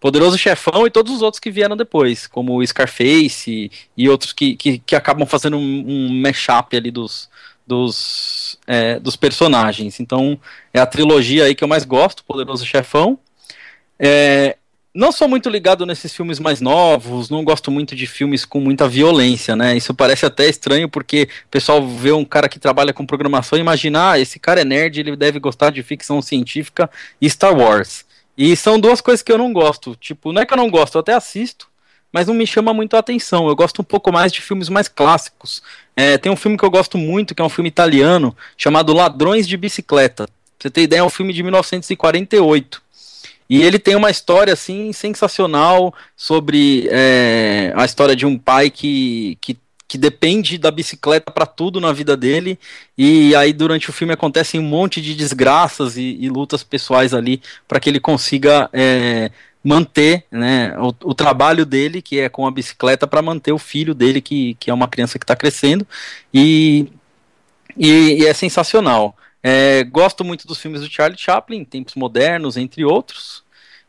Poderoso 0.01 0.39
Chefão 0.39 0.87
e 0.87 0.91
todos 0.91 1.13
os 1.13 1.23
outros 1.23 1.41
que 1.41 1.51
vieram 1.51 1.77
depois, 1.77 2.27
como 2.27 2.57
o 2.57 2.67
Scarface 2.67 3.51
e, 3.51 3.71
e 3.97 4.09
outros 4.09 4.33
que, 4.33 4.55
que, 4.57 4.79
que, 4.79 4.95
acabam 4.95 5.27
fazendo 5.27 5.57
um, 5.57 5.85
um 5.87 6.21
mashup 6.21 6.77
ali 6.77 6.91
dos, 6.91 7.29
dos, 7.67 8.59
é, 8.67 8.99
dos 9.01 9.17
personagens. 9.17 9.99
Então, 10.01 10.39
é 10.73 10.81
a 10.81 10.87
trilogia 10.87 11.45
aí 11.45 11.55
que 11.55 11.65
eu 11.65 11.69
mais 11.69 11.85
gosto, 11.85 12.25
Poderoso 12.25 12.65
Chefão. 12.65 13.19
É, 13.99 14.57
não 14.95 15.13
sou 15.13 15.29
muito 15.29 15.51
ligado 15.51 15.85
nesses 15.85 16.15
filmes 16.15 16.41
mais 16.41 16.61
novos, 16.61 17.29
não 17.29 17.45
gosto 17.45 17.71
muito 17.71 17.95
de 17.95 18.07
filmes 18.07 18.45
com 18.45 18.59
muita 18.59 18.89
violência, 18.89 19.55
né? 19.55 19.77
Isso 19.77 19.93
parece 19.95 20.27
até 20.27 20.49
estranho 20.49 20.89
porque 20.89 21.29
o 21.47 21.49
pessoal 21.51 21.87
vê 21.87 22.11
um 22.11 22.25
cara 22.25 22.49
que 22.49 22.59
trabalha 22.59 22.93
com 22.93 23.05
programação 23.05 23.59
e 23.59 23.61
imagina, 23.61 24.13
ah, 24.13 24.19
esse 24.19 24.39
cara 24.39 24.63
é 24.63 24.65
nerd, 24.65 24.99
ele 24.99 25.15
deve 25.15 25.39
gostar 25.39 25.71
de 25.71 25.83
ficção 25.83 26.23
científica 26.23 26.91
e 27.21 27.29
Star 27.29 27.57
Wars. 27.57 28.08
E 28.39 28.55
são 28.55 28.79
duas 28.79 29.01
coisas 29.01 29.21
que 29.21 29.33
eu 29.33 29.37
não 29.37 29.53
gosto. 29.53 29.97
Tipo, 29.97 30.33
não 30.33 30.41
é 30.41 30.47
que 30.47 30.53
eu 30.53 30.57
não 30.57 30.71
gosto, 30.71 30.95
eu 30.95 31.01
até 31.01 31.13
assisto, 31.13 31.67
mas 32.13 32.29
não 32.29 32.35
me 32.35 32.47
chama 32.47 32.73
muito 32.73 32.95
a 32.95 33.01
atenção. 33.01 33.49
Eu 33.49 33.57
gosto 33.57 33.83
um 33.83 33.85
pouco 33.85 34.13
mais 34.13 34.33
de 34.33 34.41
filmes 34.41 34.69
mais 34.69 34.87
clássicos. 34.87 35.61
É, 35.97 36.17
tem 36.17 36.31
um 36.31 36.37
filme 36.37 36.57
que 36.57 36.65
eu 36.65 36.71
gosto 36.71 36.97
muito, 36.97 37.35
que 37.35 37.43
é 37.43 37.45
um 37.45 37.49
filme 37.49 37.69
italiano, 37.69 38.37
chamado 38.57 38.93
Ladrões 38.93 39.49
de 39.49 39.57
Bicicleta. 39.57 40.27
Pra 40.27 40.35
você 40.61 40.71
ter 40.71 40.83
ideia, 40.83 41.01
é 41.01 41.05
um 41.05 41.11
filme 41.11 41.33
de 41.33 41.43
1948. 41.43 42.81
E 43.51 43.63
ele 43.63 43.79
tem 43.79 43.97
uma 43.97 44.11
história 44.11 44.53
assim 44.53 44.93
sensacional 44.93 45.93
sobre 46.17 46.87
é, 46.93 47.73
a 47.75 47.85
história 47.85 48.15
de 48.15 48.25
um 48.27 48.39
pai 48.39 48.71
que, 48.71 49.37
que, 49.41 49.59
que 49.89 49.97
depende 49.97 50.59
da 50.59 50.71
bicicleta 50.71 51.33
para 51.33 51.47
tudo 51.47 51.81
na 51.81 51.93
vida 51.93 52.15
dele. 52.15 52.59
E 52.97 53.35
aí 53.35 53.55
durante 53.55 53.89
o 53.89 53.93
filme 53.93 54.13
acontecem 54.13 54.61
um 54.61 54.65
monte 54.65 55.01
de 55.01 55.15
desgraças 55.15 55.97
e, 55.97 56.19
e 56.21 56.29
lutas 56.29 56.63
pessoais 56.63 57.15
ali 57.15 57.41
para 57.67 57.81
que 57.81 57.89
ele 57.89 57.99
consiga 57.99 58.69
é, 58.71 59.31
manter 59.65 60.25
né, 60.31 60.77
o, 60.79 60.89
o, 61.11 61.15
trabalho 61.15 61.65
dele, 61.65 62.03
que 62.03 62.21
é 62.21 62.29
com 62.29 62.47
a 62.47 62.51
bicicleta, 62.51 63.07
para 63.07 63.23
manter 63.23 63.53
o 63.53 63.59
filho 63.59 63.95
dele, 63.95 64.21
que, 64.21 64.55
que 64.61 64.71
é 64.71 64.75
uma 64.75 64.89
criança 64.89 65.19
que 65.19 65.25
está 65.25 65.35
crescendo. 65.35 65.87
E, 66.33 66.93
e, 67.75 68.23
e 68.23 68.27
é 68.27 68.35
sensacional. 68.35 69.17
É, 69.43 69.85
gosto 69.85 70.23
muito 70.23 70.47
dos 70.47 70.59
filmes 70.59 70.83
do 70.83 70.91
Charlie 70.91 71.19
Chaplin, 71.19 71.65
tempos 71.65 71.95
modernos, 71.95 72.59
entre 72.59 72.85
outros. 72.85 73.43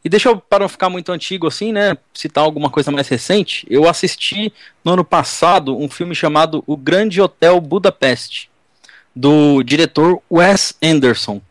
E 0.04 0.08
deixa 0.10 0.30
eu, 0.30 0.38
para 0.38 0.64
não 0.64 0.70
ficar 0.70 0.89
muito 0.89 1.12
antigo 1.12 1.47
assim, 1.47 1.74
né, 1.74 1.97
citar 2.14 2.43
alguma 2.43 2.70
coisa 2.70 2.89
mais 2.89 3.08
recente, 3.08 3.68
eu 3.70 3.88
assisti 3.88 4.54
no 4.84 4.93
ano 4.93 5.04
passado 5.04 5.78
um 5.78 5.89
filme 5.89 6.16
chamado 6.16 6.64
O 6.66 6.78
Grande 6.78 7.22
Hotel 7.22 7.60
Budapeste, 7.60 8.50
do 9.14 9.62
diretor 9.62 10.22
Wes 10.32 10.74
Anderson. 10.82 11.41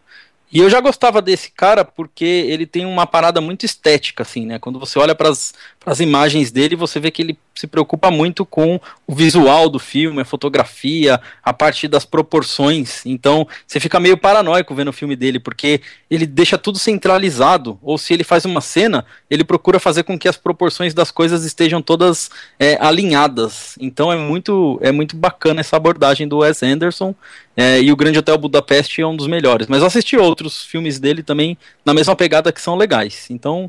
E 0.51 0.61
eu 0.61 0.71
já 0.71 0.81
gostava 0.81 1.21
desse 1.21 1.51
cara 1.51 1.85
porque 1.85 2.25
ele 2.25 2.65
tem 2.67 2.87
uma 2.87 3.07
parada 3.07 3.39
muito 3.39 3.67
estética, 3.67 4.23
assim, 4.23 4.47
né? 4.47 4.59
Quando 4.59 4.79
você 4.79 4.99
olha 4.99 5.15
para 5.15 5.29
as 5.29 5.53
imagens 6.01 6.51
dele, 6.51 6.77
você 6.77 7.01
vê 7.01 7.11
que 7.11 7.23
ele 7.23 7.39
se 7.55 7.67
preocupa 7.67 8.11
muito 8.11 8.47
com 8.47 8.81
o 9.07 9.15
visual 9.15 9.69
do 9.69 9.79
filme, 9.79 10.21
a 10.21 10.25
fotografia, 10.25 11.21
a 11.43 11.53
parte 11.53 11.89
das 11.89 12.05
proporções. 12.05 13.05
Então, 13.05 13.49
você 13.67 13.81
fica 13.81 13.99
meio 13.99 14.17
paranoico 14.17 14.75
vendo 14.75 14.89
o 14.89 14.93
filme 14.93 15.17
dele, 15.17 15.41
porque 15.41 15.81
ele 16.09 16.27
deixa 16.27 16.57
tudo 16.57 16.79
centralizado. 16.79 17.79
Ou 17.83 17.99
se 17.99 18.13
ele 18.13 18.23
faz 18.23 18.45
uma 18.45 18.61
cena, 18.61 19.05
ele 19.29 19.43
procura 19.43 19.81
fazer 19.81 20.05
com 20.05 20.19
que 20.19 20.29
as 20.29 20.37
proporções 20.37 20.95
das 20.95 21.11
coisas 21.11 21.45
estejam 21.45 21.83
todas 21.83 22.31
é, 22.61 22.79
alinhadas. 22.81 23.75
Então, 23.81 24.13
é 24.13 24.17
muito, 24.17 24.79
é 24.83 24.93
muito 24.93 25.17
bacana 25.17 25.61
essa 25.61 25.77
abordagem 25.77 26.29
do 26.29 26.39
Wes 26.39 26.63
Anderson. 26.63 27.15
É, 27.57 27.81
e 27.81 27.91
o 27.91 27.97
Grande 27.97 28.19
Hotel 28.19 28.39
Budapeste 28.39 29.01
é 29.01 29.07
um 29.07 29.17
dos 29.17 29.27
melhores. 29.27 29.67
Mas 29.67 29.81
eu 29.81 29.87
assisti 29.89 30.17
outros 30.17 30.63
filmes 30.63 31.01
dele 31.01 31.25
também 31.25 31.59
na 31.85 31.93
mesma 31.93 32.15
pegada 32.15 32.53
que 32.53 32.61
são 32.61 32.77
legais. 32.77 33.27
Então, 33.31 33.69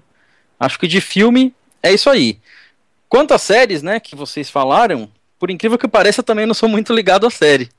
acho 0.60 0.78
que 0.78 0.88
de 0.88 1.02
filme 1.02 1.56
é 1.82 1.94
isso 1.94 2.10
aí. 2.10 2.40
Quanto 3.08 3.34
às 3.34 3.42
séries, 3.42 3.82
né, 3.82 4.00
que 4.00 4.16
vocês 4.16 4.50
falaram, 4.50 5.10
por 5.40 5.50
incrível 5.50 5.78
que 5.78 5.88
pareça, 5.88 6.20
eu 6.20 6.24
também 6.24 6.46
não 6.46 6.54
sou 6.54 6.70
muito 6.70 6.94
ligado 6.94 7.26
à 7.26 7.30
série. 7.30 7.70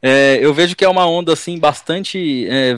É, 0.00 0.38
eu 0.40 0.52
vejo 0.52 0.74
que 0.74 0.84
é 0.84 0.88
uma 0.88 1.06
onda, 1.06 1.32
assim, 1.32 1.58
bastante... 1.58 2.46
É, 2.48 2.76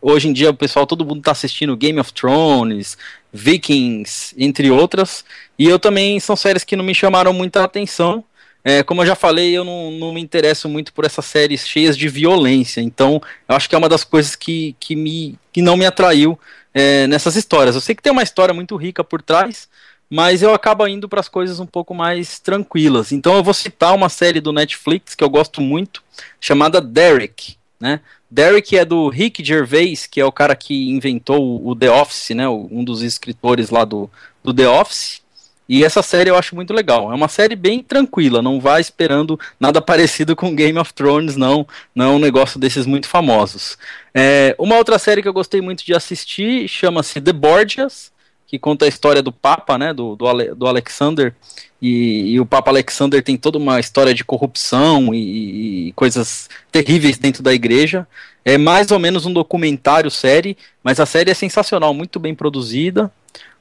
hoje 0.00 0.28
em 0.28 0.32
dia 0.32 0.50
o 0.50 0.54
pessoal, 0.54 0.86
todo 0.86 1.04
mundo 1.04 1.18
está 1.18 1.32
assistindo 1.32 1.76
Game 1.76 1.98
of 1.98 2.12
Thrones, 2.12 2.96
Vikings, 3.32 4.32
entre 4.38 4.70
outras, 4.70 5.24
e 5.58 5.66
eu 5.66 5.80
também, 5.80 6.20
são 6.20 6.36
séries 6.36 6.62
que 6.62 6.76
não 6.76 6.84
me 6.84 6.94
chamaram 6.94 7.32
muita 7.32 7.64
atenção, 7.64 8.24
é, 8.64 8.82
como 8.82 9.02
eu 9.02 9.06
já 9.06 9.14
falei, 9.14 9.56
eu 9.56 9.64
não, 9.64 9.90
não, 9.92 10.12
me 10.12 10.20
interesso 10.20 10.68
muito 10.68 10.92
por 10.92 11.04
essas 11.04 11.24
séries 11.24 11.66
cheias 11.66 11.96
de 11.96 12.08
violência. 12.08 12.80
Então, 12.80 13.20
eu 13.48 13.56
acho 13.56 13.68
que 13.68 13.74
é 13.74 13.78
uma 13.78 13.88
das 13.88 14.04
coisas 14.04 14.36
que, 14.36 14.74
que, 14.78 14.94
me, 14.94 15.38
que 15.52 15.62
não 15.62 15.76
me 15.76 15.86
atraiu 15.86 16.38
é, 16.72 17.06
nessas 17.06 17.36
histórias. 17.36 17.74
Eu 17.74 17.80
sei 17.80 17.94
que 17.94 18.02
tem 18.02 18.12
uma 18.12 18.22
história 18.22 18.54
muito 18.54 18.76
rica 18.76 19.02
por 19.02 19.22
trás, 19.22 19.68
mas 20.10 20.42
eu 20.42 20.54
acabo 20.54 20.86
indo 20.86 21.08
para 21.08 21.20
as 21.20 21.28
coisas 21.28 21.60
um 21.60 21.66
pouco 21.66 21.94
mais 21.94 22.38
tranquilas. 22.38 23.12
Então 23.12 23.36
eu 23.36 23.42
vou 23.42 23.54
citar 23.54 23.94
uma 23.94 24.08
série 24.08 24.40
do 24.40 24.52
Netflix 24.52 25.14
que 25.14 25.24
eu 25.24 25.30
gosto 25.30 25.60
muito, 25.60 26.02
chamada 26.40 26.80
Derek, 26.80 27.56
né? 27.80 28.00
Derek 28.30 28.76
é 28.76 28.84
do 28.84 29.08
Rick 29.08 29.42
Gervais, 29.42 30.06
que 30.06 30.20
é 30.20 30.24
o 30.24 30.32
cara 30.32 30.54
que 30.54 30.90
inventou 30.90 31.66
o 31.66 31.74
The 31.74 31.90
Office, 31.90 32.30
né? 32.30 32.48
Um 32.48 32.84
dos 32.84 33.02
escritores 33.02 33.70
lá 33.70 33.84
do, 33.84 34.10
do 34.44 34.52
The 34.52 34.68
Office. 34.68 35.22
E 35.68 35.84
essa 35.84 36.02
série 36.02 36.30
eu 36.30 36.36
acho 36.36 36.54
muito 36.54 36.72
legal. 36.72 37.12
É 37.12 37.14
uma 37.14 37.28
série 37.28 37.54
bem 37.54 37.82
tranquila, 37.82 38.40
não 38.40 38.58
vai 38.58 38.80
esperando 38.80 39.38
nada 39.60 39.80
parecido 39.82 40.34
com 40.34 40.54
Game 40.54 40.78
of 40.78 40.94
Thrones, 40.94 41.36
não. 41.36 41.66
Não 41.94 42.04
é 42.06 42.08
um 42.08 42.18
negócio 42.18 42.58
desses 42.58 42.86
muito 42.86 43.06
famosos. 43.06 43.76
É, 44.14 44.54
uma 44.58 44.76
outra 44.76 44.98
série 44.98 45.22
que 45.22 45.28
eu 45.28 45.32
gostei 45.32 45.60
muito 45.60 45.84
de 45.84 45.94
assistir 45.94 46.66
chama-se 46.68 47.20
The 47.20 47.32
Borgias 47.32 48.10
que 48.48 48.58
conta 48.58 48.86
a 48.86 48.88
história 48.88 49.22
do 49.22 49.30
Papa, 49.30 49.76
né, 49.76 49.92
do, 49.92 50.16
do, 50.16 50.26
Ale, 50.26 50.54
do 50.54 50.66
Alexander, 50.66 51.34
e, 51.80 52.32
e, 52.32 52.40
o 52.40 52.46
Papa 52.46 52.70
Alexander 52.70 53.22
tem 53.22 53.36
toda 53.36 53.58
uma 53.58 53.78
história 53.78 54.14
de 54.14 54.24
corrupção 54.24 55.14
e, 55.14 55.88
e, 55.88 55.92
coisas 55.92 56.48
terríveis 56.72 57.18
dentro 57.18 57.42
da 57.42 57.52
igreja. 57.52 58.08
É 58.42 58.56
mais 58.56 58.90
ou 58.90 58.98
menos 58.98 59.26
um 59.26 59.32
documentário 59.32 60.10
série, 60.10 60.56
mas 60.82 60.98
a 60.98 61.04
série 61.04 61.30
é 61.30 61.34
sensacional, 61.34 61.92
muito 61.92 62.18
bem 62.18 62.34
produzida. 62.34 63.12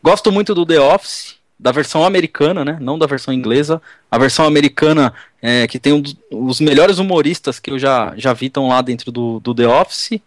Gosto 0.02 0.32
muito 0.32 0.56
do 0.56 0.66
The 0.66 0.80
Office, 0.80 1.36
da 1.60 1.72
versão 1.72 2.04
americana, 2.04 2.64
né, 2.64 2.78
não 2.80 3.00
da 3.00 3.08
versão 3.08 3.34
inglesa. 3.34 3.82
A 4.10 4.18
versão 4.18 4.46
americana, 4.46 5.14
é, 5.42 5.68
que 5.68 5.80
tem 5.80 5.94
um 5.94 6.02
dos, 6.02 6.16
os 6.32 6.60
melhores 6.60 7.00
humoristas 7.00 7.60
que 7.60 7.72
eu 7.72 7.80
já, 7.80 8.14
já 8.16 8.34
vi 8.34 8.48
estão 8.48 8.68
lá 8.68 8.82
dentro 8.82 9.12
do, 9.12 9.40
do 9.40 9.54
The 9.56 9.68
Office. 9.68 10.20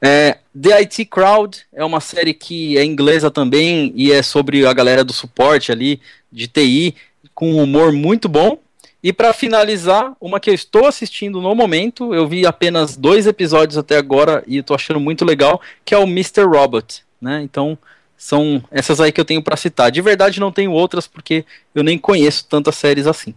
É, 0.00 0.38
The 0.60 0.72
IT 0.74 1.06
Crowd 1.06 1.58
é 1.72 1.84
uma 1.84 2.00
série 2.00 2.32
que 2.32 2.78
é 2.78 2.84
inglesa 2.84 3.30
também 3.30 3.92
e 3.96 4.12
é 4.12 4.22
sobre 4.22 4.64
a 4.64 4.72
galera 4.72 5.02
do 5.02 5.12
suporte 5.12 5.72
ali 5.72 6.00
de 6.30 6.46
TI 6.46 6.94
com 7.34 7.52
um 7.52 7.62
humor 7.62 7.92
muito 7.92 8.28
bom. 8.28 8.58
E 9.02 9.12
para 9.12 9.32
finalizar, 9.32 10.12
uma 10.20 10.40
que 10.40 10.50
eu 10.50 10.54
estou 10.54 10.86
assistindo 10.86 11.40
no 11.40 11.54
momento, 11.54 12.12
eu 12.12 12.26
vi 12.26 12.44
apenas 12.44 12.96
dois 12.96 13.26
episódios 13.26 13.78
até 13.78 13.96
agora 13.96 14.42
e 14.46 14.58
estou 14.58 14.74
achando 14.74 14.98
muito 14.98 15.24
legal, 15.24 15.60
que 15.84 15.94
é 15.94 15.98
o 15.98 16.02
Mr. 16.02 16.42
Robot, 16.42 17.04
né? 17.20 17.40
Então, 17.42 17.78
são 18.18 18.62
essas 18.70 19.00
aí 19.00 19.12
que 19.12 19.20
eu 19.20 19.24
tenho 19.24 19.42
para 19.42 19.56
citar. 19.56 19.92
De 19.92 20.02
verdade 20.02 20.40
não 20.40 20.50
tenho 20.52 20.72
outras 20.72 21.06
porque 21.06 21.46
eu 21.74 21.84
nem 21.84 21.96
conheço 21.96 22.46
tantas 22.46 22.74
séries 22.74 23.06
assim. 23.06 23.32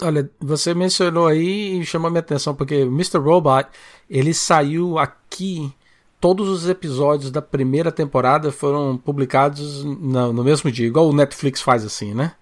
Olha, 0.00 0.30
você 0.40 0.72
mencionou 0.72 1.26
aí 1.26 1.80
e 1.80 1.84
chamou 1.84 2.10
minha 2.10 2.20
atenção 2.20 2.54
porque 2.54 2.76
Mr. 2.76 3.18
Robot, 3.18 3.68
ele 4.08 4.32
saiu 4.32 4.98
aqui 4.98 5.72
todos 6.20 6.48
os 6.48 6.68
episódios 6.68 7.30
da 7.30 7.42
primeira 7.42 7.92
temporada 7.92 8.50
foram 8.50 8.96
publicados 8.96 9.84
no, 9.84 10.32
no 10.32 10.42
mesmo 10.42 10.70
dia, 10.70 10.86
igual 10.86 11.08
o 11.08 11.12
Netflix 11.12 11.60
faz 11.60 11.84
assim, 11.84 12.14
né? 12.14 12.32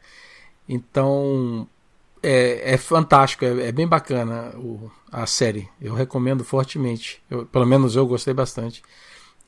Então 0.69 1.67
é, 2.23 2.75
é 2.75 2.77
fantástico, 2.77 3.45
é, 3.45 3.69
é, 3.69 3.73
bem 3.73 3.87
bacana 3.87 4.53
o, 4.57 4.91
a 5.11 5.27
série. 5.27 5.69
Eu 5.81 5.95
recomendo 5.95 6.45
fortemente. 6.45 7.23
Eu, 7.29 7.45
pelo 7.47 7.67
menos 7.67 7.97
eu 7.97 8.07
gostei 8.07 8.33
bastante. 8.33 8.83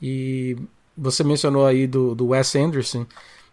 E 0.02 0.56
você 0.96 1.24
mencionou 1.24 1.66
aí 1.66 1.86
do, 1.86 2.14
do 2.14 2.28
Wes 2.28 2.54
Anderson. 2.54 3.06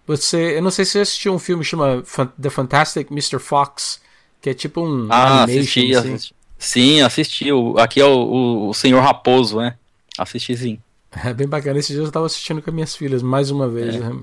Você, 0.07 0.57
eu 0.57 0.61
não 0.61 0.71
sei 0.71 0.85
se 0.85 0.91
você 0.91 0.99
assistiu 0.99 1.33
um 1.33 1.39
filme 1.39 1.63
que 1.63 1.69
chama 1.69 2.03
The 2.41 2.49
Fantastic 2.49 3.11
Mr. 3.11 3.39
Fox 3.39 4.01
que 4.41 4.49
é 4.49 4.53
tipo 4.53 4.81
um 4.81 5.07
ah, 5.09 5.43
assisti, 5.43 5.95
assim. 5.95 6.13
assisti. 6.13 6.35
Sim, 6.57 7.01
assisti. 7.01 7.45
Aqui 7.77 8.01
é 8.01 8.05
o, 8.05 8.69
o, 8.69 8.73
Senhor 8.73 8.99
Raposo, 9.01 9.57
né? 9.57 9.77
Assisti 10.17 10.57
sim. 10.57 10.79
É 11.25 11.33
bem 11.33 11.47
bacana. 11.47 11.77
Esse 11.77 11.91
dia 11.91 12.01
eu 12.01 12.07
estava 12.07 12.25
assistindo 12.25 12.61
com 12.61 12.69
as 12.69 12.73
minhas 12.73 12.95
filhas 12.95 13.21
mais 13.21 13.51
uma 13.51 13.67
vez. 13.67 13.95
É. 13.95 13.99
Né? 13.99 14.19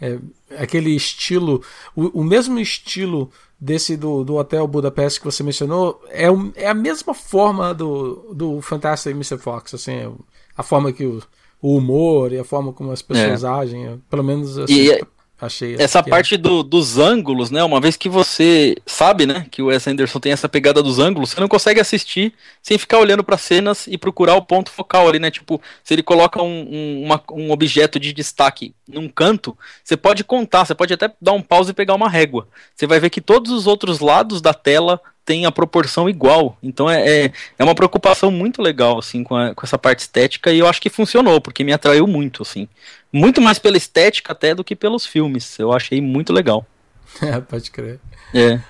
É, 0.00 0.18
aquele 0.58 0.90
estilo, 0.96 1.62
o, 1.94 2.20
o, 2.20 2.24
mesmo 2.24 2.58
estilo 2.58 3.30
desse 3.60 3.94
do, 3.94 4.24
do 4.24 4.36
Hotel 4.36 4.66
Budapeste 4.66 5.20
que 5.20 5.26
você 5.26 5.42
mencionou, 5.42 6.02
é, 6.08 6.28
é 6.54 6.66
a 6.66 6.72
mesma 6.72 7.12
forma 7.12 7.74
do, 7.74 8.32
do 8.32 8.62
Fantastic 8.62 9.12
Mr. 9.12 9.36
Fox. 9.36 9.74
Assim, 9.74 9.92
é 9.92 10.10
a 10.56 10.62
forma 10.62 10.92
que 10.92 11.04
o, 11.04 11.22
o 11.60 11.76
humor 11.76 12.32
e 12.32 12.38
a 12.38 12.44
forma 12.44 12.72
como 12.72 12.90
as 12.90 13.02
pessoas 13.02 13.44
é. 13.44 13.48
agem. 13.48 14.02
Pelo 14.08 14.24
menos 14.24 14.58
assim, 14.58 14.74
e, 14.74 15.00
Achei 15.40 15.74
essa 15.78 16.02
parte 16.02 16.36
do, 16.36 16.62
dos 16.62 16.98
ângulos, 16.98 17.50
né? 17.50 17.64
Uma 17.64 17.80
vez 17.80 17.96
que 17.96 18.10
você 18.10 18.76
sabe, 18.84 19.24
né, 19.24 19.46
que 19.50 19.62
o 19.62 19.66
Wes 19.66 19.86
Anderson 19.86 20.20
tem 20.20 20.32
essa 20.32 20.50
pegada 20.50 20.82
dos 20.82 20.98
ângulos, 20.98 21.30
você 21.30 21.40
não 21.40 21.48
consegue 21.48 21.80
assistir 21.80 22.34
sem 22.62 22.76
ficar 22.76 22.98
olhando 22.98 23.24
para 23.24 23.38
cenas 23.38 23.86
e 23.86 23.96
procurar 23.96 24.34
o 24.34 24.42
ponto 24.42 24.70
focal 24.70 25.08
ali, 25.08 25.18
né? 25.18 25.30
Tipo, 25.30 25.60
se 25.82 25.94
ele 25.94 26.02
coloca 26.02 26.42
um, 26.42 26.68
um, 26.70 27.04
uma, 27.06 27.22
um 27.32 27.50
objeto 27.50 27.98
de 27.98 28.12
destaque 28.12 28.74
num 28.86 29.08
canto, 29.08 29.56
você 29.82 29.96
pode 29.96 30.24
contar, 30.24 30.66
você 30.66 30.74
pode 30.74 30.92
até 30.92 31.10
dar 31.20 31.32
um 31.32 31.40
pause 31.40 31.70
e 31.70 31.74
pegar 31.74 31.94
uma 31.94 32.08
régua. 32.08 32.46
Você 32.74 32.86
vai 32.86 33.00
ver 33.00 33.08
que 33.08 33.22
todos 33.22 33.50
os 33.50 33.66
outros 33.66 34.00
lados 34.00 34.42
da 34.42 34.52
tela 34.52 35.00
têm 35.30 35.46
a 35.46 35.52
proporção 35.52 36.08
igual. 36.08 36.58
Então 36.60 36.90
é, 36.90 37.26
é, 37.26 37.32
é 37.56 37.62
uma 37.62 37.74
preocupação 37.74 38.32
muito 38.32 38.60
legal, 38.60 38.98
assim, 38.98 39.22
com, 39.22 39.36
a, 39.36 39.54
com 39.54 39.64
essa 39.64 39.78
parte 39.78 40.00
estética, 40.00 40.50
e 40.50 40.58
eu 40.58 40.66
acho 40.66 40.82
que 40.82 40.90
funcionou, 40.90 41.40
porque 41.40 41.62
me 41.62 41.72
atraiu 41.72 42.04
muito, 42.04 42.42
assim. 42.42 42.66
Muito 43.12 43.40
mais 43.40 43.56
pela 43.56 43.76
estética 43.76 44.32
até 44.32 44.56
do 44.56 44.64
que 44.64 44.74
pelos 44.74 45.06
filmes. 45.06 45.56
Eu 45.56 45.72
achei 45.72 46.00
muito 46.00 46.32
legal. 46.32 46.66
É, 47.22 47.40
pode 47.40 47.72
crer. 47.72 47.98
É. 48.32 48.60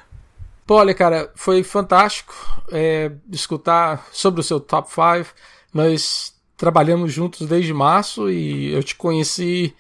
Pô, 0.67 0.77
olha, 0.77 0.95
cara, 0.95 1.31
foi 1.35 1.63
fantástico 1.63 2.35
é, 2.73 3.13
escutar 3.31 4.09
sobre 4.13 4.41
o 4.41 4.45
seu 4.45 4.59
top 4.59 4.89
5. 4.89 5.35
Nós 5.75 6.35
trabalhamos 6.57 7.13
juntos 7.13 7.47
desde 7.47 7.75
março 7.75 8.31
e 8.31 8.73
eu 8.73 8.83
te 8.83 8.97
conheci 8.97 9.75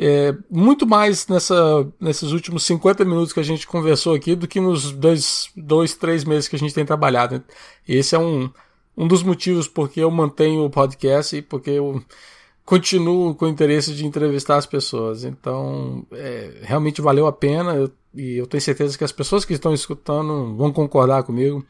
é, 0.00 0.32
muito 0.48 0.86
mais 0.86 1.26
nessa, 1.26 1.92
nesses 2.00 2.30
últimos 2.30 2.62
50 2.62 3.04
minutos 3.04 3.32
que 3.32 3.40
a 3.40 3.44
gente 3.44 3.66
conversou 3.66 4.14
aqui 4.14 4.36
do 4.36 4.46
que 4.46 4.60
nos 4.60 4.92
dois, 4.92 5.50
dois 5.56 5.92
três 5.94 6.22
meses 6.22 6.46
que 6.46 6.54
a 6.54 6.58
gente 6.58 6.72
tem 6.72 6.86
trabalhado. 6.86 7.42
Esse 7.86 8.14
é 8.14 8.18
um, 8.18 8.48
um 8.96 9.08
dos 9.08 9.24
motivos 9.24 9.66
porque 9.66 9.98
eu 9.98 10.08
mantenho 10.08 10.64
o 10.64 10.70
podcast 10.70 11.34
e 11.34 11.42
porque 11.42 11.70
eu 11.70 12.00
continuo 12.64 13.34
com 13.34 13.46
o 13.46 13.48
interesse 13.48 13.92
de 13.92 14.06
entrevistar 14.06 14.56
as 14.56 14.66
pessoas. 14.66 15.24
Então, 15.24 16.06
é, 16.12 16.60
realmente 16.62 17.02
valeu 17.02 17.26
a 17.26 17.32
pena 17.32 17.74
eu, 17.74 17.90
e 18.14 18.36
eu 18.36 18.46
tenho 18.46 18.60
certeza 18.60 18.96
que 18.96 19.02
as 19.02 19.10
pessoas 19.10 19.44
que 19.44 19.54
estão 19.54 19.74
escutando 19.74 20.54
vão 20.56 20.72
concordar 20.72 21.24
comigo. 21.24 21.66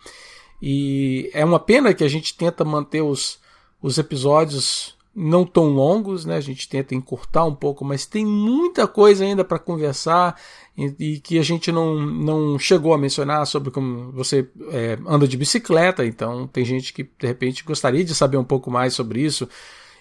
E 0.60 1.30
é 1.32 1.42
uma 1.46 1.58
pena 1.58 1.94
que 1.94 2.04
a 2.04 2.08
gente 2.08 2.36
tenta 2.36 2.62
manter 2.62 3.00
os, 3.00 3.38
os 3.80 3.96
episódios 3.96 4.97
não 5.14 5.44
tão 5.44 5.70
longos, 5.70 6.24
né? 6.24 6.36
A 6.36 6.40
gente 6.40 6.68
tenta 6.68 6.94
encurtar 6.94 7.44
um 7.44 7.54
pouco, 7.54 7.84
mas 7.84 8.06
tem 8.06 8.24
muita 8.24 8.86
coisa 8.86 9.24
ainda 9.24 9.44
para 9.44 9.58
conversar 9.58 10.40
e, 10.76 10.94
e, 10.98 11.20
que 11.20 11.38
a 11.38 11.42
gente 11.42 11.72
não, 11.72 12.00
não 12.00 12.58
chegou 12.58 12.94
a 12.94 12.98
mencionar 12.98 13.46
sobre 13.46 13.70
como 13.70 14.12
você 14.12 14.48
é, 14.70 14.98
anda 15.06 15.26
de 15.26 15.36
bicicleta. 15.36 16.06
Então, 16.06 16.46
tem 16.46 16.64
gente 16.64 16.92
que 16.92 17.02
de 17.02 17.26
repente 17.26 17.64
gostaria 17.64 18.04
de 18.04 18.14
saber 18.14 18.36
um 18.36 18.44
pouco 18.44 18.70
mais 18.70 18.94
sobre 18.94 19.20
isso. 19.20 19.48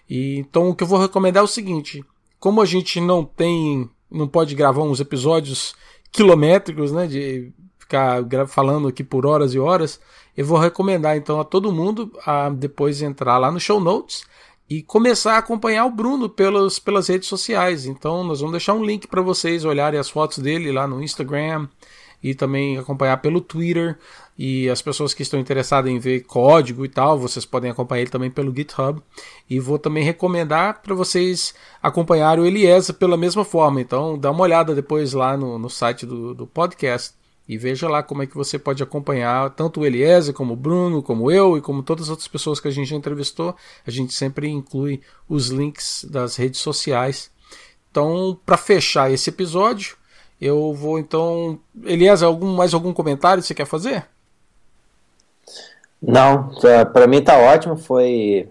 E, 0.10 0.38
então 0.38 0.70
o 0.70 0.76
que 0.76 0.84
eu 0.84 0.88
vou 0.88 1.00
recomendar 1.00 1.42
é 1.42 1.44
o 1.44 1.48
seguinte: 1.48 2.04
como 2.40 2.62
a 2.62 2.66
gente 2.66 3.02
não 3.02 3.26
tem, 3.26 3.90
não 4.10 4.28
pode 4.28 4.56
gravar 4.56 4.84
uns 4.84 5.00
episódios 5.00 5.76
quilométricos, 6.12 6.92
né, 6.92 7.08
de 7.08 7.52
ficar 7.80 8.24
falando 8.48 8.88
aqui 8.88 9.04
por 9.04 9.26
horas 9.26 9.54
e 9.54 9.60
horas, 9.60 10.00
eu 10.36 10.46
vou 10.46 10.58
recomendar 10.58 11.16
então 11.16 11.40
a 11.40 11.44
todo 11.44 11.72
mundo 11.72 12.12
a 12.26 12.50
depois 12.50 13.02
entrar 13.02 13.38
lá 13.38 13.52
no 13.52 13.60
show 13.60 13.80
notes 13.80 14.26
e 14.70 14.82
começar 14.82 15.36
a 15.36 15.38
acompanhar 15.38 15.86
o 15.86 15.92
Bruno 15.92 16.28
pelas, 16.28 16.80
pelas 16.80 17.08
redes 17.08 17.28
sociais. 17.28 17.86
Então 17.86 18.24
nós 18.24 18.40
vamos 18.40 18.54
deixar 18.54 18.74
um 18.74 18.84
link 18.84 19.08
para 19.08 19.22
vocês 19.22 19.64
olharem 19.64 20.00
as 20.00 20.10
fotos 20.10 20.40
dele 20.40 20.72
lá 20.72 20.88
no 20.88 21.02
Instagram 21.02 21.68
e 22.22 22.36
também 22.36 22.78
acompanhar 22.78 23.18
pelo 23.18 23.40
Twitter. 23.40 23.98
E 24.38 24.70
as 24.70 24.82
pessoas 24.82 25.16
que 25.16 25.24
estão 25.24 25.40
interessadas 25.40 25.90
em 25.92 25.98
ver 25.98 26.22
código 26.22 26.86
e 26.86 26.90
tal, 26.90 27.18
vocês 27.18 27.44
podem 27.44 27.72
acompanhar 27.72 28.02
ele 28.02 28.12
também 28.12 28.30
pelo 28.30 28.56
GitHub. 28.56 29.02
E 29.50 29.60
vou 29.60 29.80
também 29.80 30.04
recomendar 30.04 30.82
para 30.82 30.94
vocês 30.94 31.56
acompanharem 31.82 32.44
o 32.44 32.48
Eliezer 32.48 32.96
pela 32.96 33.18
mesma 33.18 33.44
forma. 33.44 33.82
Então 33.82 34.18
dá 34.18 34.30
uma 34.30 34.44
olhada 34.44 34.76
depois 34.76 35.14
lá 35.14 35.36
no, 35.36 35.58
no 35.58 35.70
site 35.70 36.06
do, 36.06 36.36
do 36.36 36.46
podcast 36.46 37.17
e 37.48 37.58
veja 37.58 37.88
lá 37.88 38.04
como 38.04 38.24
é 38.24 38.28
que 38.28 38.36
você 38.36 38.60
pode 38.60 38.84
acompanhar 38.84 39.50
tanto 39.52 39.80
o 39.80 39.86
Eliezer, 39.86 40.34
como 40.34 40.54
o 40.54 40.58
Bruno, 40.58 41.02
como 41.02 41.32
eu 41.32 41.58
e 41.58 41.62
como 41.62 41.82
todas 41.82 42.06
as 42.06 42.10
outras 42.10 42.28
pessoas 42.28 42.60
que 42.60 42.68
a 42.68 42.72
gente 42.72 42.94
entrevistou. 42.94 43.56
A 43.86 43.92
gente 43.92 44.14
sempre 44.14 44.50
inclui 44.50 45.02
os 45.30 45.48
links 45.48 46.06
das 46.10 46.36
redes 46.36 46.60
sociais. 46.60 47.32
Então, 47.90 48.38
para 48.46 48.58
fechar 48.58 49.12
esse 49.12 49.30
episódio, 49.30 49.96
eu 50.42 50.74
vou 50.74 51.00
então. 51.00 51.60
Eliezer, 51.86 52.28
algum, 52.28 52.54
mais 52.54 52.74
algum 52.74 52.94
comentário 52.94 53.42
que 53.42 53.48
você 53.48 53.56
quer 53.56 53.66
fazer? 53.66 54.06
Não, 56.02 56.50
para 56.94 57.08
mim 57.08 57.24
tá 57.24 57.38
ótimo, 57.38 57.76
foi 57.76 58.50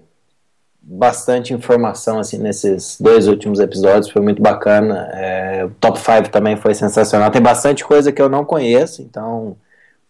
bastante 0.88 1.52
informação 1.52 2.20
assim 2.20 2.38
nesses 2.38 2.96
dois 3.00 3.26
últimos 3.26 3.58
episódios, 3.58 4.08
foi 4.08 4.22
muito 4.22 4.40
bacana. 4.40 5.08
É, 5.12 5.64
o 5.64 5.70
top 5.80 5.98
5 5.98 6.30
também 6.30 6.56
foi 6.56 6.74
sensacional. 6.74 7.30
Tem 7.30 7.42
bastante 7.42 7.84
coisa 7.84 8.12
que 8.12 8.22
eu 8.22 8.28
não 8.28 8.44
conheço, 8.44 9.02
então 9.02 9.56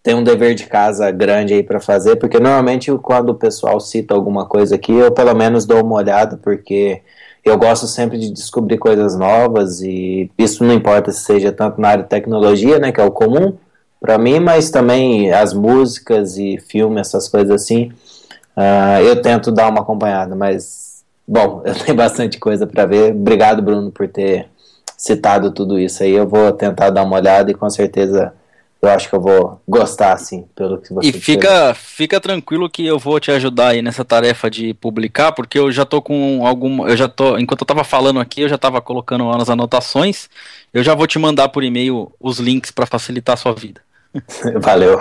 tem 0.03 0.15
um 0.15 0.23
dever 0.23 0.55
de 0.55 0.67
casa 0.67 1.11
grande 1.11 1.55
aí 1.55 1.63
para 1.63 1.81
fazer, 1.81 2.17
porque 2.17 2.39
normalmente 2.39 2.93
quando 2.99 3.31
o 3.31 3.35
pessoal 3.35 3.81
cita 3.81 4.15
alguma 4.15 4.47
coisa 4.47 4.77
aqui, 4.77 4.93
eu 4.93 5.11
pelo 5.11 5.35
menos 5.35 5.65
dou 5.65 5.83
uma 5.83 5.97
olhada, 5.97 6.39
porque 6.43 7.03
eu 7.45 7.57
gosto 7.59 7.87
sempre 7.87 8.19
de 8.19 8.31
descobrir 8.31 8.79
coisas 8.79 9.17
novas 9.17 9.81
e 9.81 10.31
isso 10.39 10.63
não 10.63 10.75
importa 10.75 11.11
se 11.11 11.25
seja 11.25 11.51
tanto 11.51 11.81
na 11.81 11.89
área 11.89 12.05
de 12.05 12.11
tecnologia, 12.11 12.79
né, 12.79 12.93
que 12.93 13.01
é 13.01 13.05
o 13.05 13.11
comum, 13.11 13.57
para 14.01 14.19
mim, 14.19 14.41
mas 14.41 14.71
também 14.71 15.33
as 15.33 15.55
músicas 15.55 16.37
e 16.37 16.59
filmes, 16.59 17.09
essas 17.09 17.29
coisas 17.29 17.51
assim, 17.51 17.91
uh, 18.57 19.03
eu 19.03 19.21
tento 19.21 19.53
dar 19.53 19.69
uma 19.69 19.81
acompanhada, 19.81 20.35
mas 20.35 21.05
bom, 21.27 21.63
eu 21.67 21.75
tenho 21.75 21.97
bastante 21.97 22.39
coisa 22.39 22.67
para 22.67 22.87
ver. 22.87 23.13
Obrigado, 23.13 23.63
Bruno, 23.63 23.91
por 23.91 24.09
ter 24.09 24.49
citado 24.97 25.51
tudo 25.51 25.79
isso 25.79 26.03
aí. 26.03 26.13
Eu 26.13 26.27
vou 26.27 26.53
tentar 26.53 26.91
dar 26.91 27.03
uma 27.03 27.17
olhada 27.17 27.51
e 27.51 27.55
com 27.55 27.69
certeza 27.69 28.33
eu 28.81 28.91
acho 28.91 29.09
que 29.09 29.17
eu 29.17 29.21
vou 29.21 29.61
gostar, 29.67 30.13
assim, 30.13 30.47
pelo 30.55 30.79
que 30.79 30.93
você 30.93 31.09
E 31.09 31.13
fica, 31.13 31.75
fica 31.75 32.21
tranquilo 32.21 32.71
que 32.71 32.87
eu 32.87 32.99
vou 32.99 33.19
te 33.19 33.31
ajudar 33.31 33.69
aí 33.69 33.83
nessa 33.83 34.05
tarefa 34.05 34.51
de 34.51 34.75
publicar, 34.75 35.33
porque 35.33 35.59
eu 35.59 35.73
já 35.73 35.85
tô 35.85 36.01
com 36.01 36.47
alguma. 36.47 36.89
Eu 36.89 36.97
já 36.97 37.09
tô. 37.09 37.39
Enquanto 37.39 37.63
eu 37.63 37.67
tava 37.67 37.85
falando 37.85 38.21
aqui, 38.21 38.43
eu 38.43 38.49
já 38.49 38.59
tava 38.59 38.81
colocando 38.81 39.29
as 39.31 39.49
anotações. 39.49 40.29
Eu 40.73 40.83
já 40.83 40.95
vou 40.95 41.07
te 41.07 41.19
mandar 41.19 41.49
por 41.49 41.65
e-mail 41.65 42.13
os 42.21 42.39
links 42.39 42.71
para 42.71 42.87
facilitar 42.87 43.35
a 43.35 43.37
sua 43.37 43.55
vida. 43.55 43.81
Valeu. 44.61 44.99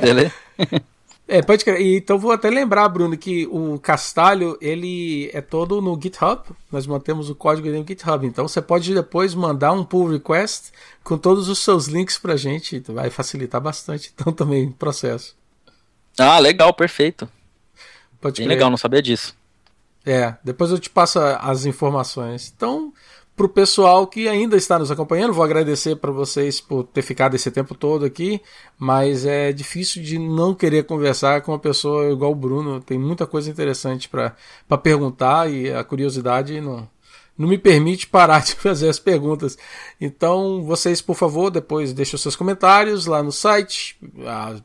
Beleza? 0.00 0.32
É, 1.34 1.42
pode 1.42 1.64
crer. 1.64 1.80
Então 1.96 2.16
vou 2.16 2.30
até 2.30 2.48
lembrar, 2.48 2.88
Bruno, 2.88 3.18
que 3.18 3.44
o 3.48 3.76
Castalho, 3.80 4.56
ele 4.60 5.28
é 5.32 5.40
todo 5.40 5.82
no 5.82 6.00
GitHub. 6.00 6.42
Nós 6.70 6.86
mantemos 6.86 7.28
o 7.28 7.34
código 7.34 7.68
no 7.68 7.84
GitHub. 7.84 8.24
Então 8.24 8.46
você 8.46 8.62
pode 8.62 8.94
depois 8.94 9.34
mandar 9.34 9.72
um 9.72 9.84
pull 9.84 10.12
request 10.12 10.70
com 11.02 11.18
todos 11.18 11.48
os 11.48 11.58
seus 11.58 11.86
links 11.86 12.18
pra 12.18 12.36
gente. 12.36 12.78
Vai 12.86 13.10
facilitar 13.10 13.60
bastante, 13.60 14.12
então, 14.14 14.30
também 14.32 14.68
o 14.68 14.72
processo. 14.74 15.34
Ah, 16.16 16.38
legal, 16.38 16.72
perfeito. 16.72 17.28
Pode 18.20 18.40
Bem 18.40 18.46
legal, 18.46 18.70
não 18.70 18.76
sabia 18.76 19.02
disso. 19.02 19.34
É, 20.06 20.36
depois 20.44 20.70
eu 20.70 20.78
te 20.78 20.88
passo 20.88 21.18
as 21.18 21.66
informações. 21.66 22.52
Então, 22.56 22.92
para 23.36 23.46
o 23.46 23.48
pessoal 23.48 24.06
que 24.06 24.28
ainda 24.28 24.56
está 24.56 24.78
nos 24.78 24.90
acompanhando, 24.90 25.32
vou 25.32 25.44
agradecer 25.44 25.96
para 25.96 26.12
vocês 26.12 26.60
por 26.60 26.84
ter 26.84 27.02
ficado 27.02 27.34
esse 27.34 27.50
tempo 27.50 27.74
todo 27.74 28.04
aqui, 28.04 28.40
mas 28.78 29.26
é 29.26 29.52
difícil 29.52 30.02
de 30.02 30.18
não 30.18 30.54
querer 30.54 30.84
conversar 30.84 31.42
com 31.42 31.50
uma 31.50 31.58
pessoa 31.58 32.10
igual 32.12 32.30
o 32.30 32.36
Bruno. 32.36 32.80
Tem 32.80 32.96
muita 32.96 33.26
coisa 33.26 33.50
interessante 33.50 34.08
para 34.08 34.34
perguntar 34.82 35.50
e 35.50 35.72
a 35.72 35.82
curiosidade 35.82 36.60
não, 36.60 36.88
não 37.36 37.48
me 37.48 37.58
permite 37.58 38.06
parar 38.06 38.42
de 38.42 38.54
fazer 38.56 38.88
as 38.88 38.98
perguntas. 38.98 39.58
Então, 40.00 40.62
vocês, 40.62 41.00
por 41.00 41.16
favor, 41.16 41.50
depois 41.50 41.92
deixem 41.92 42.14
os 42.14 42.22
seus 42.22 42.36
comentários 42.36 43.06
lá 43.06 43.22
no 43.22 43.32
site, 43.32 43.96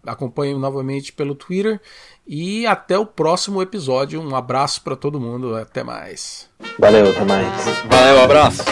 acompanhem 0.05 0.57
novamente 0.57 1.11
pelo 1.11 1.35
Twitter 1.35 1.79
e 2.27 2.65
até 2.67 2.97
o 2.97 3.05
próximo 3.05 3.61
episódio. 3.61 4.21
Um 4.21 4.35
abraço 4.35 4.83
para 4.83 4.95
todo 4.95 5.19
mundo, 5.19 5.55
até 5.55 5.83
mais. 5.83 6.47
Valeu, 6.77 7.09
até 7.09 7.25
mais. 7.25 7.65
Valeu, 7.89 8.15
um 8.17 8.23
abraço. 8.23 8.63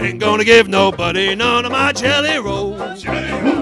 Ain't 0.00 0.18
gonna 0.18 0.44
give 0.44 0.68
nobody 0.68 1.36
none 1.36 1.64
of 1.64 1.72
my 1.72 1.92
jelly 1.92 2.36
rolls. 2.36 3.00
Jelly 3.00 3.30
rolls. 3.30 3.61